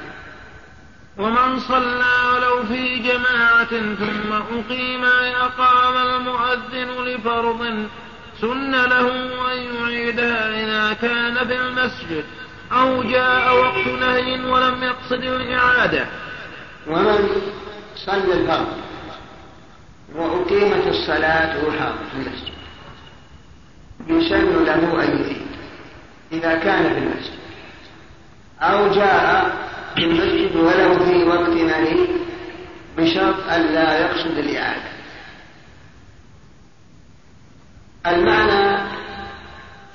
ومن 1.18 1.60
صلى 1.60 2.06
ولو 2.34 2.64
في 2.64 3.00
جماعة 3.00 3.96
ثم 3.96 4.34
أقيم 4.34 5.06
أقام 5.42 5.98
المؤذن 5.98 7.06
لفرض 7.06 7.88
سن 8.42 8.72
له 8.72 9.10
أن 9.54 9.76
يعيدها 9.76 10.64
إذا 10.64 10.94
كان 10.94 11.48
في 11.48 11.56
المسجد 11.56 12.26
أو 12.72 13.04
جاء 13.04 13.56
وقت 13.56 13.88
نهي 13.88 14.44
ولم 14.44 14.84
يقصد 14.84 15.24
الإعادة. 15.24 16.06
ومن 16.88 17.30
صلى 17.96 18.34
الفرض 18.34 18.68
وأقيمت 20.16 20.88
الصلاة 20.88 21.58
وهو 21.64 21.72
حاضر 21.72 21.98
في 22.12 22.18
المسجد 22.18 22.58
يسن 24.08 24.64
له 24.64 25.04
أن 25.04 25.22
يعيد 25.22 25.48
إذا 26.32 26.56
كان 26.56 26.84
في 26.94 27.00
المسجد 27.00 27.38
أو 28.62 28.94
جاء 28.94 29.58
في 29.96 30.04
المسجد 30.04 30.56
ولو 30.56 31.06
في 31.06 31.24
وقت 31.24 31.50
نهي 31.50 32.08
بشرط 32.98 33.50
أن 33.50 33.62
لا 33.62 34.00
يقصد 34.00 34.38
الإعادة. 34.38 34.97
المعنى 38.10 38.78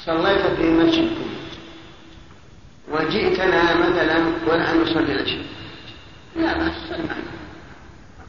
صليت 0.07 0.47
في 0.47 0.71
مسجدكم 0.71 1.31
وجئتنا 2.93 3.75
مثلا 3.75 4.17
ونحن 4.49 4.83
نصلي 4.83 5.13
العشاء. 5.13 5.45
لا 6.37 6.59
بأس 6.59 6.73
صل 6.89 6.99
معنا 6.99 7.33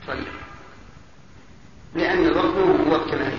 صلي 0.08 0.24
لأن 1.96 2.26
الوقت 2.26 2.56
هو 2.58 2.92
وقت 2.92 3.14
نهي 3.14 3.38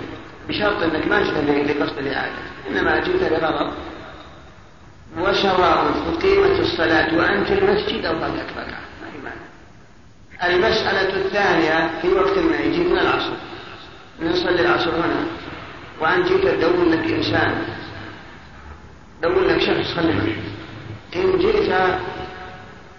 بشرط 0.48 0.82
أنك 0.82 1.06
ما 1.06 1.22
جئت 1.22 1.76
لقصد 1.76 1.98
الإعادة. 1.98 2.42
إنما 2.68 3.00
جئت 3.00 3.22
لغرض 3.32 3.74
وسواء 5.18 5.94
أقيمت 6.08 6.60
الصلاة 6.60 7.16
وأنت 7.16 7.46
في 7.46 7.58
المسجد 7.58 8.04
أو 8.04 8.18
فاتك 8.18 8.46
ركعة 8.56 8.80
ما 9.02 9.10
في 9.12 9.18
معنى. 9.24 10.54
المسألة 10.54 11.16
الثانية 11.16 12.00
في 12.02 12.08
وقت 12.08 12.38
النهي 12.38 12.70
جئتنا 12.70 13.02
العصر. 13.02 13.32
نصلي 14.22 14.60
العصر 14.60 14.90
هنا. 14.90 15.26
وأن 16.00 16.22
جئت 16.22 16.46
تدور 16.46 16.84
لك 16.88 17.12
إنسان. 17.12 17.54
دور 19.22 19.44
لك 19.44 19.60
شخص 19.60 19.94
صلي 19.94 20.12
معه 20.12 20.36
إن 21.16 21.38
جئت 21.38 21.98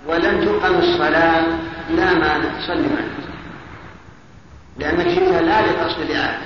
ولم 0.08 0.46
تقم 0.46 0.76
الصلاة 0.76 1.46
لا 1.90 2.14
مانع. 2.14 2.68
صلي 2.68 2.88
معه 2.88 3.16
لأنك 4.78 5.08
جئت 5.08 5.42
لا 5.42 5.62
لقصد 5.62 6.02
الإعادة 6.02 6.46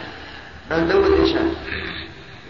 بل 0.71 0.87
دور 0.87 1.19
إنسان 1.19 1.53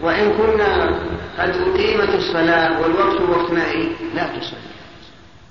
وإن 0.00 0.32
كنا 0.38 1.00
قد 1.38 1.50
أقيمت 1.50 2.14
الصلاة 2.14 2.80
والوقت 2.80 3.20
وقت 3.20 3.50
نائي 3.52 3.92
لا 4.14 4.26
تصلي. 4.26 4.70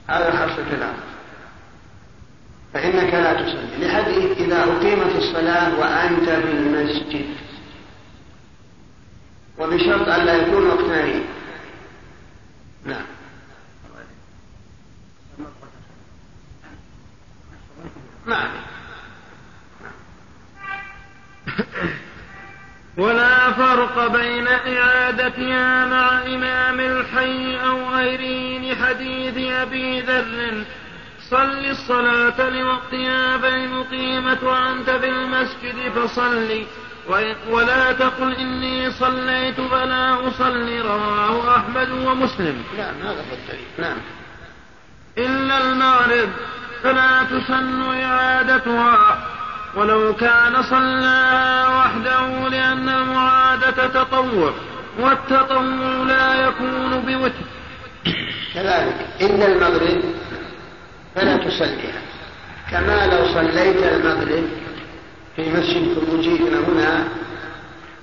هذا 0.07 0.31
خاص 0.31 0.57
الكلام. 0.59 0.93
فإنك 2.73 3.13
لا 3.13 3.33
تصلي. 3.33 3.87
لحديث 3.87 4.37
إذا 4.37 4.63
أقيمت 4.63 5.15
الصلاة 5.15 5.79
وأنت 5.79 6.29
في 6.29 6.51
المسجد. 6.51 7.25
وبشرط 9.59 10.07
أن 10.07 10.25
لا 10.25 10.33
يكون 10.33 10.69
نعم. 12.85 13.05
نعم. 18.25 18.49
ولا 22.97 23.51
فرق 23.51 24.07
بين 24.07 24.47
إعادتها 24.47 25.85
مع 25.85 26.21
إمام 26.25 26.79
الحي 26.79 27.57
أو 27.57 27.89
غيره 27.89 28.59
لحديث 28.59 29.51
أبي 29.51 30.01
ذر. 30.01 30.63
صل 31.29 31.65
الصلاة 31.65 32.49
لوقتها 32.49 33.37
فإن 33.37 33.73
أقيمت 33.73 34.43
وأنت 34.43 34.89
في 34.89 35.09
المسجد 35.09 35.91
فصلي. 35.95 36.65
ولا 37.49 37.91
تقل 37.91 38.35
إني 38.35 38.91
صليت 38.91 39.61
فلا 39.61 40.27
أصلي 40.27 40.81
رواه 40.81 41.57
أحمد 41.57 41.89
ومسلم. 41.89 42.63
نعم 42.77 42.95
هذا 43.01 43.19
هو 43.19 43.33
الدليل. 43.33 43.65
نعم. 43.77 43.97
إلا 45.17 45.57
المغرب 45.57 46.29
فلا 46.83 47.23
تسن 47.23 48.01
إعادتها. 48.01 49.27
ولو 49.75 50.15
كان 50.15 50.63
صلى 50.63 51.65
وحده 51.77 52.49
لأن 52.49 52.89
المعادة 52.89 53.87
تطوع 53.87 54.53
والتطوع 54.99 56.03
لا 56.07 56.47
يكون 56.47 57.03
بوتر. 57.05 57.45
كذلك 58.53 59.07
إلا 59.21 59.45
المغرب 59.45 60.03
فلا 61.15 61.37
تصليها 61.37 62.01
كما 62.71 63.07
لو 63.07 63.27
صليت 63.33 63.83
المغرب 63.83 64.43
في 65.35 65.49
مسجد 65.49 65.97
وجيتنا 66.13 66.59
هنا 66.59 67.07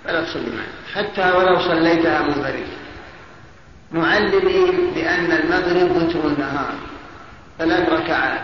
فلا 0.04 0.24
تصلي 0.24 0.50
معه. 0.56 0.94
حتى 0.94 1.36
ولو 1.36 1.58
صليتها 1.58 2.22
منفردا 2.22 2.66
معلمين 3.92 4.90
بأن 4.94 5.32
المغرب 5.32 5.96
وتر 5.96 6.26
النهار 6.26 6.74
ثلاث 7.58 7.88
ركعات. 7.88 8.40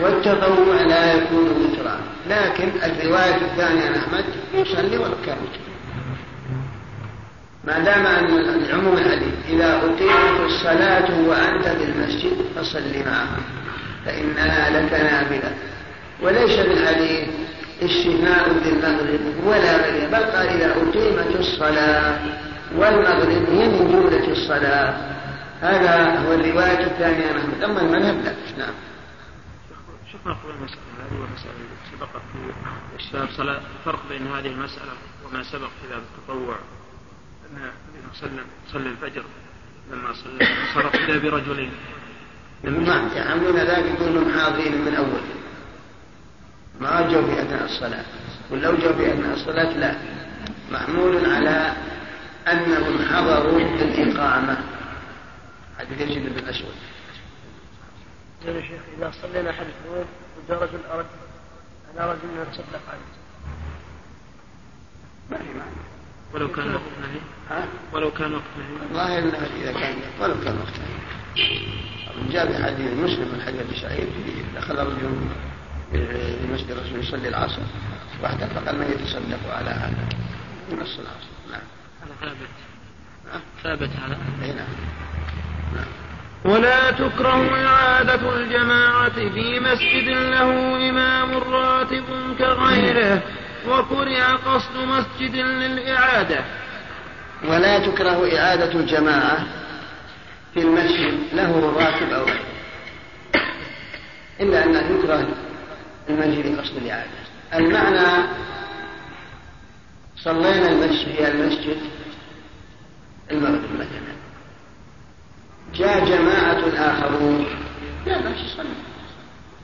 والتطوع 0.00 0.82
لا 0.82 1.14
يكون 1.14 1.48
وترا. 1.48 2.00
لكن 2.28 2.68
الرواية 2.82 3.36
الثانية 3.36 3.86
عن 3.86 3.94
أحمد 3.94 4.24
يصلي 4.54 4.98
ولو 4.98 5.14
كان 5.26 5.36
وترا. 5.42 5.70
ما 7.64 7.78
دام 7.78 8.06
أن 8.06 8.38
العموم 8.38 8.96
الحديث 8.96 9.34
إذا 9.48 9.76
أقيمت 9.76 10.40
الصلاة 10.46 11.28
وأنت 11.28 11.68
في 11.68 11.84
المسجد 11.84 12.36
فصل 12.56 12.82
معها. 13.06 13.38
فإنها 14.04 14.70
لك 14.70 14.92
نافلة. 14.92 15.54
وليس 16.22 16.56
بالحديث 16.60 17.28
استثناء 17.82 18.48
للمغرب 18.48 19.20
ولا 19.44 19.76
غيره 19.76 20.08
بل 20.08 20.24
قال 20.24 20.48
إذا 20.48 20.70
أقيمت 20.70 21.36
الصلاة 21.36 22.18
والمغرب 22.76 23.50
هي 23.50 23.68
من 23.68 23.88
جملة 23.92 24.32
الصلاة. 24.32 25.10
هذا 25.60 26.18
هو 26.18 26.32
الرواية 26.32 26.86
الثانية 26.86 27.28
عن 27.28 27.36
أحمد 27.36 27.62
أما 27.62 27.80
المذهب 27.80 28.24
لا. 28.24 28.34
نعم. 28.58 28.74
شيخنا 30.12 30.32
قبل 30.32 30.50
المسألة 30.50 30.80
هذه 30.98 31.20
والمسألة 31.20 31.52
سبقت 31.92 32.22
في 32.32 32.96
الشباب 32.98 33.28
صلاة 33.36 33.60
الفرق 33.78 34.00
بين 34.08 34.26
هذه 34.26 34.46
المسألة 34.46 34.92
وما 35.24 35.42
سبق 35.42 35.68
في 35.82 35.88
باب 35.90 36.02
التطوع. 36.02 36.56
أن 37.50 37.56
النبي 37.56 38.16
صلى 38.20 38.30
صلى 38.72 38.88
الفجر 38.88 39.22
لما 39.92 40.12
صلى 40.12 40.48
صرف 40.74 40.94
إلى 40.94 41.18
برجلين 41.18 41.70
نعم 42.64 43.08
يعملون 43.16 43.56
ذلك 43.56 43.84
يكونوا 43.86 44.32
حاضرين 44.32 44.84
من 44.84 44.94
أول. 44.94 45.20
ما 46.80 47.10
جو 47.12 47.26
في 47.26 47.42
أثناء 47.42 47.64
الصلاة. 47.64 48.04
ولو 48.50 48.72
جو 48.72 48.92
في 48.96 49.12
أثناء 49.12 49.34
الصلاة 49.34 49.72
لا. 49.76 49.94
محمول 50.72 51.30
على 51.30 51.72
أنهم 52.48 52.98
حضروا 53.08 53.60
الإقامة. 53.60 54.56
حديث 55.78 56.00
يزيد 56.00 56.22
بن 56.32 56.38
الأسود 56.38 56.74
يا 58.44 58.60
شيخ 58.60 58.80
إذا 58.98 59.12
صلينا 59.22 59.50
أحد 59.50 59.66
الفروض 59.66 60.06
وجاء 60.48 60.62
رجل 60.62 60.78
أرد 60.92 61.06
أنا 61.94 62.10
أرد 62.10 62.18
أن 62.24 62.42
نتصدق 62.42 62.80
عليه. 62.88 63.10
ما 65.30 65.36
في 65.38 65.58
معنى. 65.58 65.80
ولو 66.34 66.48
كان 66.52 66.74
وقت 66.74 66.82
نهي. 67.02 67.20
ولو 67.92 68.10
كان 68.10 68.34
وقت 68.34 68.42
نهي. 68.58 68.90
الظاهر 68.90 69.18
انه 69.18 69.48
إذا 69.62 69.72
كان 69.72 69.94
ولو 70.20 70.34
كان 70.44 70.58
وقت 70.58 70.74
نهي. 70.80 71.00
جاء 72.32 72.52
في 72.52 72.64
حديث 72.64 72.92
مسلم 72.92 73.28
من 73.34 73.42
حديث 73.46 73.60
ابي 73.60 73.80
سعيد 73.80 74.08
دخل 74.56 74.78
رجل 74.78 75.10
في 75.92 76.52
مسجد 76.52 76.70
الرسول 76.70 77.00
يصلي 77.00 77.28
العصر 77.28 77.62
وحده 78.22 78.46
فقال 78.46 78.78
من 78.78 78.86
يتصدق 78.90 79.54
على 79.56 79.70
هذا؟ 79.70 80.08
نص 80.72 80.98
العصر 80.98 81.30
نعم. 81.50 81.60
هذا 82.02 82.14
ثابت. 82.20 82.50
ثابت 83.62 83.90
هذا. 84.02 84.18
اي 84.42 84.52
نعم. 84.52 84.66
نعم. 85.74 85.86
ولا 86.44 86.90
تكره 86.90 87.66
إعادة 87.66 88.36
الجماعة 88.36 89.10
في 89.10 89.60
مسجد 89.60 90.08
له 90.08 90.50
إمام 90.90 91.34
راتب 91.34 92.04
كغيره 92.38 93.22
وكره 93.68 94.36
قصد 94.46 94.76
مسجد 94.76 95.36
للإعادة. 95.36 96.44
ولا 97.44 97.78
تكره 97.78 98.38
إعادة 98.38 98.72
الجماعة 98.80 99.46
في 100.54 100.60
المسجد 100.60 101.18
له 101.32 101.74
راتب 101.76 102.12
أو 102.12 102.24
غيره. 102.24 102.50
إلا 104.40 104.64
أن 104.64 104.98
يكره 104.98 105.28
المسجد 106.10 106.46
لقصد 106.46 106.76
الإعادة. 106.76 107.10
المعنى 107.54 108.26
صلينا 110.16 110.68
المسجد 110.68 111.14
في 111.16 111.28
المسجد 111.28 111.76
المغرب 113.30 113.74
مثلا. 113.74 114.14
جاء 115.74 116.04
جماعة 116.04 116.90
آخرون. 116.90 117.46
لا 118.06 118.20
بأس 118.20 118.38
صلي 118.56 118.68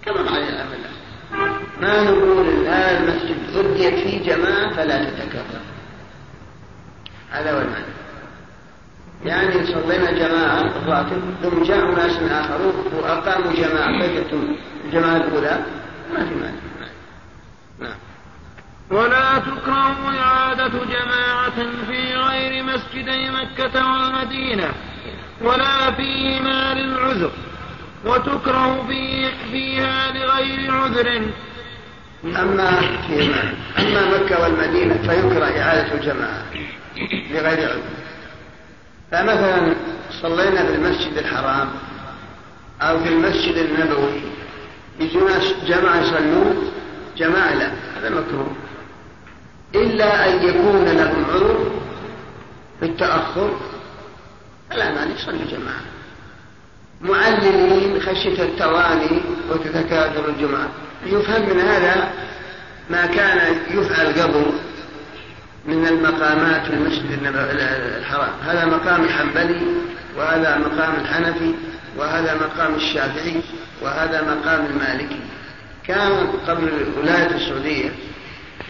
كما 0.04 0.30
على 0.30 0.48
الأمل 0.48 0.78
ما 1.80 2.02
نقول 2.02 2.48
الآن 2.48 3.02
المسجد 3.02 3.36
أديت 3.56 3.94
فيه 3.94 4.34
جماعة 4.34 4.74
فلا 4.74 5.04
تتكرر. 5.04 5.60
هذا 7.30 7.52
هو 7.52 7.60
المعنى. 7.60 7.84
يعني 9.24 9.66
صلينا 9.66 10.10
جماعة 10.10 10.60
الراتب 10.60 11.22
ثم 11.42 11.62
جاءوا 11.62 11.94
ناس 11.94 12.16
آخرون 12.30 12.84
وأقاموا 12.92 13.52
جماعة 13.52 13.98
بقيتم 13.98 14.56
الجماعة 14.84 15.16
الأولى. 15.16 15.64
ما 16.12 16.24
في 16.24 16.34
مانع 16.34 16.60
نعم 17.80 17.96
ولا 18.90 19.38
تكره 19.38 20.18
إعادة 20.18 20.68
جماعة 20.68 21.56
في 21.86 22.14
غير 22.14 22.62
مسجدي 22.62 23.30
مكة 23.30 23.92
والمدينة 23.92 24.72
ولا 25.40 25.92
فيهما 25.92 26.74
للعذر 26.74 27.30
وتكره 28.04 28.86
في 28.88 29.28
فيها 29.50 30.12
لغير 30.12 30.74
عذر. 30.74 31.22
أما 32.24 32.80
فيما 33.06 33.54
أما 33.78 34.18
مكة 34.18 34.42
والمدينة 34.42 34.94
فيكره 34.94 35.60
إعادة 35.60 35.94
الجماعة 35.94 36.44
لغير 37.30 37.70
عذر. 37.70 37.82
فمثلا 39.12 39.74
صلينا 40.22 40.66
في 40.66 40.74
المسجد 40.74 41.18
الحرام 41.18 41.68
أو 42.82 43.00
في 43.04 43.08
المسجد 43.08 43.56
النبوي 43.56 44.20
يجونا 45.00 45.38
جماعة 45.66 46.00
يصلون 46.00 46.72
جماعة 47.16 47.54
لا 47.54 47.70
هذا 47.98 48.10
مكروه. 48.10 48.56
إلا 49.74 50.28
أن 50.28 50.48
يكون 50.48 50.84
لهم 50.84 51.24
عذر 51.30 51.70
في 52.80 52.86
التأخر. 52.86 53.50
فلا 54.70 54.94
مانع 54.94 55.14
يصلي 55.14 55.44
جماعة. 55.50 55.80
معلمين 57.00 58.00
خشية 58.00 58.42
التواني 58.42 59.20
وتتكاثر 59.50 60.28
الجمعة 60.28 60.68
يفهم 61.06 61.56
من 61.56 61.60
هذا 61.60 62.10
ما 62.90 63.06
كان 63.06 63.56
يفعل 63.70 64.06
قبل 64.06 64.46
من 65.66 65.86
المقامات 65.86 66.66
في 66.66 66.72
المسجد 66.72 67.18
الحرام. 67.98 68.32
هذا 68.42 68.64
مقام 68.64 69.04
الحنبلي 69.04 69.60
وهذا 70.18 70.58
مقام 70.58 70.94
الحنفي 71.00 71.54
وهذا 71.98 72.34
مقام 72.34 72.74
الشافعي. 72.74 73.40
وهذا 73.82 74.22
مقام 74.22 74.66
المالكي 74.66 75.20
كان 75.86 76.26
قبل 76.48 76.92
ولاية 76.98 77.26
السعودية 77.26 77.90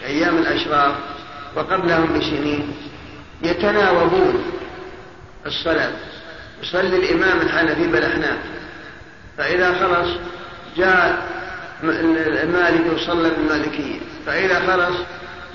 أيام 0.05 0.37
الأشراف 0.37 0.95
وقبلهم 1.55 2.19
بسنين 2.19 2.73
يتناوبون 3.43 4.43
الصلاة. 5.45 5.91
يصلي 6.63 6.95
الإمام 6.95 7.41
الحنفي 7.41 7.87
بالأحناف. 7.87 8.37
فإذا 9.37 9.73
خلص 9.73 10.09
جاء 10.77 11.27
المالكي 11.83 12.89
وصلى 12.89 13.29
بالمالكية. 13.29 13.99
فإذا 14.25 14.59
خلص 14.59 14.97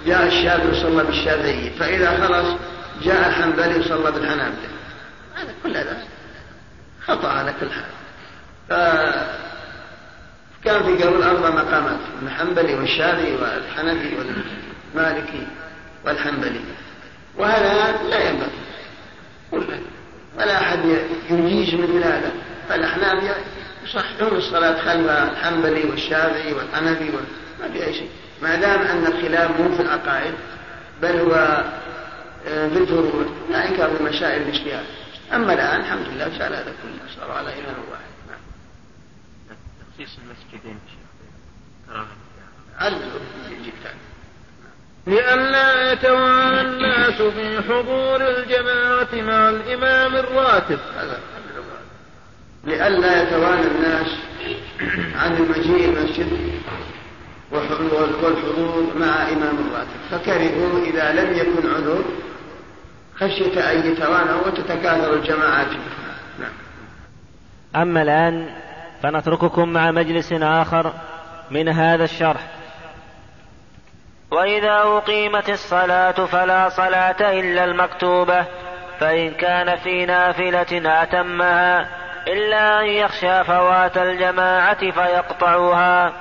جاء 0.06 0.26
الشافعي 0.26 0.70
وصلى 0.70 1.04
بالشافعية 1.04 1.78
فإذا 1.78 2.26
خلص 2.26 2.56
جاء 3.02 3.28
الحنبلي 3.28 3.78
وصلى 3.78 4.12
بالحنابلة. 4.12 4.68
هذا 5.34 5.54
كل 5.62 5.76
هذا 5.76 6.04
خطأ 7.06 7.28
على 7.28 7.54
كل 7.60 7.70
حال. 7.70 8.01
فكان 8.68 9.22
في 10.64 11.02
قبل 11.04 11.22
أربع 11.22 11.50
مقامات 11.50 11.98
الحنبلي 12.22 12.74
والشافعي 12.74 13.34
والحنفي 13.34 14.16
والمالكي 14.16 15.46
والحنبلي. 16.04 16.60
وهذا 17.38 18.02
لا 18.10 18.30
ينبغي 18.30 18.50
ولا 20.38 20.60
أحد 20.60 20.78
يجيز 21.30 21.74
مثل 21.74 22.04
هذا. 22.04 22.32
فالأحناف 22.68 23.36
يصححون 23.84 24.38
الصلاة 24.38 24.82
خلف 24.82 25.10
الحنبلي 25.10 25.84
والشافعي 25.90 26.52
والحنفي 26.52 27.10
ما 27.60 27.68
في 27.72 27.84
أي 27.84 27.94
شيء. 27.94 28.10
ما 28.42 28.56
دام 28.56 28.80
أن 28.80 29.06
الخلاف 29.06 29.60
مو 29.60 29.76
في 29.76 29.82
العقائد 29.82 30.34
بل 31.02 31.20
هو 31.20 31.64
آه، 32.48 32.68
في 32.68 32.78
الفروع 32.78 33.26
لا 33.50 33.68
إنكار 33.68 33.90
المسائل 34.00 34.42
الاجتهاد 34.42 34.84
أما 35.32 35.52
الآن 35.52 35.80
الحمد 35.80 36.06
لله 36.08 36.24
شال 36.38 36.54
هذا 36.54 36.72
كله 36.82 37.20
صار 37.20 37.30
على 37.30 37.48
إمام 37.48 37.76
واحد. 37.90 38.01
تخصيص 39.98 40.18
المسجدين 40.18 40.78
لئلا 45.06 45.92
يتوانى 45.92 46.60
الناس 46.60 47.22
في 47.22 47.62
حضور 47.62 48.28
الجماعة 48.28 49.08
مع 49.14 49.48
الإمام 49.48 50.16
الراتب. 50.16 50.78
لئلا 52.64 53.22
يتوانى 53.22 53.66
الناس 53.66 54.06
عن 55.14 55.36
المجيء 55.36 55.88
المسجد 55.88 56.60
والحضور 58.22 58.92
مع 58.96 59.28
إمام 59.28 59.58
الراتب. 59.58 60.00
فكرهوا 60.10 60.84
إذا 60.84 61.12
لم 61.12 61.36
يكن 61.36 61.70
عذر 61.70 62.04
خشية 63.16 63.72
أن 63.72 63.92
يتوانوا 63.92 64.46
وتتكاثر 64.46 65.14
الجماعات. 65.14 65.70
نعم. 66.40 66.52
أما 67.76 68.02
الآن 68.02 68.54
فنترككم 69.02 69.68
مع 69.68 69.90
مجلس 69.90 70.32
آخر 70.32 70.92
من 71.50 71.68
هذا 71.68 72.04
الشرح. 72.04 72.40
وإذا 74.30 74.82
أقيمت 74.82 75.48
الصلاة 75.48 76.26
فلا 76.26 76.68
صلاة 76.68 77.20
إلا 77.20 77.64
المكتوبة 77.64 78.44
فإن 79.00 79.30
كان 79.30 79.76
في 79.76 80.06
نافلة 80.06 81.02
أتمها 81.02 81.88
إلا 82.28 82.80
أن 82.80 82.86
يخشى 82.86 83.44
فوات 83.44 83.98
الجماعة 83.98 84.90
فيقطعها 84.90 86.12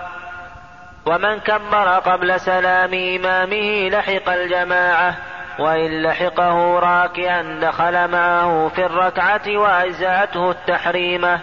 ومن 1.05 1.39
كبر 1.39 1.99
قبل 1.99 2.39
سلام 2.39 2.93
إمامه 2.93 3.89
لحق 3.89 4.29
الجماعة 4.29 5.15
وإن 5.59 6.03
لحقه 6.03 6.79
راكعا 6.79 7.59
دخل 7.61 8.07
معه 8.07 8.67
في 8.67 8.86
الركعة 8.86 9.57
وأجزأته 9.57 10.51
التحريمة. 10.51 11.41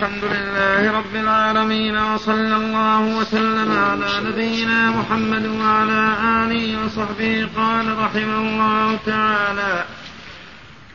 الحمد 0.00 0.24
لله 0.24 0.98
رب 0.98 1.14
العالمين 1.14 1.96
وصلى 1.96 2.56
الله 2.56 3.00
وسلم 3.00 3.78
على 3.78 4.28
نبينا 4.28 4.90
محمد 4.90 5.46
وعلى 5.46 6.14
آله 6.42 6.84
وصحبه. 6.84 7.48
قال 7.56 7.98
رحمه 7.98 8.38
الله 8.38 8.98
تعالى 9.06 9.84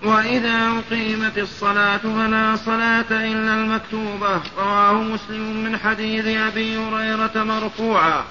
وإذا 0.04 0.72
أقيمت 0.80 1.38
الصلاة 1.38 1.98
فلا 1.98 2.56
صلاة 2.56 3.12
إلا 3.12 3.54
المكتوبة. 3.54 4.42
رواه 4.58 4.94
مسلم 4.94 5.64
من 5.64 5.78
حديث 5.78 6.28
أبي 6.28 6.78
هريرة 6.78 7.44
مرفوعا. 7.44 8.24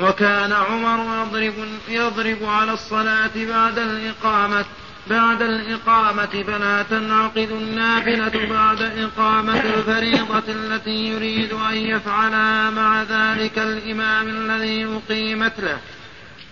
وكان 0.00 0.52
عمر 0.52 1.22
يضرب 1.22 1.54
يضرب 1.88 2.38
على 2.44 2.72
الصلاة 2.72 3.34
بعد 3.36 3.78
الإقامة. 3.78 4.64
بعد 5.10 5.42
الإقامة 5.42 6.44
فلا 6.46 6.82
تنعقد 6.82 7.50
النافلة 7.50 8.46
بعد 8.46 8.82
إقامة 8.82 9.60
الفريضة 9.60 10.42
التي 10.48 11.08
يريد 11.08 11.52
أن 11.52 11.76
يفعلها 11.76 12.70
مع 12.70 13.02
ذلك 13.02 13.58
الإمام 13.58 14.28
الذي 14.28 14.84
أقيمت 14.84 15.60
له. 15.60 15.78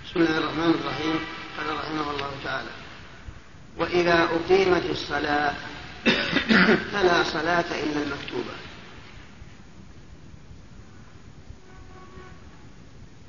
بسم 0.06 0.20
الله 0.20 0.38
الرحمن 0.38 0.74
الرحيم 0.80 1.18
قال 1.58 1.76
رحمه 1.76 2.10
الله 2.10 2.30
تعالى 2.44 2.70
وإذا 3.78 4.28
أقيمت 4.32 4.82
الصلاة 4.90 5.54
فلا 6.92 7.22
صلاة 7.22 7.64
إلا 7.70 8.02
المكتوبة 8.02 8.54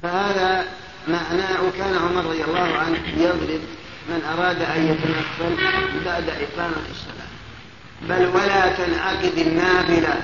فهذا 0.04 0.66
معناه 1.08 1.72
كان 1.78 1.98
عمر 1.98 2.26
رضي 2.26 2.44
الله 2.44 2.78
عنه 2.78 3.00
يضرب 3.18 3.62
من 4.10 4.22
أراد 4.38 4.62
أن 4.62 4.88
يتنفل 4.88 5.64
بعد 6.06 6.30
إقامة 6.30 6.84
الصلاة. 6.92 7.26
بل 8.02 8.26
ولا 8.26 8.74
تنعقد 8.74 9.38
النافلة. 9.38 10.22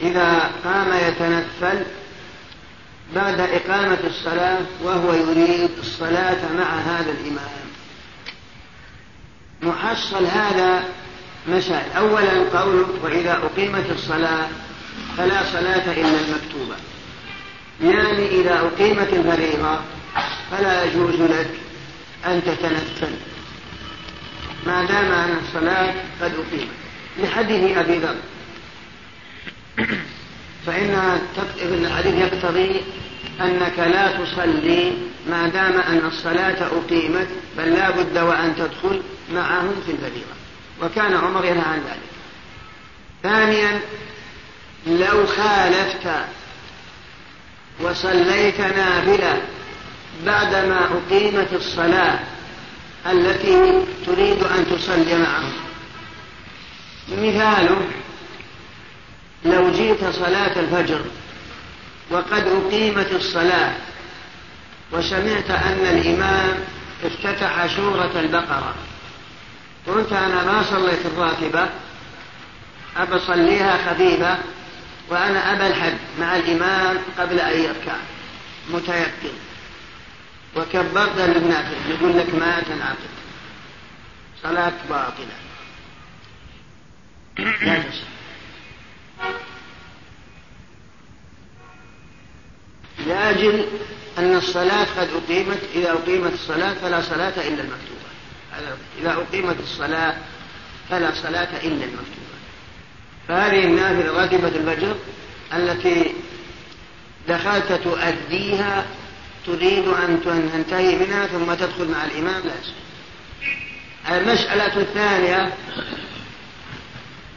إذا 0.00 0.50
قام 0.64 0.92
يتنفل 1.08 1.84
بعد 3.14 3.40
إقامة 3.40 3.98
الصلاة 4.04 4.60
وهو 4.82 5.12
يريد 5.12 5.70
الصلاة 5.78 6.52
مع 6.58 6.74
هذا 6.74 7.10
الإمام. 7.10 7.64
محصل 9.62 10.26
هذا 10.26 10.84
مسائل 11.48 11.92
أولا 11.96 12.60
قوله 12.60 12.86
وإذا 13.02 13.32
أقيمت 13.32 13.90
الصلاة 13.90 14.48
فلا 15.16 15.42
صلاة 15.52 15.92
إلا 15.92 16.20
المكتوبة. 16.20 16.76
يعني 17.82 18.28
إذا 18.28 18.60
أقيمت 18.60 19.12
الفريضة 19.12 19.78
فلا 20.50 20.84
يجوز 20.84 21.14
لك 21.14 21.50
أن 22.26 22.42
تتنفل. 22.44 23.14
ما 24.66 24.84
دام 24.84 25.12
أن 25.12 25.38
الصلاة 25.46 25.94
قد 26.22 26.32
أقيمت. 26.34 26.68
لحديث 27.18 27.76
أبي 27.76 27.98
ذر. 27.98 28.16
فإن 30.66 31.20
الحديث 31.62 32.14
يقتضي 32.14 32.80
أنك 33.40 33.78
لا 33.78 34.24
تصلي 34.24 34.92
ما 35.26 35.48
دام 35.48 35.80
أن 35.80 36.06
الصلاة 36.06 36.66
أقيمت 36.66 37.28
بل 37.56 37.72
لا 37.72 37.90
بد 37.90 38.18
وأن 38.18 38.56
تدخل 38.56 39.02
معهم 39.32 39.74
في 39.86 39.92
الفريضة. 39.92 40.34
وكان 40.82 41.14
عمر 41.14 41.44
ينهى 41.44 41.64
عن 41.64 41.78
ذلك. 41.78 42.14
ثانيا 43.22 43.80
لو 44.86 45.26
خالفت 45.26 46.08
وصليت 47.80 48.60
نافلة 48.60 49.42
بعدما 50.26 50.80
أقيمت 50.84 51.52
الصلاة 51.52 52.18
التي 53.12 53.84
تريد 54.06 54.42
أن 54.44 54.66
تصلي 54.70 55.18
معهم 55.18 55.52
مثاله 57.12 57.80
لو 59.44 59.70
جئت 59.70 60.04
صلاة 60.04 60.60
الفجر 60.60 61.00
وقد 62.10 62.46
أقيمت 62.46 63.12
الصلاة 63.12 63.72
وسمعت 64.92 65.50
أن 65.50 65.86
الإمام 65.86 66.56
افتتح 67.04 67.66
سورة 67.76 68.20
البقرة 68.20 68.74
قلت 69.86 70.12
أنا 70.12 70.44
ما 70.44 70.62
صليت 70.62 71.06
الراتبة؟ 71.06 71.68
أبى 72.96 73.16
أصليها 73.16 73.78
خفيفة 73.86 74.38
وأنا 75.08 75.52
أبى 75.52 75.66
الحد 75.66 75.96
مع 76.20 76.36
الإمام 76.36 76.96
قبل 77.18 77.40
أن 77.40 77.60
يركع 77.60 77.96
متيقن. 78.70 79.34
وكبرت 80.56 81.18
للنافل 81.18 81.90
يقول 81.90 82.18
لك 82.18 82.34
ما 82.34 82.60
تنعقد 82.60 83.14
صلاة 84.42 84.72
باطلة. 84.88 85.36
لا 87.38 87.82
تصح 87.82 88.14
لأجل 93.06 93.66
أن 94.18 94.36
الصلاة 94.36 94.86
قد 94.98 95.08
أقيمت 95.24 95.58
إذا 95.74 95.92
أقيمت 95.92 96.32
الصلاة 96.32 96.74
فلا 96.74 97.00
صلاة 97.00 97.48
إلا 97.48 97.62
المكتوبة. 97.62 98.04
إذا 99.00 99.12
أقيمت 99.12 99.60
الصلاة 99.60 100.16
فلا 100.90 101.14
صلاة 101.14 101.56
إلا 101.62 101.84
المكتوبة. 101.84 102.34
فهذه 103.28 103.64
النافلة 103.64 104.20
راتبة 104.20 104.48
الفجر 104.48 104.96
التي 105.54 106.14
دخلت 107.28 107.72
تؤديها 107.72 108.86
تريد 109.46 109.88
أن 109.88 110.20
تنتهي 110.24 110.96
منها 110.96 111.26
ثم 111.26 111.54
تدخل 111.54 111.88
مع 111.88 112.04
الإمام؟ 112.04 112.42
لا 112.44 112.52
يصح 112.60 112.84
المسألة 114.12 114.80
الثانية 114.80 115.52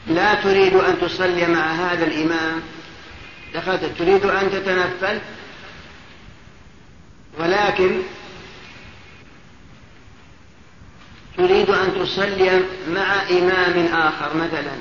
لا 0.08 0.34
تريد 0.34 0.76
أن 0.76 1.00
تصلي 1.02 1.46
مع 1.46 1.72
هذا 1.72 2.06
الإمام. 2.06 2.62
دخلت 3.54 3.84
تريد 4.00 4.26
أن 4.26 4.52
تتنفل؟ 4.52 5.20
ولكن 7.40 8.02
تريد 11.38 11.70
أن 11.70 11.94
تصلي 11.96 12.62
مع 12.90 13.22
إمام 13.30 13.86
آخر 13.94 14.38
مثلا. 14.38 14.78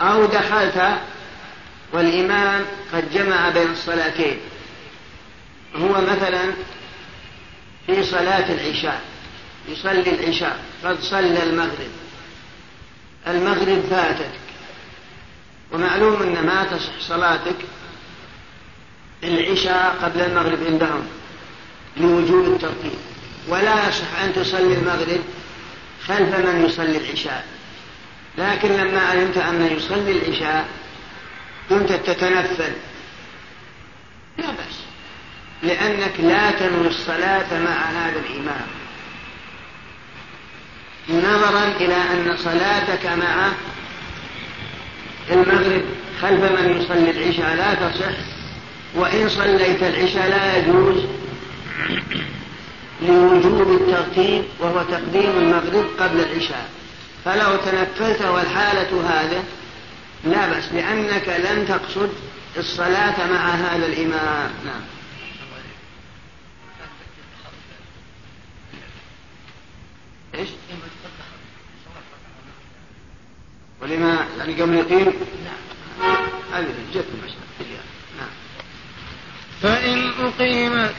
أو 0.00 0.26
دخلت 0.26 0.98
والإمام 1.92 2.64
قد 2.92 3.12
جمع 3.12 3.48
بين 3.50 3.70
الصلاتين. 3.70 4.38
هو 5.82 6.00
مثلا 6.00 6.52
في 7.86 8.04
صلاة 8.04 8.52
العشاء 8.52 9.00
يصلي 9.68 10.10
العشاء 10.10 10.58
قد 10.84 11.00
صلى 11.00 11.42
المغرب. 11.42 11.90
المغرب 13.26 13.82
فاتك. 13.90 14.30
ومعلوم 15.72 16.22
أن 16.22 16.46
ما 16.46 16.64
تصح 16.64 17.00
صلاتك 17.00 17.56
العشاء 19.24 19.96
قبل 20.02 20.20
المغرب 20.20 20.58
عندهم 20.66 21.06
لوجوب 21.96 22.46
الترتيب. 22.46 22.98
ولا 23.48 23.88
يصح 23.88 24.20
أن 24.24 24.32
تصلي 24.34 24.74
المغرب 24.74 25.20
خلف 26.06 26.36
من 26.36 26.64
يصلي 26.66 26.96
العشاء. 26.96 27.46
لكن 28.38 28.68
لما 28.68 29.00
علمت 29.00 29.36
أن 29.36 29.76
يصلي 29.76 30.12
العشاء 30.12 30.68
كنت 31.68 31.92
تتنفل. 31.92 32.72
لا 34.38 34.46
بأس. 34.46 34.85
لأنك 35.62 36.20
لا 36.20 36.50
تنوي 36.50 36.86
الصلاة 36.86 37.60
مع 37.60 37.90
هذا 37.90 38.20
الإمام. 38.26 38.66
نظرا 41.08 41.72
إلى 41.80 41.94
أن 41.94 42.36
صلاتك 42.36 43.06
مع 43.06 43.48
المغرب 45.30 45.82
خلف 46.22 46.40
من 46.40 46.80
يصلي 46.80 47.10
العشاء 47.10 47.54
لا 47.56 47.74
تصح 47.74 48.16
وإن 48.94 49.28
صليت 49.28 49.82
العشاء 49.82 50.28
لا 50.28 50.56
يجوز 50.56 51.04
لوجوب 53.02 53.80
الترتيب 53.80 54.44
وهو 54.60 54.82
تقديم 54.82 55.30
المغرب 55.38 55.86
قبل 55.98 56.20
العشاء. 56.20 56.68
فلو 57.24 57.56
تنفلت 57.56 58.22
والحالة 58.22 59.02
هذه 59.10 59.44
لا 60.24 60.48
بأس 60.48 60.72
لأنك 60.72 61.28
لن 61.28 61.66
تقصد 61.68 62.10
الصلاة 62.56 63.26
مع 63.32 63.50
هذا 63.50 63.86
الإمام. 63.86 64.50
نعم. 64.64 64.95
إيش؟ 70.38 70.48
ولما 73.82 74.26
يعني 74.38 74.62
قبل 74.62 74.74
يقيم 74.74 75.12
نعم. 75.44 76.16
هذه 76.52 76.74
جت 76.94 77.04
نعم. 78.18 78.28
فإن 79.62 80.12
أقيمت 80.20 80.94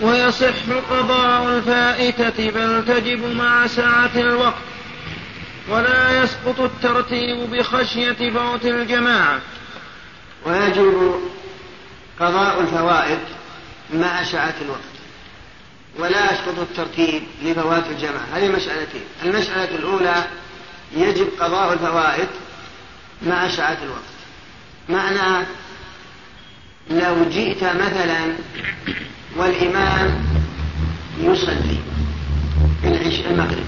ويصح 0.00 0.54
قضاء 0.90 1.56
الفائتة 1.56 2.50
بل 2.50 2.84
تجب 2.86 3.36
مع 3.36 3.66
سعة 3.66 4.10
الوقت 4.16 4.62
ولا 5.68 6.22
يسقط 6.22 6.60
الترتيب 6.60 7.50
بخشية 7.50 8.30
فوت 8.30 8.64
الجماعة. 8.64 9.40
ويجب 10.44 11.20
قضاء 12.20 12.60
الفوائد 12.60 13.18
مع 13.94 14.24
سعة 14.24 14.54
الوقت. 14.60 14.95
ولا 15.98 16.32
يسقط 16.32 16.58
الترتيب 16.58 17.22
لفوات 17.42 17.86
الجماعة 17.90 18.26
هذه 18.34 18.48
مسألتين. 18.48 19.04
المسألة 19.24 19.74
الأولى 19.74 20.24
يجب 20.96 21.28
قضاء 21.40 21.72
الفوائد 21.72 22.28
مع 23.26 23.48
سعة 23.48 23.78
الوقت. 23.82 24.16
معنى 24.88 25.46
لو 26.90 27.24
جئت 27.30 27.64
مثلا 27.64 28.36
والإمام 29.36 30.24
يصلي 31.20 31.78
المغرب 33.30 33.66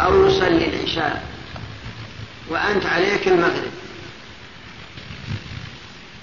أو 0.00 0.26
يصلي 0.26 0.68
العشاء 0.68 1.26
وأنت 2.48 2.86
عليك 2.86 3.28
المغرب. 3.28 3.72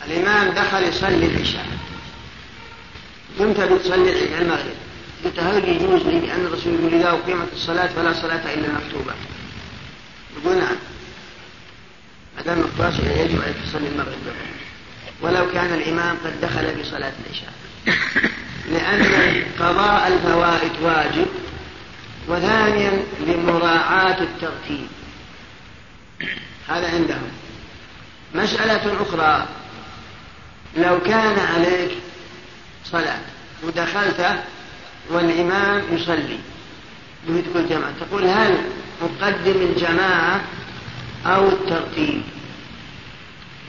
الإمام 0.07 0.49
دخل 0.49 0.83
يصلي 0.83 1.25
العشاء. 1.25 1.65
كنت 3.39 3.59
بتصلي 3.59 4.37
المغرب. 4.41 4.88
قلت 5.25 5.39
هل 5.39 5.69
يجوز 5.69 6.01
لي 6.01 6.19
لأن 6.19 6.45
الرسول 6.45 6.73
يقول 6.73 6.93
إذا 6.93 7.09
أقيمت 7.09 7.47
الصلاة 7.53 7.87
فلا 7.87 8.13
صلاة 8.13 8.53
إلا 8.53 8.67
المكتوبة 8.67 9.13
يقول 10.37 10.57
نعم. 10.57 10.75
ما 12.37 12.41
دام 12.41 12.59
يجب 12.59 13.41
أن 13.41 13.53
تصلي 13.65 13.87
المغرب. 13.87 14.33
ولو 15.21 15.51
كان 15.51 15.73
الإمام 15.73 16.17
قد 16.25 16.41
دخل 16.41 16.75
في 16.75 16.83
صلاة 16.83 17.13
العشاء. 17.25 17.53
لأن 18.71 19.43
قضاء 19.59 20.07
الفوائد 20.07 20.71
واجب. 20.81 21.27
وثانيا 22.27 23.03
لمراعاة 23.27 24.21
الترتيب. 24.21 24.87
هذا 26.67 26.91
عندهم. 26.91 27.31
مسألة 28.35 29.01
أخرى. 29.01 29.47
لو 30.77 30.99
كان 30.99 31.39
عليك 31.39 31.91
صلاة 32.85 33.19
ودخلت 33.63 34.39
والإمام 35.09 35.83
يصلي. 35.91 36.39
تقول 37.27 37.69
جماعة. 37.69 37.93
تقول 37.99 38.25
هل 38.25 38.57
أقدم 39.01 39.61
الجماعة 39.61 40.41
أو 41.25 41.47
الترتيب؟ 41.49 42.21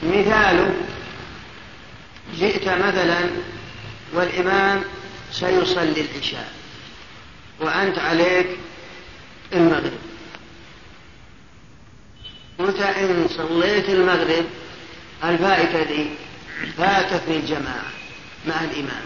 مثال 0.03 0.75
جئت 2.39 2.69
مثلا 2.69 3.21
والإمام 4.12 4.83
سيصلي 5.33 6.05
العشاء 6.15 6.53
وأنت 7.61 7.99
عليك 7.99 8.47
المغرب. 9.53 9.93
قلت 12.59 12.81
إن 12.81 13.27
صليت 13.29 13.89
المغرب؟ 13.89 14.45
الفائتة 15.25 15.83
دي 15.83 16.07
فاتتني 16.79 17.37
الجماعة 17.37 17.91
مع 18.47 18.65
الإمام. 18.65 19.03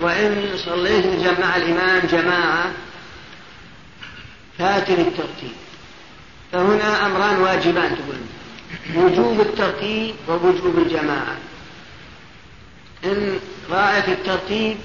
وإن 0.00 0.52
صليت 0.56 1.38
مع 1.40 1.56
الإمام 1.56 2.06
جماعة 2.06 2.72
فاتني 4.58 5.00
الترتيب. 5.00 5.52
فهنا 6.52 7.06
أمران 7.06 7.36
واجبان 7.36 7.96
تقول. 7.96 8.20
وجوب 8.94 9.40
الترتيب 9.40 10.14
ووجوب 10.28 10.78
الجماعة. 10.78 11.36
إن 13.04 13.40
رأيت 13.70 14.08
الترتيب 14.08 14.76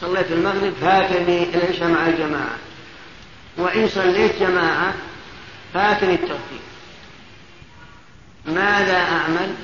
صليت 0.00 0.32
المغرب 0.32 0.72
فاتني 0.80 1.42
العشاء 1.54 1.88
مع 1.88 2.06
الجماعة. 2.06 2.58
وإن 3.56 3.88
صليت 3.88 4.40
جماعة 4.40 4.94
فاتني 5.74 6.14
الترتيب. 6.14 6.60
ماذا 8.46 8.96
أعمل؟ 8.96 9.54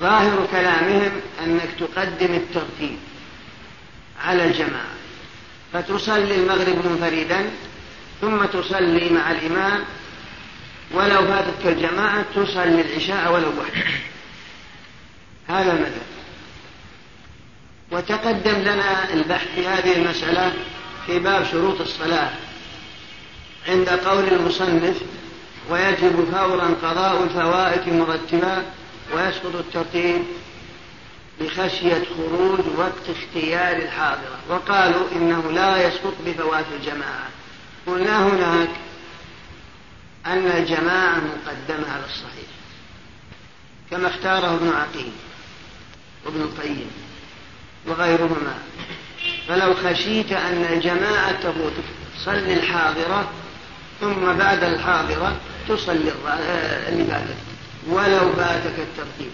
ظاهر 0.00 0.46
كلامهم 0.50 1.12
أنك 1.44 1.68
تقدم 1.78 2.34
الترتيب 2.34 2.98
على 4.24 4.44
الجماعة. 4.44 4.94
فتصلي 5.72 6.34
المغرب 6.34 6.86
منفردا 6.86 7.50
ثم 8.20 8.44
تصلي 8.44 9.10
مع 9.10 9.30
الإمام 9.30 9.84
ولو 10.90 11.26
فاتتك 11.26 11.66
الجماعة 11.66 12.24
تصلي 12.34 12.80
العشاء 12.80 13.32
ولو 13.32 13.48
وحدك 13.48 14.00
هذا 15.48 15.72
المذهب. 15.72 16.10
وتقدم 17.90 18.58
لنا 18.60 19.12
البحث 19.12 19.48
في 19.54 19.66
هذه 19.66 19.96
المسألة 19.96 20.52
في 21.06 21.18
باب 21.18 21.44
شروط 21.52 21.80
الصلاة 21.80 22.30
عند 23.68 23.88
قول 23.88 24.24
المصنف 24.24 24.96
ويجب 25.70 26.28
فورا 26.32 26.74
قضاء 26.82 27.24
الفوائت 27.24 27.88
مرتبا 27.88 28.64
ويسقط 29.14 29.54
الترتيب 29.54 30.22
بخشية 31.40 32.02
خروج 32.16 32.60
وقت 32.76 33.16
اختيار 33.16 33.76
الحاضرة. 33.76 34.38
وقالوا 34.48 35.06
إنه 35.16 35.52
لا 35.52 35.88
يسقط 35.88 36.14
بفوات 36.26 36.64
الجماعة. 36.80 37.28
قلنا 37.86 38.26
هناك 38.26 38.68
أن 40.26 40.46
الجماعة 40.46 41.16
مقدمة 41.16 41.92
على 41.92 42.04
الصحيح 42.04 42.50
كما 43.90 44.08
اختاره 44.08 44.54
ابن 44.54 44.68
عقيل 44.68 45.12
وابن 46.26 46.40
القيم 46.40 46.90
وغيرهما. 47.86 48.58
فلو 49.48 49.74
خشيت 49.74 50.32
أن 50.32 50.66
الجماعة 50.72 51.32
تفوتك 51.32 51.84
صل 52.24 52.32
الحاضرة 52.32 53.30
ثم 54.00 54.32
بعد 54.32 54.64
الحاضرة 54.64 55.36
تصلي 55.68 56.12
اللي 56.88 57.04
فاتت 57.04 57.49
ولو 57.88 58.32
فاتك 58.32 58.74
الترتيب. 58.78 59.30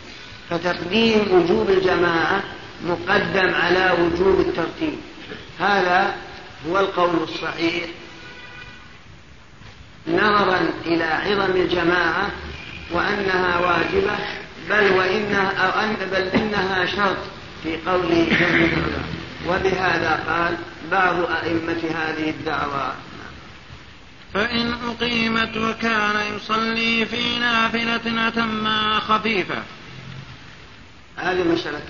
فتقديم 0.51 1.33
وجوب 1.33 1.71
الجماعة 1.71 2.43
مقدم 2.85 3.55
على 3.55 3.91
وجوب 4.01 4.41
الترتيب. 4.41 4.99
هذا 5.61 6.15
هو 6.69 6.79
القول 6.79 7.23
الصحيح. 7.23 7.85
نظرا 10.09 10.71
إلى 10.87 11.05
عظم 11.05 11.57
الجماعة 11.57 12.31
وأنها 12.91 13.59
واجبة 13.59 14.17
بل 14.71 14.99
وإنها 14.99 15.53
أو 15.53 15.81
أن 15.81 15.97
بل 16.13 16.41
إنها 16.41 16.87
شرط 16.87 17.17
في 17.63 17.77
قول 17.87 18.27
جمع 18.41 18.69
وبهذا 19.49 20.25
قال 20.29 20.57
بعض 20.91 21.15
أئمة 21.45 21.83
هذه 21.95 22.31
الدعوة 22.31 22.93
فإن 24.37 24.75
أقيمت 24.89 25.57
وكان 25.57 26.37
يصلي 26.37 27.07
في 27.07 27.39
نافلة 27.39 28.29
أتمها 28.29 29.01
خفيفة. 29.01 29.63
هذه 31.17 31.43
مسألة 31.45 31.81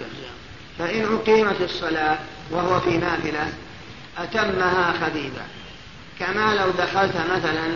فإن 0.79 1.15
أقيمت 1.15 1.61
الصلاة 1.61 2.19
وهو 2.51 2.81
في 2.81 2.97
نافلة 2.97 3.53
أتمها 4.19 4.93
خفيفة. 4.93 5.43
كما 6.19 6.55
لو 6.55 6.71
دخلت 6.71 7.17
مثلا 7.17 7.69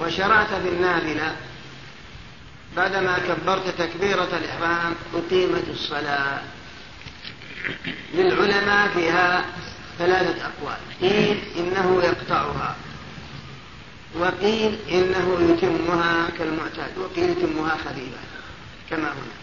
وشرعت 0.00 0.48
في 0.48 0.68
النافلة 0.68 1.36
بعدما 2.76 3.18
كبرت 3.18 3.68
تكبيرة 3.78 4.28
الإحرام 4.38 4.94
أقيمت 5.14 5.64
الصلاة. 5.70 6.40
للعلماء 8.14 8.88
فيها 8.88 9.44
ثلاثة 9.98 10.46
أقوال. 10.46 10.78
قيل 11.00 11.40
إنه 11.56 12.02
يقطعها. 12.04 12.76
وقيل 14.14 14.78
إنه 14.90 15.52
يتمها 15.52 16.30
كالمعتاد 16.38 16.98
وقيل 16.98 17.30
يتمها 17.30 17.76
خفيفة 17.76 18.18
كما 18.90 19.08
هنا. 19.12 19.38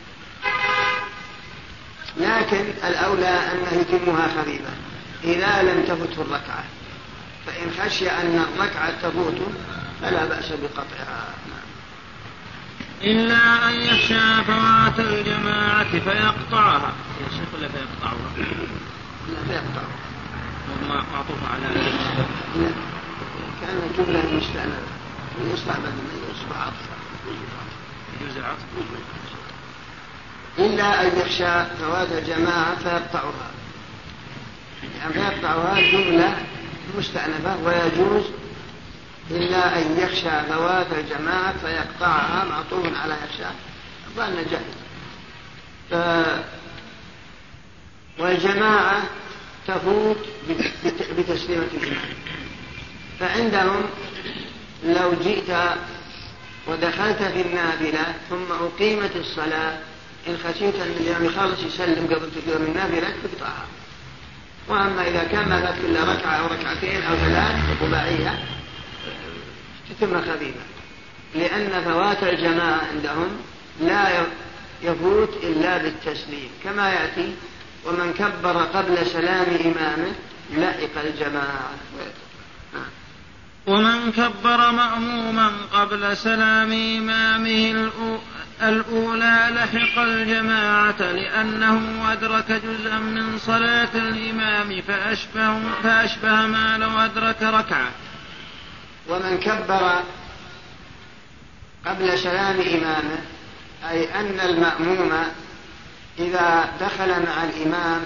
لكن 2.17 2.65
الأولى 2.87 3.27
أنه 3.27 3.81
يتمها 3.81 4.27
خفيفة 4.27 4.73
إذا 5.23 5.63
لم 5.63 5.83
تفته 5.83 6.21
الركعة. 6.21 6.63
فإن 7.45 7.71
خشي 7.81 8.09
أن 8.09 8.45
الركعة 8.55 8.91
تفوته 9.01 9.47
فلا 10.01 10.25
بأس 10.25 10.51
بقطعها. 10.51 11.27
إلا 13.03 13.69
أن 13.69 13.73
يخشى 13.73 14.43
فوات 14.43 14.99
الجماعة 14.99 15.99
فيقطعها. 15.99 16.93
يا 17.21 17.29
شيخ 17.37 17.53
ولا 17.53 17.67
فيقطعها؟ 17.67 18.15
لا 19.29 19.43
فيقطعها. 19.47 20.05
معطوف 20.87 21.51
على 21.51 21.63
لا. 22.55 22.94
كان 23.61 23.91
جملة 23.97 24.19
مستأنفة 24.19 24.95
يصبح 25.53 25.77
بدل 25.77 25.89
ما 25.89 26.31
يصبح 26.31 26.57
عطفا 26.57 26.95
يجوز 28.21 28.37
العطف 28.37 28.63
إلا 30.59 31.01
أن 31.01 31.19
يخشى 31.19 31.65
فوات 31.79 32.11
الجماعة 32.11 32.75
فيقطعها. 32.75 33.51
يعني 34.99 35.13
فيقطعها 35.13 35.79
جملة 35.91 36.37
مستأنفة 36.97 37.57
ويجوز 37.63 38.23
إلا 39.31 39.77
أن 39.81 39.97
يخشى 39.99 40.41
فوات 40.49 40.87
الجماعة 40.91 41.53
فيقطعها 41.57 42.45
معطوف 42.45 42.85
على 43.03 43.13
يخشى. 43.13 43.49
ظن 44.15 44.35
جهل 44.51 44.65
ف... 45.91 45.95
والجماعة 48.19 49.03
تفوت 49.67 50.17
بتسليمة 51.17 51.67
الإمام 51.73 52.09
فعندهم 53.19 53.81
لو 54.83 55.13
جئت 55.23 55.57
ودخلت 56.67 57.23
في 57.23 57.41
النافلة 57.41 58.13
ثم 58.29 58.51
أقيمت 58.51 59.15
الصلاة 59.15 59.77
إن 60.27 60.37
خشيت 60.37 60.75
أن 60.75 60.95
الإمام 60.99 61.25
يخلص 61.25 61.59
يسلم 61.63 62.05
قبل 62.05 62.29
تقدر 62.31 62.57
النافلة 62.57 63.13
تقطعها 63.23 63.65
وأما 64.67 65.07
إذا 65.07 65.23
كان 65.23 65.49
ما 65.49 65.75
إلا 65.85 66.03
ركعة 66.03 66.35
أو 66.35 66.45
ركعتين 66.45 67.03
أو 67.03 67.15
ثلاث 67.15 67.81
رباعية 67.81 68.39
تتم 69.89 70.21
خفيفة. 70.21 70.59
لأن 71.35 71.83
فوات 71.83 72.23
الجماعة 72.23 72.81
عندهم 72.91 73.27
لا 73.81 74.25
يفوت 74.83 75.33
إلا 75.43 75.77
بالتسليم 75.77 76.49
كما 76.63 76.93
يأتي 76.93 77.35
ومن 77.85 78.13
كبر 78.13 78.63
قبل 78.63 79.07
سلام 79.07 79.45
إمامه 79.65 80.11
لحق 80.53 81.03
الجماعة. 81.03 81.69
ومن 83.67 84.11
كبر 84.11 84.71
مأموما 84.71 85.51
قبل 85.73 86.17
سلام 86.17 86.71
إمامه 86.71 87.89
الأولى 88.61 89.47
لحق 89.51 90.01
الجماعة 90.01 91.01
لأنه 91.01 92.11
أدرك 92.11 92.51
جزءا 92.51 92.99
من 92.99 93.37
صلاة 93.37 93.89
الإمام 93.95 94.81
فأشبه, 94.81 95.59
فأشبه 95.83 96.45
ما 96.45 96.77
لو 96.77 96.99
أدرك 96.99 97.43
ركعة. 97.43 97.91
ومن 99.09 99.37
كبر 99.37 100.03
قبل 101.85 102.19
سلام 102.19 102.61
إمامه 102.61 103.19
أي 103.89 104.19
أن 104.19 104.39
المأموم 104.39 105.11
إذا 106.19 106.69
دخل 106.81 107.09
مع 107.09 107.43
الإمام 107.43 108.01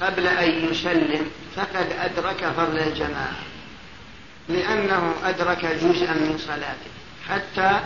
قبل 0.00 0.26
أن 0.26 0.50
يسلم 0.70 1.30
فقد 1.56 1.86
أدرك 1.98 2.44
فضل 2.56 2.78
الجماعة. 2.78 3.45
لأنه 4.48 5.14
أدرك 5.24 5.64
جزءا 5.64 6.12
من 6.12 6.38
صلاته 6.46 6.90
حتى 7.28 7.80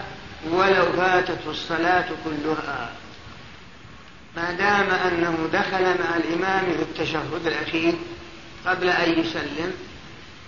ولو 0.51 0.93
فاتته 0.93 1.51
الصلاة 1.51 2.09
كلها. 2.25 2.93
ما 4.37 4.53
دام 4.53 4.91
أنه 4.91 5.49
دخل 5.53 5.83
مع 5.83 6.17
الإمام 6.17 6.65
في 6.73 6.83
التشهد 6.83 7.47
الأخير 7.47 7.95
قبل 8.67 8.89
أن 8.89 9.21
يسلم 9.21 9.73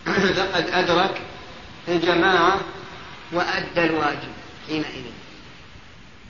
فقد 0.36 0.66
أدرك 0.72 1.20
الجماعة 1.88 2.60
وأدى 3.32 3.84
الواجب 3.84 4.32
حينئذ. 4.68 5.04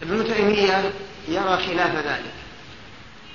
ابن 0.02 0.34
تيمية 0.34 0.92
يرى 1.28 1.56
خلاف 1.56 1.94
ذلك 1.94 2.32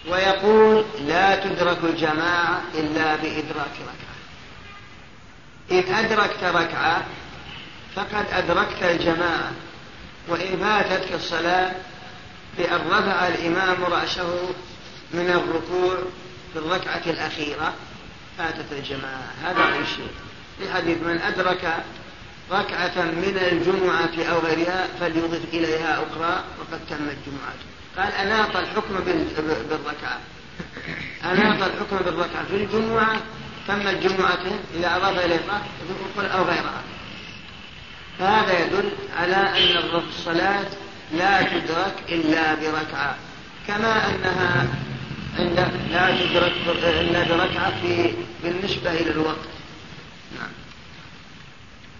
ويقول 0.09 0.85
لا 1.07 1.35
تدرك 1.35 1.77
الجماعة 1.83 2.61
إلا 2.75 3.15
بإدراك 3.15 3.75
ركعة 3.81 4.06
إن 5.71 5.93
أدركت 5.93 6.43
ركعة 6.43 7.05
فقد 7.95 8.25
أدركت 8.31 8.83
الجماعة 8.83 9.51
وإن 10.27 10.57
فاتتك 10.57 11.13
الصلاة 11.13 11.71
بأن 12.57 12.81
رفع 12.87 13.27
الإمام 13.27 13.83
رأسه 13.83 14.49
من 15.13 15.29
الركوع 15.29 15.95
في 16.53 16.59
الركعة 16.59 17.01
الأخيرة 17.05 17.73
فاتت 18.37 18.71
الجماعة. 18.71 19.33
هذا 19.43 19.63
أي 19.63 19.85
شيء. 19.85 20.11
لحديث 20.61 20.97
من 20.97 21.21
أدرك 21.21 21.83
ركعة 22.51 23.03
من 23.03 23.39
الجمعة 23.51 24.31
أو 24.31 24.39
غيرها 24.39 24.87
فليضف 24.99 25.53
إليها 25.53 25.93
أخرى 25.93 26.43
وقد 26.59 26.79
تمت 26.89 27.17
جمعته 27.27 27.67
قال 27.97 28.13
أناط 28.13 28.55
الحكم 28.55 28.93
بالركعة. 29.69 30.19
أناط 31.23 31.63
الحكم 31.63 31.97
بالركعة 32.05 32.45
في 32.45 32.55
الجمعة 32.55 33.17
تم 33.67 33.87
الجمعة 33.87 34.39
إذا 34.75 34.95
أضاف 34.95 35.25
إليه 35.25 35.35
الركعة 35.35 35.61
أو 36.37 36.43
غيرها. 36.43 36.81
فهذا 38.19 38.65
يدل 38.65 38.89
على 39.17 39.35
أن 39.35 39.77
الصلاة 40.09 40.65
لا 41.13 41.41
تدرك 41.41 41.95
إلا 42.09 42.53
بركعة 42.55 43.15
كما 43.67 44.09
أنها 44.09 44.67
عند 45.39 45.71
لا 45.91 46.15
تدرك 46.15 46.53
إلا 46.83 47.23
بركعة 47.23 47.81
في 47.81 48.13
بالنسبة 48.43 48.91
إلى 48.91 49.11
الوقت. 49.11 49.47
نعم. 50.39 50.66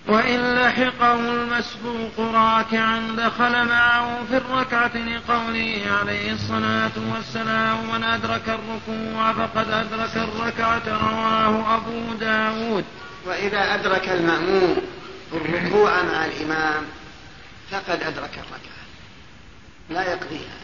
وإن 0.07 0.55
لحقه 0.55 1.13
المسبوق 1.13 2.19
راكعا 2.19 3.15
دخل 3.17 3.65
معه 3.65 4.25
في 4.29 4.37
الركعة 4.37 4.97
لقوله 4.97 5.81
عليه 6.01 6.33
الصلاة 6.33 6.91
والسلام 7.13 7.91
من 7.91 8.03
أدرك 8.03 8.41
الركوع 8.49 9.33
فقد 9.33 9.71
أدرك 9.71 10.17
الركعة 10.17 10.81
رواه 10.87 11.75
أبو 11.75 12.13
داود. 12.19 12.85
وإذا 13.25 13.73
أدرك 13.75 14.09
المأموم 14.09 14.77
الركوع 15.33 16.03
مع 16.03 16.25
الإمام 16.25 16.83
فقد 17.71 18.03
أدرك 18.03 18.31
الركعة. 18.33 18.77
لا 19.89 20.11
يقضيها. 20.11 20.57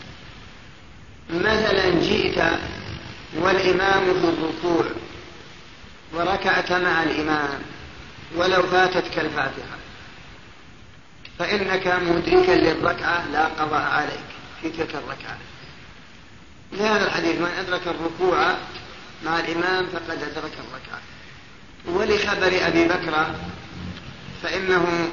مثلا 1.29 1.89
جئت 1.89 2.43
والإمام 3.35 4.03
في 4.03 4.29
الركوع 4.29 4.85
وركعت 6.13 6.71
مع 6.71 7.03
الإمام 7.03 7.59
ولو 8.35 8.63
فاتتك 8.63 9.19
الفاتحة 9.19 9.77
فإنك 11.39 11.87
مدركا 11.87 12.51
للركعة 12.51 13.27
لا 13.31 13.45
قضاء 13.45 13.81
عليك 13.81 14.29
في 14.61 14.69
تلك 14.69 14.95
الركعة. 14.95 15.37
لهذا 16.71 17.05
الحديث 17.05 17.35
من 17.35 17.51
أدرك 17.59 17.81
الركوع 17.87 18.55
مع 19.25 19.39
الإمام 19.39 19.87
فقد 19.87 20.23
أدرك 20.23 20.53
الركعة. 20.59 21.01
ولخبر 21.85 22.67
أبي 22.67 22.85
بكر 22.87 23.35
فإنه 24.43 25.11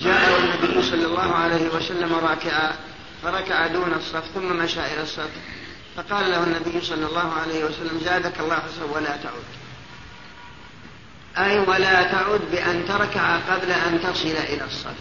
جاء 0.00 0.38
النبي 0.38 0.82
صلى 0.82 1.06
الله 1.06 1.34
عليه 1.34 1.68
وسلم 1.68 2.14
راكعا 2.14 2.72
فركع 3.22 3.66
دون 3.66 3.92
الصف 3.92 4.24
ثم 4.34 4.56
مشى 4.56 4.80
إلى 4.80 5.02
الصف. 5.02 5.30
فقال 5.96 6.30
له 6.30 6.44
النبي 6.44 6.80
صلى 6.84 7.06
الله 7.06 7.32
عليه 7.32 7.64
وسلم 7.64 8.00
زادك 8.04 8.40
الله 8.40 8.54
حسن 8.54 8.82
ولا 8.94 9.16
تعود 9.16 9.44
أي 11.38 11.58
ولا 11.58 12.02
تعد 12.02 12.40
بأن 12.52 12.84
تركع 12.88 13.36
قبل 13.36 13.72
أن 13.72 14.00
تصل 14.02 14.28
إلى 14.28 14.64
الصف 14.64 14.94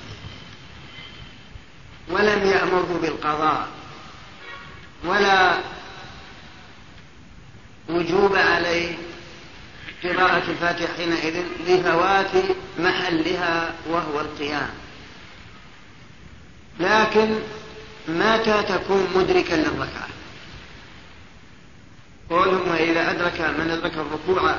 ولم 2.09 2.45
يأمره 2.45 2.99
بالقضاء. 3.01 3.67
ولا 5.05 5.57
وجوب 7.89 8.35
عليه 8.35 8.97
قراءة 10.03 10.43
الفاتحة 10.51 10.93
حينئذ 10.97 11.43
لفوات 11.67 12.31
محلها 12.79 13.73
وهو 13.89 14.19
القيام. 14.19 14.69
لكن 16.79 17.39
متى 18.07 18.63
تكون 18.63 19.07
مدركا 19.15 19.55
للركعة؟ 19.55 20.07
قولهم 22.29 22.71
وإذا 22.71 23.11
أدرك 23.11 23.41
من 23.41 23.69
أدرك 23.71 23.93
الركوع 23.93 24.55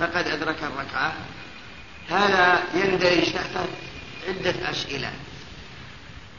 فقد 0.00 0.28
أدرك 0.28 0.56
الركعة. 0.62 1.14
هذا 2.10 2.62
يندرج 2.74 3.32
تحت 3.32 3.50
عدة 4.28 4.70
أسئلة. 4.70 5.12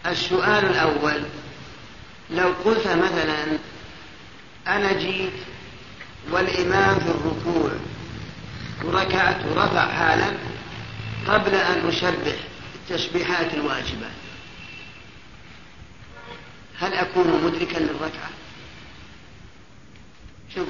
السؤال 0.05 0.65
الأول 0.65 1.23
لو 2.29 2.53
قلت 2.65 2.87
مثلا 2.87 3.57
أنا 4.67 4.93
جيت 4.93 5.33
والإمام 6.31 6.99
في 6.99 7.09
الركوع 7.09 7.71
وركعت 8.83 9.45
ورفع 9.45 9.91
حالا 9.91 10.37
قبل 11.27 11.55
أن 11.55 11.87
أسبح 11.87 12.35
التسبيحات 12.75 13.53
الواجبة 13.53 14.09
هل 16.79 16.93
أكون 16.93 17.43
مدركا 17.43 17.77
للركعة؟ 17.77 18.29
شو 20.55 20.65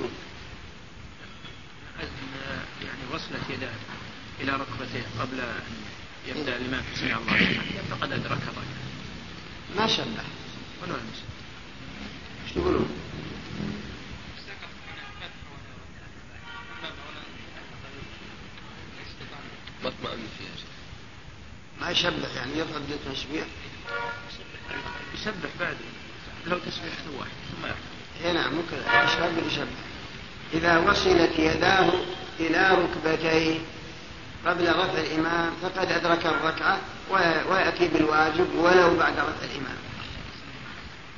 وصلت 3.13 3.49
يداه 3.49 3.73
إلى 4.41 4.51
ركبتيه 4.51 5.05
قبل 5.19 5.39
أن 5.39 5.63
يبدأ 6.27 6.57
الإمام 6.57 6.81
في 6.81 6.99
سمع 6.99 7.17
الله. 7.17 7.39
لمن 7.39 7.87
فقد 7.89 8.11
أدرك 8.11 8.25
الركعة 8.31 8.63
ما 9.77 9.87
شبه 9.87 10.23
ولو 10.83 10.95
لم 10.95 11.11
إيش 12.45 12.51
تقولون؟ 12.53 12.89
ما 19.83 19.89
اطمئن 19.89 20.27
فيها 20.37 20.65
ما 21.81 21.89
يشبه 21.89 22.35
يعني 22.35 22.51
بدون 22.53 23.13
تشبيه. 23.13 23.45
يسبح 25.13 25.49
بعد. 25.59 25.77
لو 26.47 26.57
تسبيحة 26.57 27.03
واحد 27.19 27.31
ثم 27.51 27.65
يرفع 27.65 28.25
اي 28.25 28.33
نعم 28.33 28.53
ممكن. 28.53 28.77
يشبه 28.77 29.47
يشبه؟ 29.47 29.67
إذا 30.53 30.77
وصلت 30.77 31.39
يداه 31.39 31.91
إلى 32.47 32.77
ركبتيه 32.83 33.59
قبل 34.45 34.69
رفع 34.69 34.99
الإمام 34.99 35.51
فقد 35.61 35.91
أدرك 35.91 36.25
الركعة 36.25 36.79
ويأتي 37.49 37.87
بالواجب 37.87 38.55
ولو 38.55 38.97
بعد 38.97 39.13
رفع 39.13 39.45
الإمام. 39.45 39.77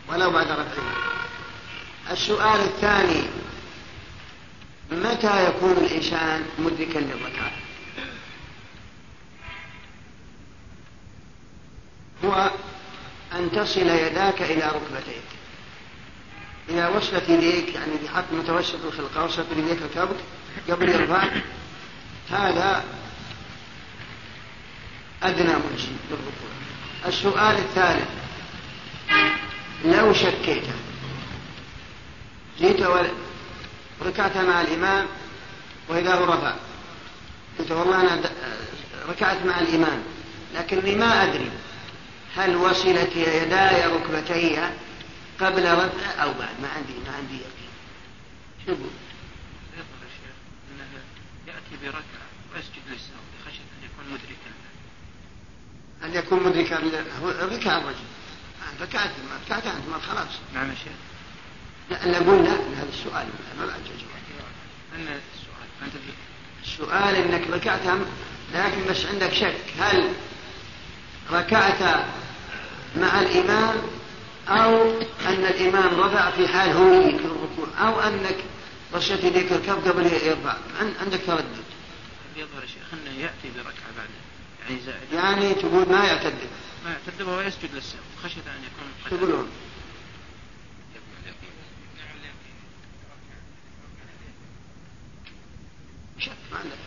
ولو 0.09 0.31
بعد 0.31 0.47
رفع 0.47 0.61
الإمام. 0.61 1.13
السؤال 2.11 2.59
الثاني 2.61 3.23
متى 4.91 5.49
يكون 5.49 5.71
الإنسان 5.71 6.45
مدركا 6.59 6.99
للركعة؟ 6.99 7.51
هو 12.25 12.51
أن 13.33 13.51
تصل 13.51 13.89
يداك 13.89 14.41
إلى 14.41 14.65
ركبتيك. 14.65 15.23
إذا 16.69 16.87
وصلت 16.87 17.29
يديك 17.29 17.75
يعني 17.75 17.91
بحق 18.03 18.33
متوسط 18.33 18.85
الخلقة 18.85 19.25
وصلت 19.25 19.47
يديك 19.57 19.81
الكبك 19.81 20.15
قبل 20.69 20.89
يرفع 20.89 21.23
هذا 22.31 22.83
أدنى 25.23 25.53
مجزي 25.53 25.91
للركوع. 26.09 26.49
السؤال 27.05 27.55
الثالث 27.57 28.07
لو 29.85 30.13
شكيت 30.13 30.63
جيت 32.59 32.81
وركعت 34.01 34.37
مع 34.37 34.61
الإمام 34.61 35.05
وإذا 35.89 36.13
هو 36.15 36.23
رفع 36.33 36.55
قلت 37.59 37.71
والله 37.71 38.01
أنا 38.01 38.21
ركعت 39.09 39.45
مع 39.45 39.59
الإمام 39.59 40.03
لكني 40.55 40.95
ما 40.95 41.23
أدري 41.23 41.51
هل 42.35 42.55
وصلت 42.55 43.15
يداي 43.15 43.85
ركبتي 43.87 44.69
قبل 45.39 45.73
رفع 45.73 46.23
أو 46.23 46.33
بعد. 46.33 46.61
ما 46.61 46.67
عندي 46.75 46.93
ما 47.07 47.15
عندي 47.17 47.35
يقين 47.35 47.73
شو 48.65 48.71
يقول؟ 48.71 48.91
يظهر 49.73 50.03
الشيخ 50.07 50.35
أنه 50.71 50.85
يأتي 51.47 51.59
بركعة 51.83 52.27
ويسجد 52.53 52.83
للسهو 52.89 53.23
خشية 53.45 53.59
أن 53.59 53.83
يكون 53.83 54.13
مدركا 54.13 54.53
أن 56.03 56.13
يكون 56.13 56.43
مدركا 56.43 56.79
ركع 57.55 57.77
الرجل. 57.77 57.95
ركعت 58.81 59.09
ما 59.09 59.39
ركعت 59.45 59.67
أنت 59.67 59.87
ما 59.91 59.99
خلاص. 59.99 60.39
نعم 60.53 60.69
يا 60.69 60.75
شيخ. 60.75 60.93
لا 62.07 62.17
قلنا 62.17 62.53
هذا 62.53 62.89
السؤال. 62.89 63.27
ما 63.59 63.65
بعد 63.65 63.81
أن 64.95 65.01
السؤال 65.01 65.67
أنت 65.83 65.93
السؤال 66.63 67.15
إنك 67.15 67.49
ركعت 67.49 67.81
لكن 68.53 68.85
بس 68.89 69.05
عندك 69.05 69.33
شك. 69.33 69.55
هل 69.79 70.13
ركعت 71.31 72.05
مع 72.95 73.21
الإمام 73.21 73.75
أو 74.47 74.91
أن 75.25 75.45
الإمام 75.45 75.99
رفع 75.99 76.31
في 76.31 76.47
حال 76.47 76.69
هويك 76.69 77.15
الركوع 77.15 77.67
أو 77.79 77.99
أنك 77.99 78.35
رشت 78.93 79.23
يديك 79.23 79.51
الكف 79.51 79.87
قبل 79.87 80.05
يرفع 80.05 80.57
عندك 80.99 81.21
تردد 81.27 81.63
يظهر 82.35 82.61
شيخ 82.61 82.93
أنه 82.93 83.19
يأتي 83.19 83.51
بركعة 83.55 83.91
بعد 83.97 84.09
يعني 84.69 84.81
زائد 84.81 85.13
يعني 85.13 85.53
تقول 85.53 85.89
ما 85.89 86.05
يعتد. 86.05 86.33
ما 86.85 86.91
يعتد 86.91 87.21
وهو 87.21 87.41
يسجد 87.41 87.75
للسهو 87.75 87.99
خشيه 88.23 88.41
أن 88.41 88.63
يكون 88.63 89.19
تقولون. 89.19 89.49
شك 96.19 96.31
ما 96.51 96.57
عندك. 96.57 96.77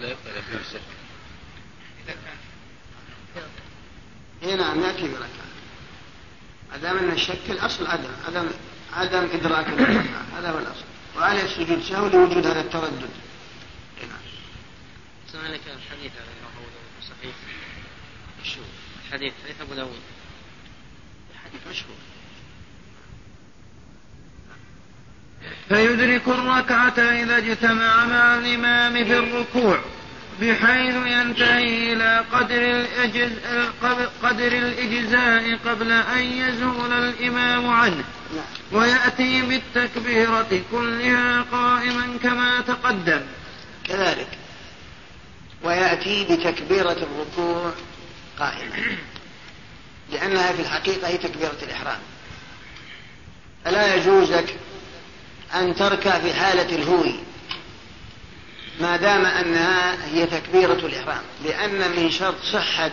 لا 0.00 0.08
يقبل 0.08 0.42
في 0.42 0.56
الشك 0.60 0.80
اي 4.42 4.56
نعم 4.56 4.80
ياتي 4.80 5.08
بركعة. 5.08 5.50
ما 6.70 6.76
دام 6.76 6.98
أن 6.98 7.12
الشك 7.12 7.50
الأصل 7.50 7.86
عدم. 7.86 8.10
عدم 8.26 8.50
عدم 8.92 9.28
ادراك 9.32 9.66
الركعه 9.66 10.24
هذا 10.38 10.50
هو 10.50 10.58
الأصل. 10.58 10.84
وعليه 11.16 11.42
السجود 11.42 11.82
سهو 11.82 12.08
لوجود 12.08 12.46
هذا 12.46 12.60
التردد. 12.60 13.10
اي 14.02 14.06
نعم 14.06 14.18
سؤالك 15.32 15.60
الحديث 15.66 16.12
هذا 16.12 16.32
رواه 16.42 16.52
ابو 16.56 16.68
داود 16.70 17.02
صحيح. 17.02 17.34
شو 18.44 18.60
الحديث 19.06 19.32
حديث 19.44 19.60
أبو 19.60 19.74
داود. 19.74 20.00
حديث 21.44 21.60
مشهور. 21.70 21.96
فيدرك 25.68 26.28
الركعة 26.28 26.98
إذا 26.98 27.38
اجتمع 27.38 28.04
مع 28.04 28.34
الإمام 28.34 29.04
في 29.04 29.18
الركوع. 29.18 29.80
بحيث 30.40 30.94
ينتهي 30.94 31.92
إلى 31.92 32.24
قدر, 32.32 32.56
الأجز... 32.56 33.32
قدر 34.22 34.52
الإجزاء 34.52 35.58
قبل 35.66 35.92
أن 35.92 36.22
يزول 36.22 36.92
الإمام 36.92 37.68
عنه. 37.68 38.04
ويأتي 38.72 39.42
بالتكبيرة 39.42 40.62
كلها 40.72 41.42
قائما 41.52 42.18
كما 42.22 42.60
تقدم. 42.60 43.20
كذلك. 43.84 44.28
ويأتي 45.62 46.24
بتكبيرة 46.24 46.92
الركوع 46.92 47.72
قائما. 48.38 48.96
لأنها 50.12 50.52
في 50.52 50.62
الحقيقة 50.62 51.08
هي 51.08 51.18
تكبيرة 51.18 51.56
الإحرام. 51.62 51.98
فلا 53.64 53.94
يجوز 53.94 54.32
لك 54.32 54.56
أن 55.54 55.74
تركع 55.74 56.18
في 56.18 56.34
حالة 56.34 56.76
الهوي. 56.76 57.20
ما 58.80 58.96
دام 58.96 59.26
أنها 59.26 60.06
هي 60.06 60.26
تكبيرة 60.26 60.72
الإحرام 60.86 61.22
لأن 61.44 61.90
من 61.96 62.10
شرط 62.10 62.42
صحة 62.52 62.90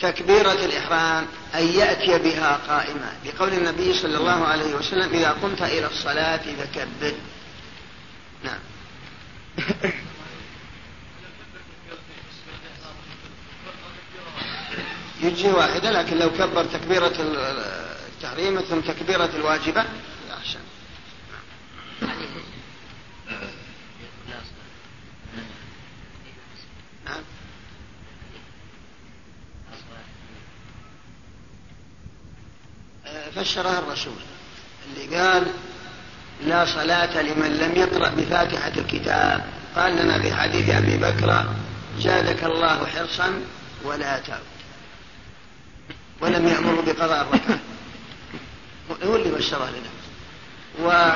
تكبيرة 0.00 0.52
الإحرام 0.52 1.26
أن 1.54 1.66
يأتي 1.66 2.18
بها 2.18 2.60
قائمة 2.68 3.12
لقول 3.24 3.52
النبي 3.52 3.94
صلى 3.94 4.16
الله 4.16 4.46
عليه 4.46 4.74
وسلم 4.74 5.14
إذا 5.14 5.30
قمت 5.30 5.62
إلى 5.62 5.86
الصلاة 5.86 6.36
فكبر. 6.36 7.14
نعم. 8.44 8.58
يجي 15.22 15.48
واحدة 15.48 15.90
لكن 15.90 16.18
لو 16.18 16.30
كبر 16.30 16.64
تكبيرة 16.64 17.12
التحريم 18.18 18.60
ثم 18.60 18.80
تكبيرة 18.80 19.30
الواجبة 19.36 19.84
أحسن 20.30 20.60
نعم 27.04 27.22
فسرها 33.48 33.78
الرسول 33.78 34.12
اللي 34.86 35.16
قال 35.16 35.46
لا 36.44 36.64
صلاة 36.64 37.22
لمن 37.22 37.56
لم 37.56 37.76
يقرأ 37.76 38.08
بفاتحة 38.08 38.72
الكتاب. 38.76 39.44
قال 39.76 39.96
لنا 39.96 40.22
في 40.22 40.34
حديث 40.34 40.70
أبي 40.70 40.96
بكر 40.96 41.46
زادك 41.98 42.44
الله 42.44 42.86
حرصا 42.86 43.40
ولا 43.84 44.18
تعود 44.18 44.40
ولم 46.20 46.48
يأمر 46.48 46.80
بقضاء 46.80 47.22
الركعة. 47.22 47.58
هو 49.04 49.16
اللي 49.16 49.30
بشره 49.30 49.70
لنا. 49.70 49.90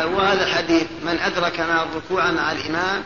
وهذا 0.04 0.46
الحديث 0.46 0.86
من 1.04 1.18
أدرك 1.18 1.60
مع 1.60 1.82
الركوع 1.82 2.30
مع 2.30 2.52
الإمام 2.52 3.02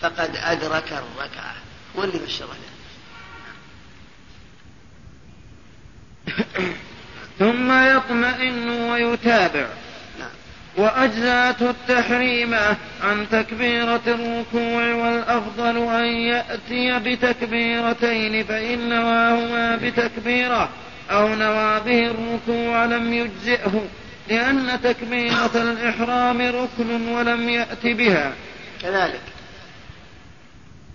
فقد 0.00 0.36
أدرك 0.36 0.92
الركعة. 0.92 1.54
هو 1.96 2.04
اللي 2.04 2.18
بشره 2.18 2.46
لنا. 2.46 2.70
ثم 7.40 7.72
يطمئن 7.72 8.68
ويتابع. 8.68 9.66
نعم. 10.18 10.28
وأجزاة 10.76 11.56
التحريمة 11.60 12.76
عن 13.02 13.26
تكبيرة 13.32 14.00
الركوع 14.06 14.94
والأفضل 14.94 15.76
أن 15.76 16.04
يأتي 16.04 16.98
بتكبيرتين 16.98 18.44
فإن 18.44 18.88
نواهما 18.88 19.76
بتكبيرة 19.76 20.68
أو 21.10 21.28
نوى 21.28 21.80
به 21.80 22.10
الركوع 22.10 22.84
لم 22.84 23.12
يجزئه 23.14 23.84
لأن 24.28 24.80
تكبيرة 24.82 25.50
الإحرام 25.54 26.40
ركن 26.40 27.08
ولم 27.08 27.48
يأت 27.48 27.86
بها. 27.86 28.32
كذلك. 28.82 29.20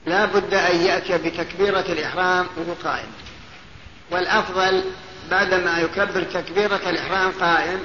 لا 0.05 0.25
بد 0.25 0.53
أن 0.53 0.77
يأتي 0.77 1.17
بتكبيرة 1.17 1.85
الإحرام 1.89 2.45
وهو 2.57 2.73
قائم. 2.83 3.07
والأفضل 4.11 4.83
بعدما 5.31 5.79
يكبر 5.79 6.23
تكبيرة 6.23 6.81
الإحرام 6.89 7.31
قائم 7.31 7.79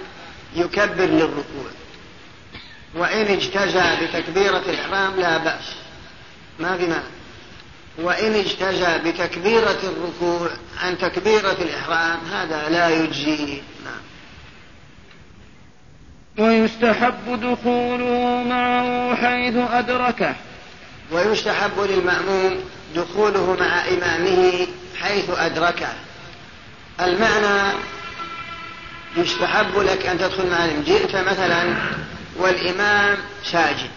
يكبر 0.56 1.04
للركوع. 1.04 1.70
وإن 2.94 3.26
اجتزى 3.26 3.84
بتكبيرة 4.02 4.62
الإحرام 4.68 5.20
لا 5.20 5.36
بأس. 5.38 5.74
ما 6.58 6.76
في 6.76 6.86
معنى 6.86 7.02
وإن 7.98 8.34
اجتزى 8.34 8.98
بتكبيرة 8.98 9.78
الركوع 9.82 10.48
عن 10.82 10.98
تكبيرة 10.98 11.56
الإحرام 11.60 12.18
هذا 12.32 12.68
لا 12.68 12.88
يجزي. 12.88 13.62
نعم. 13.84 14.00
ويستحب 16.38 17.40
دخوله 17.40 18.44
معه 18.48 19.14
حيث 19.14 19.54
أدركه. 19.56 20.34
ويستحب 21.12 21.80
للمأموم 21.80 22.60
دخوله 22.96 23.56
مع 23.60 23.88
إمامه 23.88 24.66
حيث 25.00 25.30
أدركه. 25.30 25.88
المعنى 27.05 27.72
يستحب 29.16 29.78
لك 29.78 30.06
أن 30.06 30.18
تدخل 30.18 30.51
مع 30.51 30.66
جئت 30.66 31.16
مثلا 31.16 31.77
والإمام 32.36 33.18
ساجد. 33.44 33.90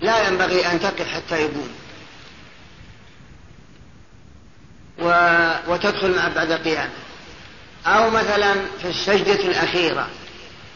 لا 0.00 0.28
ينبغي 0.28 0.66
أن 0.66 0.80
تقف 0.80 1.08
حتى 1.14 1.40
يقوم. 1.40 1.70
و... 4.98 5.06
وتدخل 5.68 6.16
معه 6.16 6.34
بعد 6.34 6.52
قيامه 6.52 6.90
أو 7.86 8.10
مثلا 8.10 8.54
في 8.82 8.88
السجدة 8.88 9.44
الأخيرة. 9.44 10.08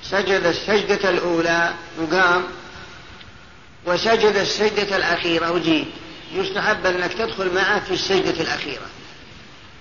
سجد 0.03 0.47
السجدة 0.47 1.11
الأولى 1.11 1.75
وقام. 1.99 2.45
وسجد 3.87 4.37
السجدة 4.37 4.97
الأخيرة 4.97 5.51
وجيت. 5.51 5.89
يستحب 6.33 6.87
أنك 6.87 7.13
تدخل 7.13 7.55
معه 7.55 7.81
في 7.81 7.95
السجدة 7.95 8.41
الأخيرة. 8.41 8.87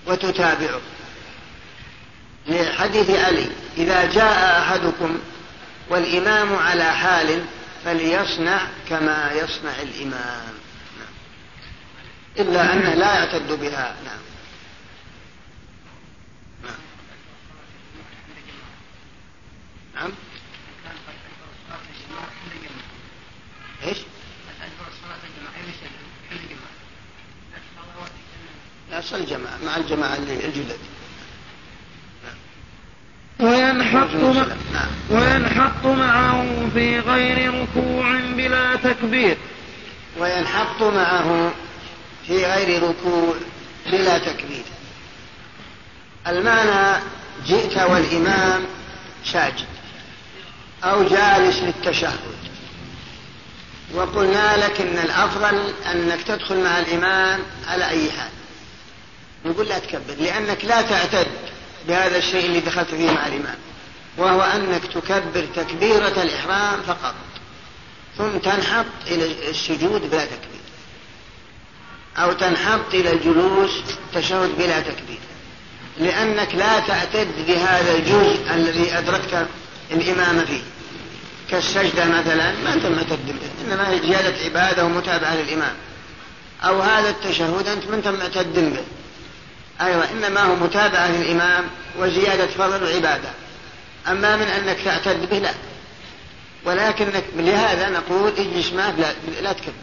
وتتابعه 0.05 0.81
لحديث 2.47 3.09
علي 3.09 3.49
إذا 3.77 4.11
جاء 4.11 4.61
أحدكم 4.61 5.19
والإمام 5.89 6.55
على 6.55 6.84
حال 6.84 7.45
فليصنع 7.85 8.67
كما 8.89 9.31
يصنع 9.31 9.81
الإمام 9.81 10.53
نعم. 10.99 11.13
إلا 12.39 12.73
أنه 12.73 12.93
لا 12.93 13.15
يعتد 13.15 13.51
بها 13.51 13.95
نعم 14.05 14.19
نعم, 16.63 16.80
نعم. 19.95 20.11
إيش؟ 23.84 23.97
لا 28.93 29.01
صل 29.01 29.25
جماعة 29.25 29.57
مع 29.65 29.77
الجماعة 29.77 30.15
الجدد. 30.15 30.77
وينحط 33.39 34.09
نعم. 34.73 34.87
وينحط 35.09 35.85
معه 35.85 36.69
في 36.73 36.99
غير 36.99 37.53
ركوع 37.53 38.19
بلا 38.19 38.75
تكبير. 38.75 39.37
وينحط 40.19 40.83
معه 40.83 41.53
في 42.27 42.45
غير 42.45 42.83
ركوع 42.83 43.35
بلا 43.91 44.17
تكبير. 44.17 44.63
المعنى 46.27 47.03
جئت 47.45 47.77
والإمام 47.77 48.61
ساجد 49.25 49.67
أو 50.83 51.03
جالس 51.03 51.59
للتشهد. 51.59 52.19
وقلنا 53.93 54.57
لك 54.57 54.81
إن 54.81 54.97
الأفضل 54.97 55.73
أنك 55.91 56.21
تدخل 56.21 56.63
مع 56.63 56.79
الإمام 56.79 57.39
على 57.67 57.89
أي 57.89 58.11
حال. 58.11 58.42
نقول 59.45 59.67
لا 59.67 59.79
تكبر 59.79 60.13
لأنك 60.19 60.65
لا 60.65 60.81
تعتد 60.81 61.27
بهذا 61.87 62.17
الشيء 62.17 62.45
اللي 62.45 62.59
دخلت 62.59 62.89
فيه 62.89 63.11
مع 63.11 63.27
الإمام 63.27 63.57
وهو 64.17 64.41
أنك 64.41 64.85
تكبر 64.85 65.45
تكبيرة 65.55 66.23
الإحرام 66.23 66.81
فقط 66.81 67.15
ثم 68.17 68.37
تنحط 68.37 68.85
إلى 69.07 69.49
السجود 69.49 70.01
بلا 70.01 70.25
تكبير 70.25 70.63
أو 72.17 72.31
تنحط 72.31 72.93
إلى 72.93 73.13
الجلوس 73.13 73.71
تشهد 74.13 74.57
بلا 74.57 74.79
تكبير 74.79 75.19
لأنك 75.99 76.55
لا 76.55 76.79
تعتد 76.79 77.45
بهذا 77.47 77.95
الجزء 77.95 78.53
الذي 78.53 78.97
أدركت 78.97 79.47
الإمام 79.91 80.45
فيه. 80.45 80.61
كالسجدة 81.51 82.05
مثلا 82.05 82.51
ما 82.63 82.73
أنت 82.73 82.85
معتد 82.85 83.25
به 83.27 83.65
إنما 83.65 83.89
هي 83.89 83.99
زيادة 83.99 84.43
عبادة 84.45 84.85
ومتابعة 84.85 85.35
للإمام. 85.35 85.73
أو 86.63 86.81
هذا 86.81 87.09
التشهد 87.09 87.67
أنت 87.67 87.85
ما 87.85 87.95
أنت 87.95 88.07
معتد 88.07 88.53
به. 88.53 88.83
أيوة 89.81 90.11
إنما 90.11 90.41
هو 90.43 90.55
متابعة 90.55 91.11
للإمام 91.11 91.63
وزيادة 91.99 92.47
فضل 92.47 92.83
وعبادة 92.83 93.29
أما 94.07 94.35
من 94.35 94.43
أنك 94.47 94.77
تعتد 94.85 95.29
به 95.29 95.37
لا. 95.37 95.53
ولكنك 96.65 97.23
لهذا 97.35 97.89
نقول 97.89 98.31
اجلس 98.37 98.73
معه 98.73 98.91
لا, 98.91 99.13
لا 99.41 99.53
تكبر. 99.53 99.73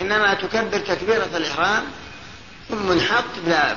إنما 0.00 0.34
تكبر 0.34 0.78
تكبيرة 0.78 1.28
الإحرام 1.36 1.82
ثم 2.68 2.86
منحط 2.88 3.24
لا 3.46 3.76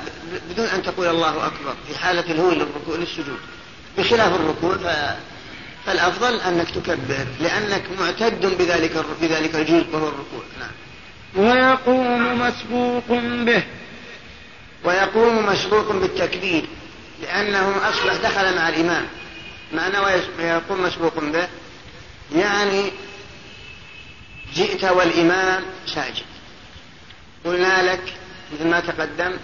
بدون 0.50 0.66
أن 0.66 0.82
تقول 0.82 1.06
الله 1.06 1.46
أكبر 1.46 1.74
في 1.88 1.98
حالة 1.98 2.32
الهول 2.32 2.54
للركوع 2.54 2.96
للسجود. 2.96 3.38
بخلاف 3.98 4.34
الركوع 4.34 4.76
ف... 4.76 5.16
فالأفضل 5.86 6.40
أنك 6.40 6.70
تكبر 6.70 7.26
لأنك 7.40 7.82
معتد 8.00 8.46
بذلك 8.58 9.04
بذلك 9.20 9.54
الجزء 9.54 9.86
وهو 9.92 10.08
الركوع. 10.08 10.42
نعم. 10.60 10.70
ويقوم 11.36 12.40
مسبوق 12.40 13.04
به. 13.44 13.62
ويقوم 14.86 15.46
مشروط 15.46 15.92
بالتكبير 15.92 16.64
لأنه 17.22 17.88
أصبح 17.88 18.14
دخل 18.14 18.56
مع 18.56 18.68
الإمام. 18.68 19.06
معنى 19.72 19.98
ويقوم 20.38 20.82
مسبوق 20.82 21.20
به؟ 21.20 21.48
يعني 22.36 22.92
جئت 24.54 24.84
والإمام 24.84 25.62
ساجد. 25.86 26.24
قلنا 27.44 27.92
لك 27.92 28.14
مثل 28.52 28.66
ما 28.66 28.80
تقدم 28.80 29.36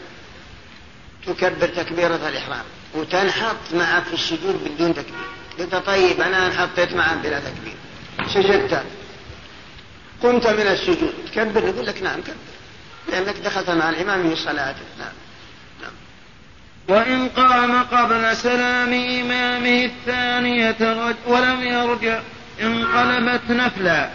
تكبر 1.26 1.66
تكبيرة 1.66 2.28
الإحرام 2.28 2.64
وتنحط 2.94 3.74
معه 3.74 4.04
في 4.04 4.14
السجود 4.14 4.64
بدون 4.64 4.94
تكبير. 4.94 5.26
قلت 5.58 5.74
طيب 5.74 6.20
أنا 6.20 6.46
انحطيت 6.46 6.92
معه 6.92 7.14
بلا 7.14 7.40
تكبير. 7.40 7.76
سجدت. 8.34 8.84
قمت 10.22 10.46
من 10.46 10.66
السجود. 10.66 11.14
تكبر؟ 11.32 11.64
يقول 11.64 11.86
لك 11.86 12.02
نعم 12.02 12.20
كبر. 12.20 12.34
لأنك 13.08 13.36
دخلت 13.36 13.70
مع 13.70 13.90
الإمام 13.90 14.34
في 14.34 14.36
صلاته. 14.36 14.82
نعم. 14.98 15.12
وإن 16.88 17.28
قام 17.28 17.82
قبل 17.82 18.36
سلام 18.36 18.92
إمامه 18.92 19.84
الثانية 19.84 21.16
ولم 21.26 21.62
يرجع 21.62 22.20
انقلبت 22.60 23.50
نفلا. 23.50 24.10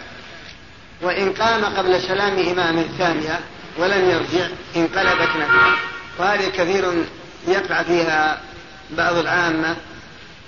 وإن 1.02 1.32
قام 1.32 1.64
قبل 1.64 2.00
سلام 2.00 2.38
إمامه 2.38 2.80
الثانية 2.80 3.40
ولم 3.78 4.10
يرجع 4.10 4.48
انقلبت 4.76 5.36
نفلا. 5.36 5.74
وهذه 6.18 6.48
كثير 6.48 7.04
يقع 7.48 7.82
فيها 7.82 8.40
بعض 8.90 9.16
العامة 9.16 9.76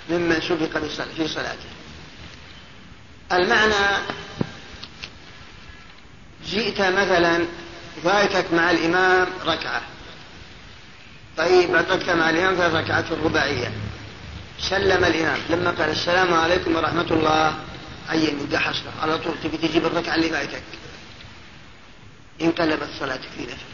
ممن 0.09 0.41
سبق 0.41 0.77
في 1.17 1.27
صلاته. 1.27 1.69
المعنى 3.31 3.97
جئت 6.45 6.81
مثلا 6.81 7.45
فاتك 8.03 8.53
مع 8.53 8.71
الإمام 8.71 9.27
ركعة. 9.45 9.81
طيب 11.37 11.75
أدركت 11.75 12.09
مع 12.09 12.29
الإمام 12.29 12.55
في 12.55 12.65
الركعة 12.65 13.05
الرباعية. 13.11 13.71
سلم 14.59 15.05
الإمام. 15.05 15.39
لما 15.49 15.71
قال 15.71 15.89
السلام 15.89 16.33
عليكم 16.33 16.75
ورحمة 16.75 17.07
الله 17.11 17.55
عين 18.09 18.57
حصله 18.57 18.91
على 19.01 19.17
طول 19.17 19.33
تبي 19.43 19.57
تجيب 19.57 19.85
الركعة 19.85 20.15
اللي 20.15 20.29
فاتك 20.29 20.63
انقلبت 22.41 22.89
صلاتك 22.99 23.29
في 23.37 23.43
نفسك. 23.43 23.71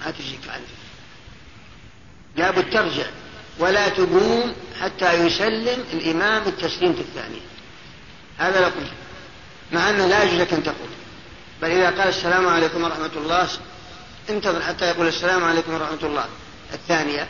ما 0.00 0.10
تجيك 0.10 0.48
عنه 0.48 0.64
لابد 2.36 2.70
ترجع. 2.70 3.06
ولا 3.58 3.88
تقوم 3.88 4.54
حتى 4.80 5.12
يسلم 5.12 5.84
الإمام 5.92 6.42
التسليمة 6.46 6.94
الثانية. 6.98 7.40
هذا 8.38 8.60
لا 8.60 8.66
قلت. 8.66 8.92
مع 9.72 9.90
أنه 9.90 10.06
لا 10.06 10.22
يجوز 10.22 10.40
لك 10.40 10.52
أن 10.52 10.62
تقول 10.62 10.88
بل 11.62 11.70
إذا 11.70 11.86
قال 11.86 12.08
السلام 12.08 12.48
عليكم 12.48 12.84
ورحمة 12.84 13.10
الله 13.16 13.48
انتظر 14.30 14.62
حتى 14.62 14.84
يقول 14.84 15.08
السلام 15.08 15.44
عليكم 15.44 15.74
ورحمة 15.74 16.02
الله. 16.02 16.24
الثانية 16.74 17.26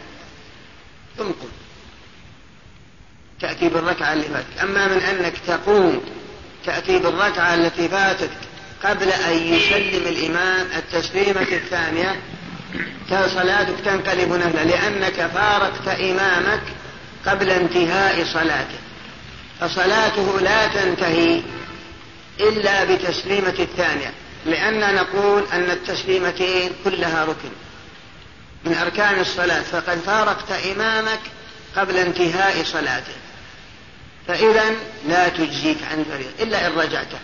ثم 1.18 1.24
قل. 1.24 1.48
تأتي 3.40 3.68
بالركعة 3.68 4.12
اللي 4.12 4.24
فاتت. 4.24 4.58
أما 4.62 4.86
من 4.86 4.98
أنك 4.98 5.34
تقوم 5.46 6.00
تأتي 6.64 6.98
بالركعة 6.98 7.54
التي 7.54 7.88
فاتت 7.88 8.30
قبل 8.84 9.08
أن 9.08 9.32
يسلم 9.32 10.06
الإمام 10.06 10.66
التسليمة 10.76 11.40
الثانية 11.40 12.20
صلاتك 13.10 13.80
تنقلب 13.84 14.32
نفلا 14.32 14.64
لأنك 14.64 15.30
فارقت 15.34 15.88
إمامك 15.88 16.62
قبل 17.26 17.50
انتهاء 17.50 18.24
صلاته. 18.24 18.78
فصلاته 19.60 20.40
لا 20.40 20.66
تنتهي 20.66 21.42
إلا 22.40 22.84
بتسليمة 22.84 23.54
الثانية. 23.58 24.12
لأننا 24.46 24.92
نقول 24.92 25.44
أن 25.52 25.70
التسليمتين 25.70 26.72
كلها 26.84 27.24
ركن. 27.24 27.50
من 28.64 28.74
أركان 28.74 29.20
الصلاة 29.20 29.62
فقد 29.62 29.98
فارقت 29.98 30.50
إمامك 30.52 31.20
قبل 31.76 31.96
انتهاء 31.96 32.64
صلاته. 32.64 33.16
فإذا 34.26 34.74
لا 35.08 35.28
تجزيك 35.28 35.82
عن 35.82 36.04
فريضة 36.04 36.42
إلا 36.42 36.66
إن 36.66 36.72
رجعته 36.72 37.18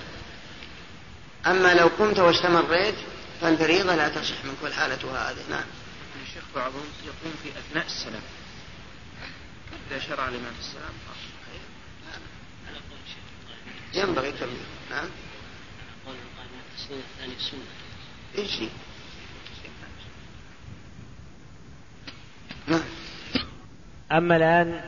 أما 1.47 1.75
لو 1.75 1.87
قمت 1.87 2.19
واستمريت 2.19 2.95
فالفريضة 3.41 3.95
لا 3.95 4.09
تصح 4.09 4.45
منك 4.45 4.57
والحالة 4.63 4.99
هذه. 5.15 5.45
نعم. 5.51 5.65
الشيخ 6.27 6.43
بعضهم 6.55 6.85
يقوم 7.05 7.35
في 7.43 7.49
أثناء 7.49 7.87
السلام. 7.87 8.23
إذا 9.91 10.01
شرع 10.01 10.29
الإمام 10.29 10.55
السلام 10.61 10.93
ينبغي 13.95 14.33
تنبيه 14.33 14.57
نعم. 14.91 15.09
الثاني 16.91 18.69
نعم. 22.69 22.81
أما 24.13 24.37
الآن 24.37 24.81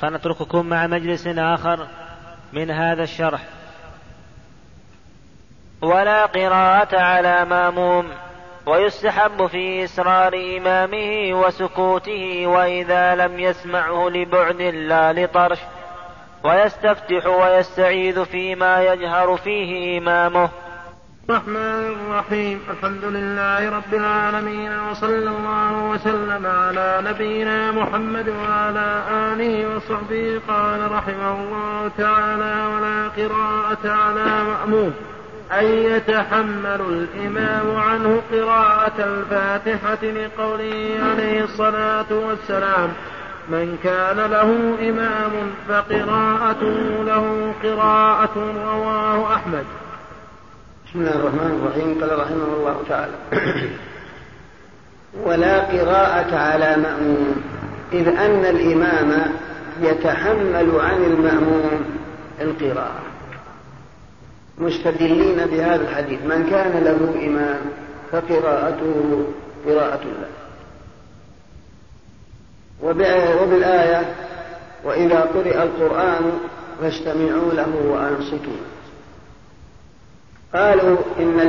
فنترككم 0.00 0.66
مع 0.66 0.86
مجلس 0.86 1.26
آخر 1.26 1.88
من 2.52 2.70
هذا 2.70 3.02
الشرح. 3.02 3.44
ولا 5.82 6.26
قراءة 6.26 7.00
على 7.00 7.44
ماموم 7.44 8.10
ويستحب 8.66 9.46
في 9.46 9.84
إسرار 9.84 10.34
إمامه 10.34 11.40
وسكوته 11.40 12.46
وإذا 12.46 13.14
لم 13.14 13.40
يسمعه 13.40 14.08
لبعد 14.08 14.62
لا 14.62 15.12
لطرش 15.12 15.58
ويستفتح 16.44 17.26
ويستعيذ 17.26 18.24
فيما 18.24 18.82
يجهر 18.84 19.36
فيه 19.36 19.98
إمامه. 19.98 20.50
الرحمن 21.30 21.94
الرحيم. 21.96 22.60
الحمد 22.70 23.04
لله 23.04 23.70
رب 23.70 23.94
العالمين 23.94 24.72
وصلى 24.90 25.30
الله 25.30 25.72
وسلم 25.90 26.46
على 26.46 27.02
نبينا 27.06 27.72
محمد 27.72 28.28
وعلى 28.28 29.02
آله 29.08 29.76
وصحبه. 29.76 30.40
قال 30.48 30.92
رحمه 30.92 31.34
الله 31.40 31.90
تعالى 31.98 32.54
ولا 32.72 33.08
قراءة 33.08 33.84
على 33.84 34.44
مأموم 34.50 34.92
أن 35.52 35.64
يتحمل 35.64 36.80
الإمام 36.80 37.76
عنه 37.76 38.22
قراءة 38.32 38.98
الفاتحة 38.98 40.02
لقوله 40.04 40.98
عليه 41.10 41.44
الصلاة 41.44 42.10
والسلام 42.10 42.88
من 43.48 43.78
كان 43.82 44.16
له 44.16 44.50
إمام 44.88 45.32
فقراءته 45.68 47.04
له 47.04 47.54
قراءة 47.62 48.36
رواه 48.66 49.34
أحمد. 49.34 49.64
بسم 50.90 51.00
الله 51.00 51.16
الرحمن 51.16 51.52
الرحيم. 51.62 52.00
قال 52.00 52.18
رحمه 52.18 52.54
الله 52.56 52.76
تعالى 52.88 53.14
ولا 55.24 55.58
قراءة 55.60 56.36
على 56.36 56.76
مأموم 56.76 57.42
إذ 57.92 58.08
أن 58.08 58.44
الإمام 58.44 59.32
يتحمل 59.82 60.80
عن 60.80 61.04
المأموم 61.04 61.84
القراءة. 62.40 63.02
مستدلين 64.58 65.46
بهذا 65.46 65.82
الحديث. 65.82 66.20
من 66.22 66.46
كان 66.50 66.84
له 66.84 67.26
إمام 67.26 67.60
فقراءته 68.12 69.24
قراءة 69.66 70.02
الله 70.02 70.30
وبالآية 73.42 74.14
وإذا 74.84 75.20
قرئ 75.20 75.62
القرآن 75.62 76.32
فاستمعوا 76.80 77.52
له 77.52 77.72
وأنصتوا 77.86 78.79
قالوا 80.54 80.96
إن 81.18 81.40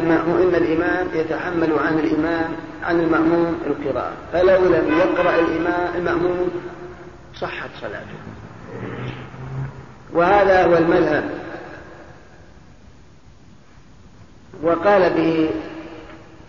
إن 0.42 0.56
الإمام 0.56 1.08
يتحمل 1.14 1.80
عن 1.80 2.00
الإمام 2.00 2.52
عن 2.84 3.00
المأموم 3.00 3.62
القراءة. 3.68 4.14
فلو 4.34 4.66
لم 4.66 4.98
يقرأ 4.98 5.40
الإمام 5.40 5.96
المأموم 5.96 6.50
صحت 7.36 7.70
صلاته. 7.82 8.20
وهذا 10.14 10.66
هو 10.66 10.78
المذهب. 10.78 11.30
وقال 14.64 15.10
به 15.10 15.50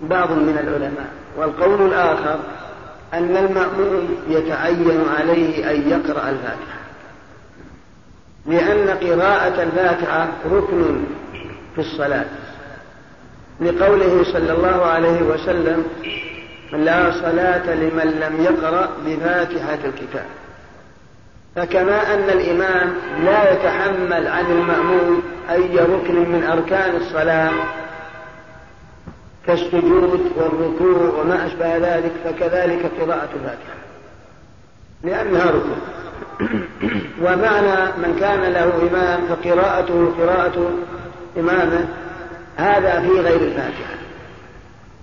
بعض 0.03 0.33
من 0.33 0.59
العلماء. 0.59 1.13
والقول 1.37 1.87
الآخر 1.87 2.41
أن 3.15 3.37
المأموم 3.37 4.17
يتعين 4.29 5.09
عليه 5.19 5.71
أن 5.71 5.91
يقرأ 5.91 6.31
الفاتحة. 6.31 6.83
لأن 8.47 8.89
قراءة 8.89 9.63
الفاتحة 9.63 10.29
ركن 10.51 11.05
في 11.75 11.81
الصلاة. 11.81 12.27
لقوله 13.61 14.25
صلى 14.25 14.53
الله 14.53 14.85
عليه 14.87 15.23
وسلم 15.23 15.85
لا 16.73 17.13
صلاة 17.13 17.75
لمن 17.75 18.21
لم 18.21 18.45
يقرأ 18.45 18.89
بفاتحة 19.07 19.79
الكتاب. 19.85 20.27
فكما 21.57 22.15
أن 22.15 22.39
الإمام 22.39 22.95
لا 23.25 23.53
يتحمل 23.53 24.29
عن 24.29 24.45
المأموم 24.47 25.23
أي 25.51 25.77
ركن 25.77 26.15
من 26.15 26.45
أركان 26.53 26.97
الصلاة 26.97 27.51
كالسجود 29.47 30.33
والركوع 30.37 31.21
وما 31.21 31.47
أشبه 31.47 31.77
ذلك 31.77 32.13
فكذلك 32.25 32.91
قراءة 33.01 33.29
الفاتحة 33.35 33.83
لأنها 35.05 35.45
ركوع. 35.45 35.77
ومعنى 37.23 37.93
من 37.99 38.17
كان 38.21 38.53
له 38.53 38.73
إمام 38.91 39.21
فقراءته 39.27 40.13
قراءة 40.19 40.71
إمامه 41.39 41.89
هذا 42.57 43.01
في 43.01 43.21
غير 43.21 43.41
الفاتحة. 43.41 43.95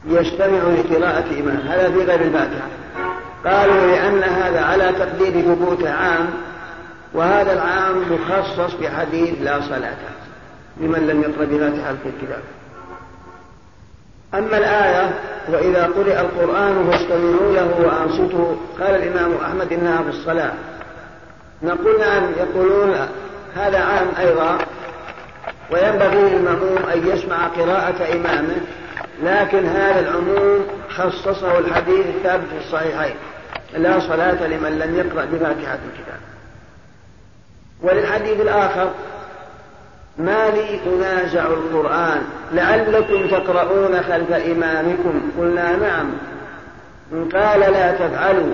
يجتمع 0.08 0.60
لقراءة 0.60 1.40
إمام 1.40 1.58
هذا 1.68 1.92
في 1.92 2.04
غير 2.04 2.22
الفاتحة. 2.22 2.68
قالوا 3.46 3.88
لأن 3.88 4.24
هذا 4.24 4.62
على 4.62 4.92
تقدير 5.00 5.42
ثبوت 5.42 5.88
عام 5.88 6.30
وهذا 7.14 7.54
العام 7.54 8.04
مخصص 8.12 8.74
بحديث 8.74 9.42
لا 9.42 9.62
صلاة 9.62 9.98
لمن 10.78 11.08
لم 11.08 11.22
يقرأ 11.22 11.46
بفاتحة 11.46 11.96
الكتاب. 12.06 12.42
أما 14.34 14.58
الآية 14.58 15.12
وإذا 15.50 15.86
قرئ 15.86 16.20
القرآن 16.20 16.90
فاستمعوا 16.92 17.54
له 17.54 17.80
وأنصتوا 17.80 18.56
قال 18.80 18.96
الإمام 18.96 19.32
أحمد 19.46 19.74
إنها 19.74 20.02
في 20.04 20.10
الصلاة. 20.10 20.52
نقول 21.64 22.00
نعم 22.00 22.24
يقولون 22.38 22.96
هذا 23.56 23.80
عام 23.80 24.08
أيضا. 24.20 24.58
وينبغي 25.72 26.30
للمأموم 26.30 26.78
أن 26.94 27.08
يسمع 27.08 27.48
قراءة 27.48 28.14
إمامه 28.14 28.58
لكن 29.24 29.66
هذا 29.66 30.00
العموم 30.00 30.66
خصصه 30.90 31.60
الحديث 31.60 32.06
الثابت 32.06 32.46
في 32.50 32.66
الصحيحين. 32.66 33.16
لا 33.74 34.00
صلاة 34.00 34.48
لمن 34.48 34.80
لم 34.80 34.96
يقرأ 34.96 35.26
بفاتحة 35.26 35.80
الكتاب. 35.90 36.20
وللحديث 37.82 38.42
الآخر 38.42 38.92
ما 40.18 40.50
لي 40.50 40.80
أنازع 40.88 41.48
القرآن 41.48 42.22
لعلكم 42.54 43.28
تقرؤون 43.28 44.02
خلف 44.02 44.32
إمامكم. 44.32 45.32
قلنا 45.40 45.76
نعم. 45.76 46.12
قال 47.34 47.60
لا 47.60 47.92
تفعلوا 47.92 48.54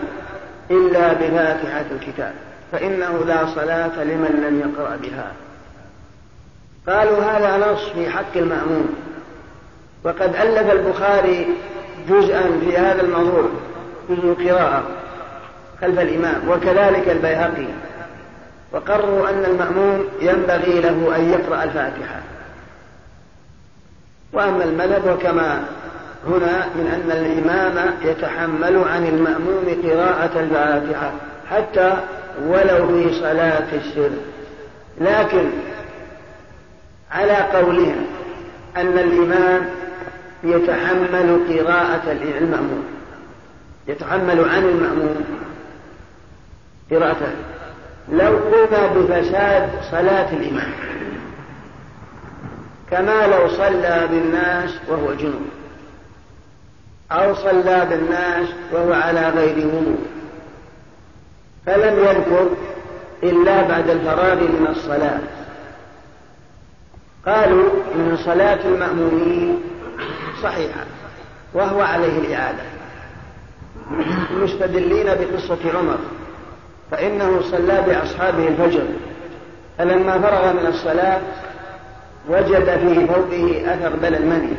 إلا 0.71 1.13
بفاتحة 1.13 1.85
الكتاب 1.91 2.33
فإنه 2.71 3.25
لا 3.27 3.45
صلاة 3.45 4.03
لمن 4.03 4.43
لم 4.47 4.59
يقرأ 4.59 4.95
بها. 4.95 5.31
قالوا 6.87 7.23
هذا 7.23 7.71
نص 7.71 7.89
في 7.89 8.09
حق 8.09 8.37
المأموم 8.37 8.95
وقد 10.03 10.35
ألف 10.35 10.71
البخاري 10.71 11.47
جزءا 12.09 12.59
في 12.61 12.77
هذا 12.77 13.01
الموضوع 13.01 13.43
جزء 14.09 14.23
القراءة 14.23 14.83
خلف 15.81 15.99
الإمام 15.99 16.49
وكذلك 16.49 17.09
البيهقي. 17.09 17.67
وقرروا 18.71 19.29
أن 19.29 19.45
المأموم 19.45 20.05
ينبغي 20.21 20.81
له 20.81 21.15
أن 21.15 21.29
يقرأ 21.29 21.63
الفاتحة. 21.63 22.21
وأما 24.33 24.63
المذهب 24.63 25.07
وكما 25.07 25.63
هنا 26.27 26.67
من 26.75 26.87
أن 26.87 27.11
الإمام 27.11 27.95
يتحمل 28.01 28.83
عن 28.93 29.07
المأموم 29.07 29.81
قراءة 29.83 30.39
الفاتحة 30.39 31.11
حتى 31.49 31.93
ولو 32.47 32.87
في 32.87 33.19
صلاة 33.19 33.67
السر. 33.73 34.11
لكن 35.01 35.49
على 37.15 37.33
قولهم 37.33 38.05
أن 38.77 38.97
الإمام 38.97 39.69
يتحمل 40.43 41.39
قراءة 41.49 42.11
المأموم 42.11 42.83
يتحمل 43.87 44.49
عن 44.49 44.63
المأموم 44.63 45.25
قراءة. 46.91 47.33
لو 48.11 48.37
قلنا 48.37 48.87
بفساد 48.87 49.69
صلاة 49.91 50.33
الإمام 50.33 50.71
كما 52.91 53.27
لو 53.27 53.47
صلى 53.47 54.07
بالناس 54.11 54.69
وهو 54.87 55.13
جنوب 55.13 55.45
أو 57.11 57.33
صلى 57.33 57.87
بالناس 57.89 58.47
وهو 58.71 58.93
على 58.93 59.29
غير 59.29 59.67
وضوء 59.67 60.05
فلم 61.65 61.99
يذكر 61.99 62.49
إلا 63.23 63.61
بعد 63.61 63.89
الفراغ 63.89 64.35
من 64.35 64.67
الصلاة. 64.69 65.19
قالوا 67.27 67.69
إن 67.95 68.17
صلاة 68.17 68.59
المأمومين 68.65 69.59
صحيحة 70.43 70.85
وهو 71.53 71.81
عليه 71.81 72.17
الإعادة. 72.19 72.63
مستدلين 74.31 75.05
بقصة 75.05 75.77
عمر 75.77 75.97
فإنه 76.91 77.41
صلى 77.41 77.83
بأصحابه 77.87 78.47
الفجر 78.47 78.83
فلما 79.77 80.19
فرغ 80.19 80.53
من 80.53 80.65
الصلاة 80.67 81.21
وجد 82.29 82.65
في 82.65 83.07
ثوبه 83.07 83.73
أثر 83.73 83.95
بل 83.95 84.15
المني 84.15 84.53